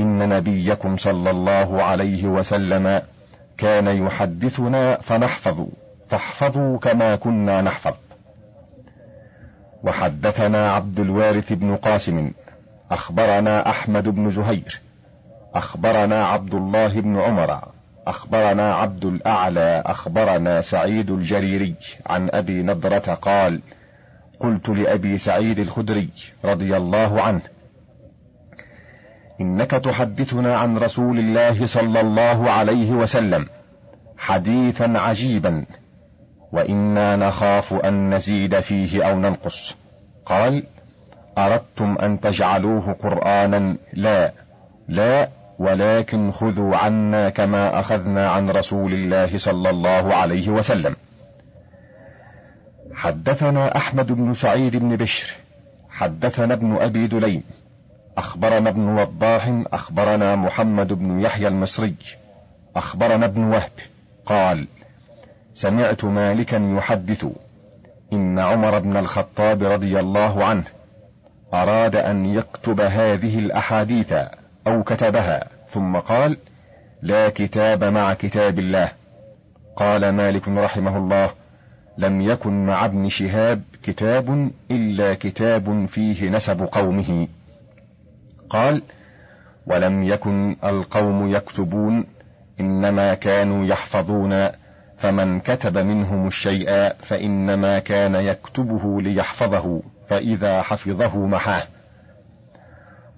إن 0.01 0.29
نبيكم 0.29 0.97
صلى 0.97 1.31
الله 1.31 1.83
عليه 1.83 2.27
وسلم 2.27 3.03
كان 3.59 3.87
يحدثنا 4.07 5.01
فنحفظ 5.01 5.67
فاحفظوا 6.09 6.79
كما 6.79 7.17
كنا 7.17 7.63
نحفظ. 7.63 7.95
وحدثنا 9.85 10.73
عبد 10.73 11.01
الوارث 11.01 11.53
بن 11.53 11.77
قاسم 11.77 12.33
أخبرنا 12.91 13.71
أحمد 13.71 14.09
بن 14.09 14.31
زهير 14.31 14.81
أخبرنا 15.55 16.27
عبد 16.27 16.55
الله 16.55 17.01
بن 17.01 17.21
عمر 17.21 17.61
أخبرنا 18.07 18.75
عبد 18.75 19.05
الأعلى 19.05 19.83
أخبرنا 19.87 20.61
سعيد 20.61 21.11
الجريري 21.11 21.75
عن 22.07 22.31
أبي 22.33 22.63
نضرة 22.63 23.15
قال 23.15 23.61
قلت 24.41 24.69
لأبي 24.69 25.19
سعيد 25.19 25.59
الخدري 25.59 26.09
رضي 26.45 26.77
الله 26.77 27.23
عنه 27.23 27.43
إنك 29.41 29.71
تحدثنا 29.71 30.57
عن 30.57 30.79
رسول 30.79 31.19
الله 31.19 31.67
صلى 31.67 32.01
الله 32.01 32.51
عليه 32.51 32.93
وسلم 32.93 33.47
حديثا 34.19 34.93
عجيبا 34.97 35.65
وإنا 36.53 37.17
نخاف 37.17 37.73
أن 37.73 38.15
نزيد 38.15 38.61
فيه 38.61 39.09
أو 39.09 39.19
ننقص. 39.19 39.77
قال 40.27 40.65
أردتم 41.39 41.99
أن 41.99 42.21
تجعلوه 42.21 42.93
قرانا؟ 42.93 43.77
لا 43.93 44.33
لا 44.89 45.29
ولكن 45.59 46.31
خذوا 46.31 46.77
عنا 46.77 47.31
كما 47.31 47.81
أخذنا 47.81 48.31
عن 48.31 48.51
رسول 48.51 48.93
الله 48.93 49.37
صلى 49.37 49.71
الله 49.71 50.15
عليه 50.15 50.49
وسلم. 50.49 50.97
حدثنا 52.95 53.77
أحمد 53.77 54.13
بن 54.13 54.35
سعيد 54.35 54.77
بن 54.77 54.97
بشر 54.97 55.35
حدثنا 55.91 56.55
ابن 56.55 56.77
أبي 56.77 57.07
دليم 57.07 57.43
أخبرنا 58.19 58.71
ابن 58.71 58.89
وضاح 58.89 59.63
أخبرنا 59.73 60.37
محمد 60.37 60.93
بن 60.93 61.21
يحيى 61.21 61.49
المصري 61.49 61.95
أخبرنا 62.77 63.27
ابن 63.27 63.45
وهب 63.45 63.71
قال 64.27 64.69
سمعت 65.55 66.05
مالكا 66.05 66.57
يحدث 66.77 67.27
إن 68.13 68.39
عمر 68.39 68.79
بن 68.79 68.97
الخطاب 68.97 69.63
رضي 69.63 70.01
الله 70.01 70.45
عنه 70.45 70.65
أراد 71.55 71.97
أن 71.97 72.27
يكتب 72.27 72.81
هذه 72.81 73.39
الأحاديث 73.39 74.13
أو 74.67 74.83
كتبها 74.83 75.49
ثم 75.69 75.97
قال 75.97 76.37
لا 77.03 77.29
كتاب 77.29 77.85
مع 77.85 78.15
كتاب 78.15 78.59
الله. 78.59 78.93
قال 79.77 80.09
مالك 80.13 80.49
رحمه 80.49 80.97
الله 80.97 81.31
لم 81.99 82.21
يكن 82.21 82.67
مع 82.67 82.85
ابن 82.85 83.09
شهاب 83.09 83.63
كتاب 83.83 84.51
إلا 84.71 85.15
كتاب 85.15 85.87
فيه 85.87 86.31
نسب 86.31 86.61
قومه. 86.73 87.29
قال 88.51 88.83
ولم 89.67 90.03
يكن 90.03 90.57
القوم 90.65 91.35
يكتبون 91.35 92.07
إنما 92.61 93.15
كانوا 93.15 93.65
يحفظون 93.65 94.49
فمن 94.99 95.41
كتب 95.41 95.79
منهم 95.79 96.27
الشيء 96.27 96.93
فإنما 96.99 97.79
كان 97.79 98.15
يكتبه 98.15 99.03
ليحفظه 99.03 99.83
فإذا 100.09 100.63
حفظه 100.63 101.27
محاه. 101.27 101.63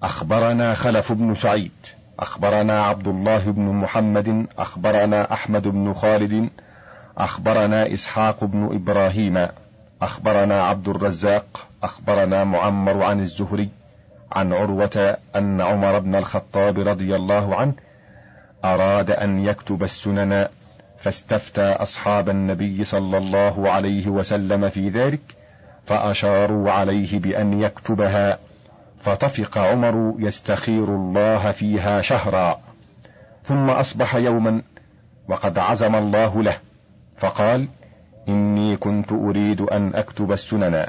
أخبرنا 0.03 0.73
خلف 0.73 1.11
بن 1.11 1.33
سعيد 1.33 1.71
أخبرنا 2.19 2.83
عبد 2.83 3.07
الله 3.07 3.51
بن 3.51 3.61
محمد 3.61 4.45
أخبرنا 4.57 5.33
أحمد 5.33 5.67
بن 5.67 5.93
خالد 5.93 6.49
أخبرنا 7.17 7.93
إسحاق 7.93 8.43
بن 8.43 8.69
إبراهيم 8.75 9.47
أخبرنا 10.01 10.63
عبد 10.63 10.89
الرزاق 10.89 11.67
أخبرنا 11.83 12.43
معمر 12.43 13.03
عن 13.03 13.19
الزهري 13.19 13.69
عن 14.31 14.53
عروة 14.53 15.17
أن 15.35 15.61
عمر 15.61 15.99
بن 15.99 16.15
الخطاب 16.15 16.79
رضي 16.79 17.15
الله 17.15 17.55
عنه 17.55 17.73
أراد 18.65 19.11
أن 19.11 19.45
يكتب 19.45 19.83
السنن 19.83 20.47
فاستفتى 20.97 21.61
أصحاب 21.61 22.29
النبي 22.29 22.83
صلى 22.83 23.17
الله 23.17 23.69
عليه 23.69 24.07
وسلم 24.07 24.69
في 24.69 24.89
ذلك 24.89 25.21
فأشاروا 25.85 26.71
عليه 26.71 27.19
بأن 27.19 27.61
يكتبها 27.61 28.37
فطفق 28.99 29.57
عمر 29.57 30.15
يستخير 30.19 30.83
الله 30.83 31.51
فيها 31.51 32.01
شهرا. 32.01 32.59
ثم 33.43 33.69
أصبح 33.69 34.15
يوما 34.15 34.61
وقد 35.27 35.57
عزم 35.57 35.95
الله 35.95 36.43
له 36.43 36.57
فقال 37.17 37.67
إني 38.29 38.77
كنت 38.77 39.11
أريد 39.11 39.61
أن 39.61 39.95
أكتب 39.95 40.31
السنن. 40.31 40.85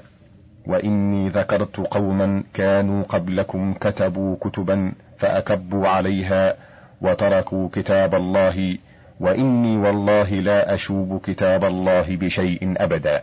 وإني 0.68 1.28
ذكرت 1.28 1.76
قوما 1.76 2.44
كانوا 2.54 3.02
قبلكم 3.02 3.74
كتبوا 3.74 4.36
كتبا 4.40 4.92
فأكبوا 5.18 5.88
عليها 5.88 6.54
وتركوا 7.00 7.68
كتاب 7.72 8.14
الله 8.14 8.78
وإني 9.20 9.76
والله 9.76 10.30
لا 10.30 10.74
أشوب 10.74 11.20
كتاب 11.20 11.64
الله 11.64 12.16
بشيء 12.16 12.74
أبدا. 12.76 13.22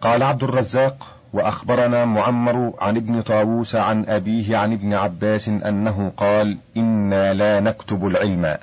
قال 0.00 0.22
عبد 0.22 0.42
الرزاق 0.42 1.16
وأخبرنا 1.32 2.04
معمر 2.04 2.74
عن 2.80 2.96
ابن 2.96 3.20
طاووس 3.20 3.76
عن 3.76 4.04
أبيه 4.04 4.56
عن 4.56 4.72
ابن 4.72 4.94
عباس 4.94 5.48
أنه 5.48 6.12
قال 6.16 6.58
إنا 6.76 7.34
لا 7.34 7.60
نكتب 7.60 8.06
العلم 8.06 8.56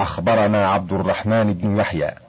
أخبرنا 0.00 0.66
عبد 0.66 0.92
الرحمن 0.92 1.52
بن 1.52 1.76
يحيى. 1.76 2.27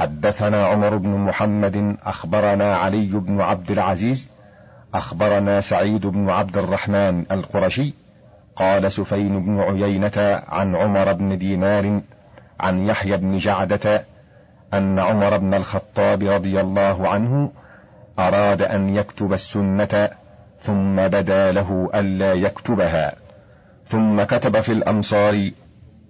حدثنا 0.00 0.66
عمر 0.66 0.96
بن 0.96 1.08
محمد 1.08 1.96
أخبرنا 2.02 2.76
علي 2.76 3.06
بن 3.06 3.40
عبد 3.40 3.70
العزيز 3.70 4.30
أخبرنا 4.94 5.60
سعيد 5.60 6.06
بن 6.06 6.30
عبد 6.30 6.56
الرحمن 6.56 7.24
القرشي 7.30 7.94
قال 8.56 8.92
سفين 8.92 9.44
بن 9.44 9.60
عيينة 9.60 10.42
عن 10.48 10.76
عمر 10.76 11.12
بن 11.12 11.38
دينار 11.38 12.00
عن 12.60 12.86
يحيى 12.86 13.16
بن 13.16 13.36
جعدة 13.36 14.04
أن 14.74 14.98
عمر 14.98 15.36
بن 15.36 15.54
الخطاب 15.54 16.22
رضي 16.22 16.60
الله 16.60 17.08
عنه 17.08 17.52
أراد 18.18 18.62
أن 18.62 18.96
يكتب 18.96 19.32
السنة 19.32 20.08
ثم 20.58 20.96
بدا 20.96 21.52
له 21.52 21.90
ألا 21.94 22.32
يكتبها 22.32 23.12
ثم 23.86 24.22
كتب 24.22 24.60
في 24.60 24.72
الأمصار 24.72 25.50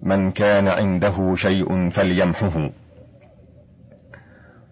من 0.03 0.31
كان 0.31 0.67
عنده 0.67 1.35
شيء 1.35 1.89
فليمحه. 1.89 2.69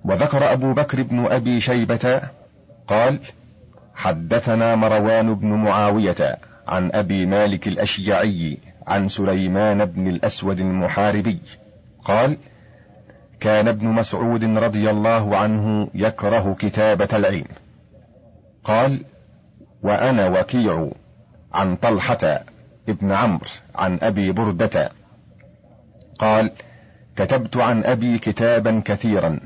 وذكر 0.05 0.53
أبو 0.53 0.73
بكر 0.73 1.03
بن 1.03 1.25
أبي 1.25 1.59
شيبة 1.59 2.21
قال 2.87 3.19
حدثنا 3.95 4.75
مروان 4.75 5.35
بن 5.35 5.47
معاوية 5.47 6.37
عن 6.67 6.91
أبي 6.93 7.25
مالك 7.25 7.67
الأشجعي 7.67 8.57
عن 8.87 9.07
سليمان 9.07 9.85
بن 9.85 10.07
الأسود 10.07 10.59
المحاربي 10.59 11.39
قال 12.05 12.37
كان 13.39 13.67
ابن 13.67 13.87
مسعود 13.87 14.43
رضي 14.43 14.89
الله 14.89 15.37
عنه 15.37 15.89
يكره 15.93 16.53
كتابة 16.59 17.07
العلم. 17.13 17.47
قال 18.63 19.05
وأنا 19.83 20.39
وكيع 20.39 20.91
عن 21.53 21.75
طلحة 21.75 22.43
ابن 22.89 23.11
عمرو 23.11 23.47
عن 23.75 23.99
أبي 24.01 24.31
بردة. 24.31 24.91
قال 26.19 26.51
كتبت 27.15 27.57
عن 27.57 27.83
أبي 27.83 28.19
كتابا 28.19 28.81
كثيرا. 28.85 29.39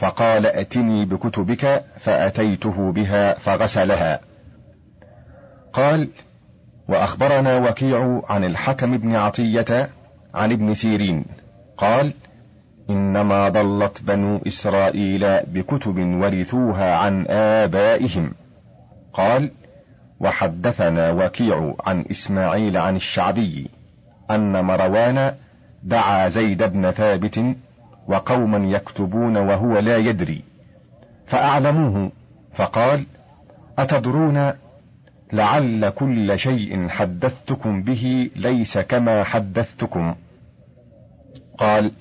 فقال 0.00 0.46
أتني 0.46 1.04
بكتبك 1.04 1.84
فأتيته 1.98 2.92
بها 2.92 3.38
فغسلها. 3.38 4.20
قال 5.72 6.08
وأخبرنا 6.88 7.56
وكيع 7.56 8.22
عن 8.28 8.44
الحكم 8.44 8.96
بن 8.96 9.16
عطية 9.16 9.90
عن 10.34 10.52
ابن 10.52 10.74
سيرين. 10.74 11.24
قال 11.76 12.14
إنما 12.90 13.48
ضلت 13.48 14.02
بنو 14.02 14.40
إسرائيل 14.46 15.40
بكتب 15.46 15.98
ورثوها 15.98 16.96
عن 16.96 17.26
آبائهم. 17.28 18.32
قال 19.12 19.50
وحدثنا 20.20 21.10
وكيع 21.10 21.74
عن 21.86 22.04
إسماعيل 22.10 22.76
عن 22.76 22.96
الشعبي 22.96 23.70
أن 24.30 24.64
مروان 24.64 25.34
دعا 25.82 26.28
زيد 26.28 26.62
بن 26.62 26.90
ثابت 26.90 27.56
وقوما 28.10 28.58
يكتبون 28.76 29.36
وهو 29.36 29.78
لا 29.78 29.96
يدري. 29.96 30.42
فأعلموه 31.26 32.12
فقال 32.52 33.06
أتدرون 33.78 34.52
لعل 35.32 35.90
كل 35.90 36.38
شيء 36.38 36.88
حدثتكم 36.88 37.82
به 37.82 38.30
ليس 38.36 38.78
كما 38.78 39.24
حدثتكم؟ 39.24 40.14
قال 41.58 41.92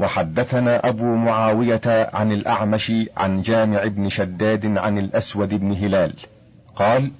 وحدثنا 0.00 0.88
أبو 0.88 1.16
معاوية 1.16 2.10
عن 2.14 2.32
الأعمش 2.32 2.92
عن 3.16 3.40
جامع 3.40 3.84
بن 3.86 4.08
شداد 4.08 4.76
عن 4.76 4.98
الأسود 4.98 5.54
بن 5.54 5.72
هلال. 5.72 6.14
قال 6.76 7.10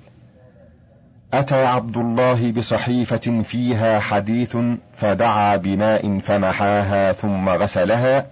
أتى 1.32 1.64
عبد 1.64 1.96
الله 1.96 2.52
بصحيفة 2.52 3.42
فيها 3.42 4.00
حديث 4.00 4.56
فدعا 4.92 5.56
بماء 5.56 6.18
فمحاها 6.18 7.12
ثم 7.12 7.48
غسلها 7.48 8.26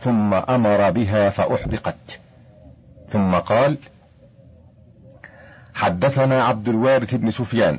ثم 0.00 0.34
أمر 0.34 0.90
بها 0.90 1.28
فأحرقت. 1.28 2.20
ثم 3.08 3.34
قال 3.34 3.78
حدثنا 5.74 6.44
عبد 6.44 6.68
الوارث 6.68 7.14
بن 7.14 7.30
سفيان. 7.30 7.78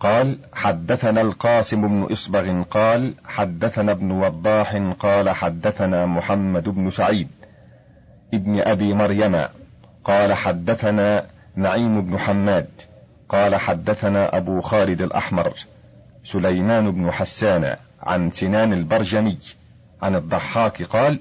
قال 0.00 0.38
حدثنا 0.52 1.20
القاسم 1.20 1.88
بن 1.88 2.12
إصبغ 2.12 2.62
قال 2.62 3.14
حدثنا 3.24 3.92
ابن 3.92 4.10
وضاح 4.10 4.76
قال 4.98 5.30
حدثنا 5.30 6.06
محمد 6.06 6.68
بن 6.68 6.90
سعيد 6.90 7.28
ابن 8.34 8.60
أبي 8.60 8.94
مريم 8.94 9.48
قال 10.04 10.32
حدثنا 10.34 11.26
نعيم 11.56 12.00
بن 12.00 12.18
حماد 12.18 12.68
قال 13.28 13.56
حدثنا 13.56 14.36
أبو 14.36 14.60
خالد 14.60 15.02
الأحمر 15.02 15.54
سليمان 16.24 16.90
بن 16.90 17.10
حسان 17.10 17.76
عن 18.02 18.30
سنان 18.30 18.72
البرجمي 18.72 19.38
عن 20.02 20.16
الضحاك 20.16 20.82
قال 20.82 21.20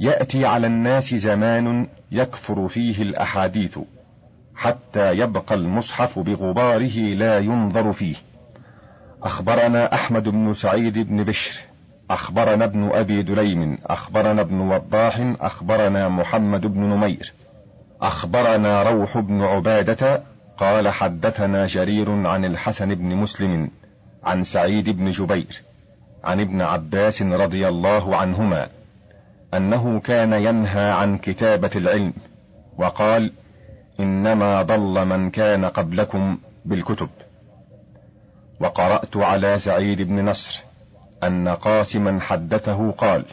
يأتي 0.00 0.46
على 0.46 0.66
الناس 0.66 1.14
زمان 1.14 1.86
يكثر 2.12 2.68
فيه 2.68 3.02
الأحاديث 3.02 3.78
حتى 4.56 5.10
يبقى 5.12 5.54
المصحف 5.54 6.18
بغباره 6.18 6.98
لا 6.98 7.38
ينظر 7.38 7.92
فيه. 7.92 8.16
أخبرنا 9.22 9.94
أحمد 9.94 10.28
بن 10.28 10.54
سعيد 10.54 10.98
بن 10.98 11.24
بشر 11.24 11.60
أخبرنا 12.10 12.64
ابن 12.64 12.90
أبي 12.92 13.22
دليم 13.22 13.78
أخبرنا 13.86 14.40
ابن 14.40 14.60
وضاح 14.60 15.34
أخبرنا 15.40 16.08
محمد 16.08 16.60
بن 16.60 16.80
نمير 16.80 17.32
أخبرنا 18.02 18.82
روح 18.82 19.18
بن 19.18 19.42
عبادة 19.42 20.22
قال 20.58 20.88
حدثنا 20.88 21.66
جرير 21.66 22.26
عن 22.26 22.44
الحسن 22.44 22.94
بن 22.94 23.16
مسلم 23.16 23.70
عن 24.24 24.44
سعيد 24.44 24.90
بن 24.90 25.10
جبير 25.10 25.62
عن 26.24 26.40
ابن 26.40 26.62
عباس 26.62 27.22
رضي 27.22 27.68
الله 27.68 28.16
عنهما 28.16 28.68
أنه 29.54 30.00
كان 30.00 30.32
ينهى 30.32 30.90
عن 30.90 31.18
كتابة 31.18 31.70
العلم 31.76 32.12
وقال 32.78 33.32
إنما 34.00 34.62
ضل 34.62 35.04
من 35.04 35.30
كان 35.30 35.64
قبلكم 35.64 36.38
بالكتب. 36.64 37.08
وقرأت 38.60 39.16
على 39.16 39.58
سعيد 39.58 40.02
بن 40.02 40.24
نصر 40.24 40.64
أن 41.22 41.48
قاسما 41.48 42.20
حدثه 42.20 42.90
قال 42.90 43.24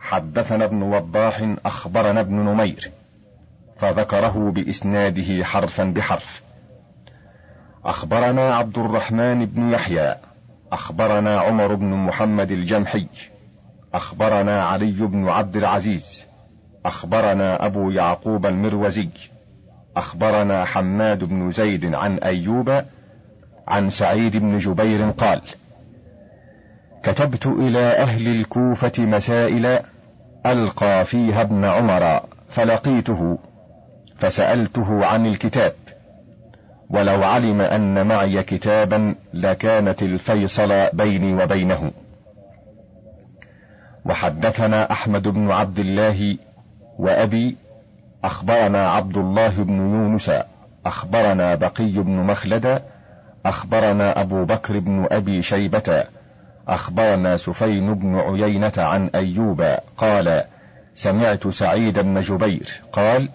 حدثنا 0.00 0.64
ابن 0.64 0.82
وضاح 0.82 1.54
أخبرنا 1.64 2.20
ابن 2.20 2.34
نمير 2.34 2.90
فذكره 3.82 4.50
بإسناده 4.50 5.44
حرفا 5.44 5.84
بحرف. 5.84 6.42
أخبرنا 7.84 8.54
عبد 8.54 8.78
الرحمن 8.78 9.46
بن 9.46 9.72
يحيى 9.72 10.14
أخبرنا 10.72 11.40
عمر 11.40 11.74
بن 11.74 11.86
محمد 11.86 12.50
الجمحي 12.50 13.06
أخبرنا 13.94 14.64
علي 14.64 15.06
بن 15.06 15.28
عبد 15.28 15.56
العزيز 15.56 16.26
أخبرنا 16.86 17.66
أبو 17.66 17.90
يعقوب 17.90 18.46
المروزي 18.46 19.08
أخبرنا 19.96 20.64
حماد 20.64 21.24
بن 21.24 21.50
زيد 21.50 21.94
عن 21.94 22.18
أيوب 22.18 22.82
عن 23.68 23.90
سعيد 23.90 24.36
بن 24.36 24.58
جبير 24.58 25.10
قال 25.10 25.42
كتبت 27.02 27.46
إلى 27.46 27.96
أهل 27.96 28.28
الكوفة 28.28 28.92
مسائل 28.98 29.80
ألقى 30.46 31.04
فيها 31.04 31.40
ابن 31.42 31.64
عمر 31.64 32.20
فلقيته 32.48 33.38
فسألته 34.22 35.06
عن 35.06 35.26
الكتاب. 35.26 35.72
ولو 36.90 37.22
علم 37.22 37.60
أن 37.60 38.06
معي 38.06 38.42
كتابا 38.42 39.14
لكانت 39.34 40.02
الفيصل 40.02 40.88
بيني 40.92 41.42
وبينه. 41.42 41.90
وحدثنا 44.04 44.92
أحمد 44.92 45.28
بن 45.28 45.50
عبد 45.50 45.78
الله 45.78 46.38
وأبي 46.98 47.56
أخبرنا 48.24 48.90
عبد 48.90 49.16
الله 49.16 49.64
بن 49.64 49.76
يونس 49.76 50.32
أخبرنا 50.86 51.54
بقي 51.54 51.92
بن 51.92 52.12
مخلد 52.12 52.82
أخبرنا 53.46 54.20
أبو 54.20 54.44
بكر 54.44 54.78
بن 54.78 55.06
أبي 55.10 55.42
شيبة 55.42 56.04
أخبرنا 56.68 57.36
سفين 57.36 57.94
بن 57.94 58.16
عيينة 58.16 58.72
عن 58.76 59.10
أيوب 59.14 59.62
قال 59.96 60.44
سمعت 60.94 61.48
سعيد 61.48 61.98
بن 61.98 62.20
جبير 62.20 62.82
قال 62.92 63.28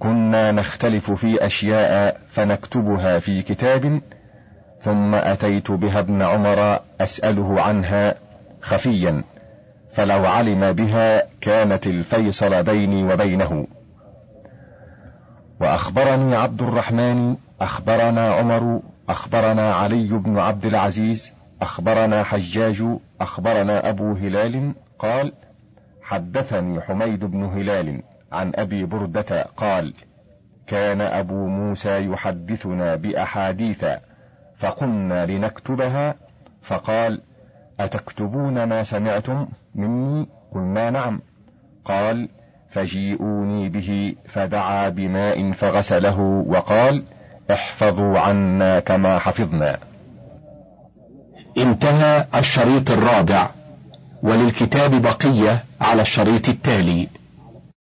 كنا 0.00 0.52
نختلف 0.52 1.10
في 1.10 1.46
أشياء 1.46 2.20
فنكتبها 2.28 3.18
في 3.18 3.42
كتاب 3.42 4.00
ثم 4.78 5.14
أتيت 5.14 5.70
بها 5.70 5.98
ابن 5.98 6.22
عمر 6.22 6.80
أسأله 7.00 7.60
عنها 7.60 8.14
خفيا 8.60 9.24
فلو 9.92 10.26
علم 10.26 10.72
بها 10.72 11.22
كانت 11.40 11.86
الفيصل 11.86 12.62
بيني 12.62 13.12
وبينه. 13.12 13.66
وأخبرني 15.60 16.36
عبد 16.36 16.62
الرحمن 16.62 17.36
أخبرنا 17.60 18.34
عمر 18.34 18.82
أخبرنا 19.08 19.74
علي 19.74 20.08
بن 20.08 20.38
عبد 20.38 20.66
العزيز 20.66 21.32
أخبرنا 21.62 22.24
حجاج 22.24 22.84
أخبرنا 23.20 23.88
أبو 23.88 24.12
هلال 24.12 24.74
قال 24.98 25.32
حدثني 26.02 26.80
حميد 26.80 27.24
بن 27.24 27.44
هلال. 27.44 28.02
عن 28.32 28.52
أبي 28.54 28.84
بردة 28.84 29.42
قال 29.56 29.94
كان 30.66 31.00
أبو 31.00 31.46
موسى 31.46 32.06
يحدثنا 32.06 32.94
بأحاديث 32.96 33.84
فقلنا 34.56 35.26
لنكتبها 35.26 36.14
فقال 36.62 37.20
أتكتبون 37.80 38.64
ما 38.64 38.82
سمعتم 38.82 39.48
مني؟ 39.74 40.28
قلنا 40.54 40.90
نعم 40.90 41.20
قال 41.84 42.28
فجيئوني 42.70 43.68
به 43.68 44.14
فدعا 44.28 44.88
بماء 44.88 45.52
فغسله 45.52 46.20
وقال 46.46 47.04
احفظوا 47.50 48.18
عنا 48.18 48.80
كما 48.80 49.18
حفظنا 49.18 49.78
انتهى 51.58 52.26
الشريط 52.34 52.90
الرابع 52.90 53.50
وللكتاب 54.22 55.02
بقية 55.02 55.64
على 55.80 56.02
الشريط 56.02 56.48
التالي. 56.48 57.08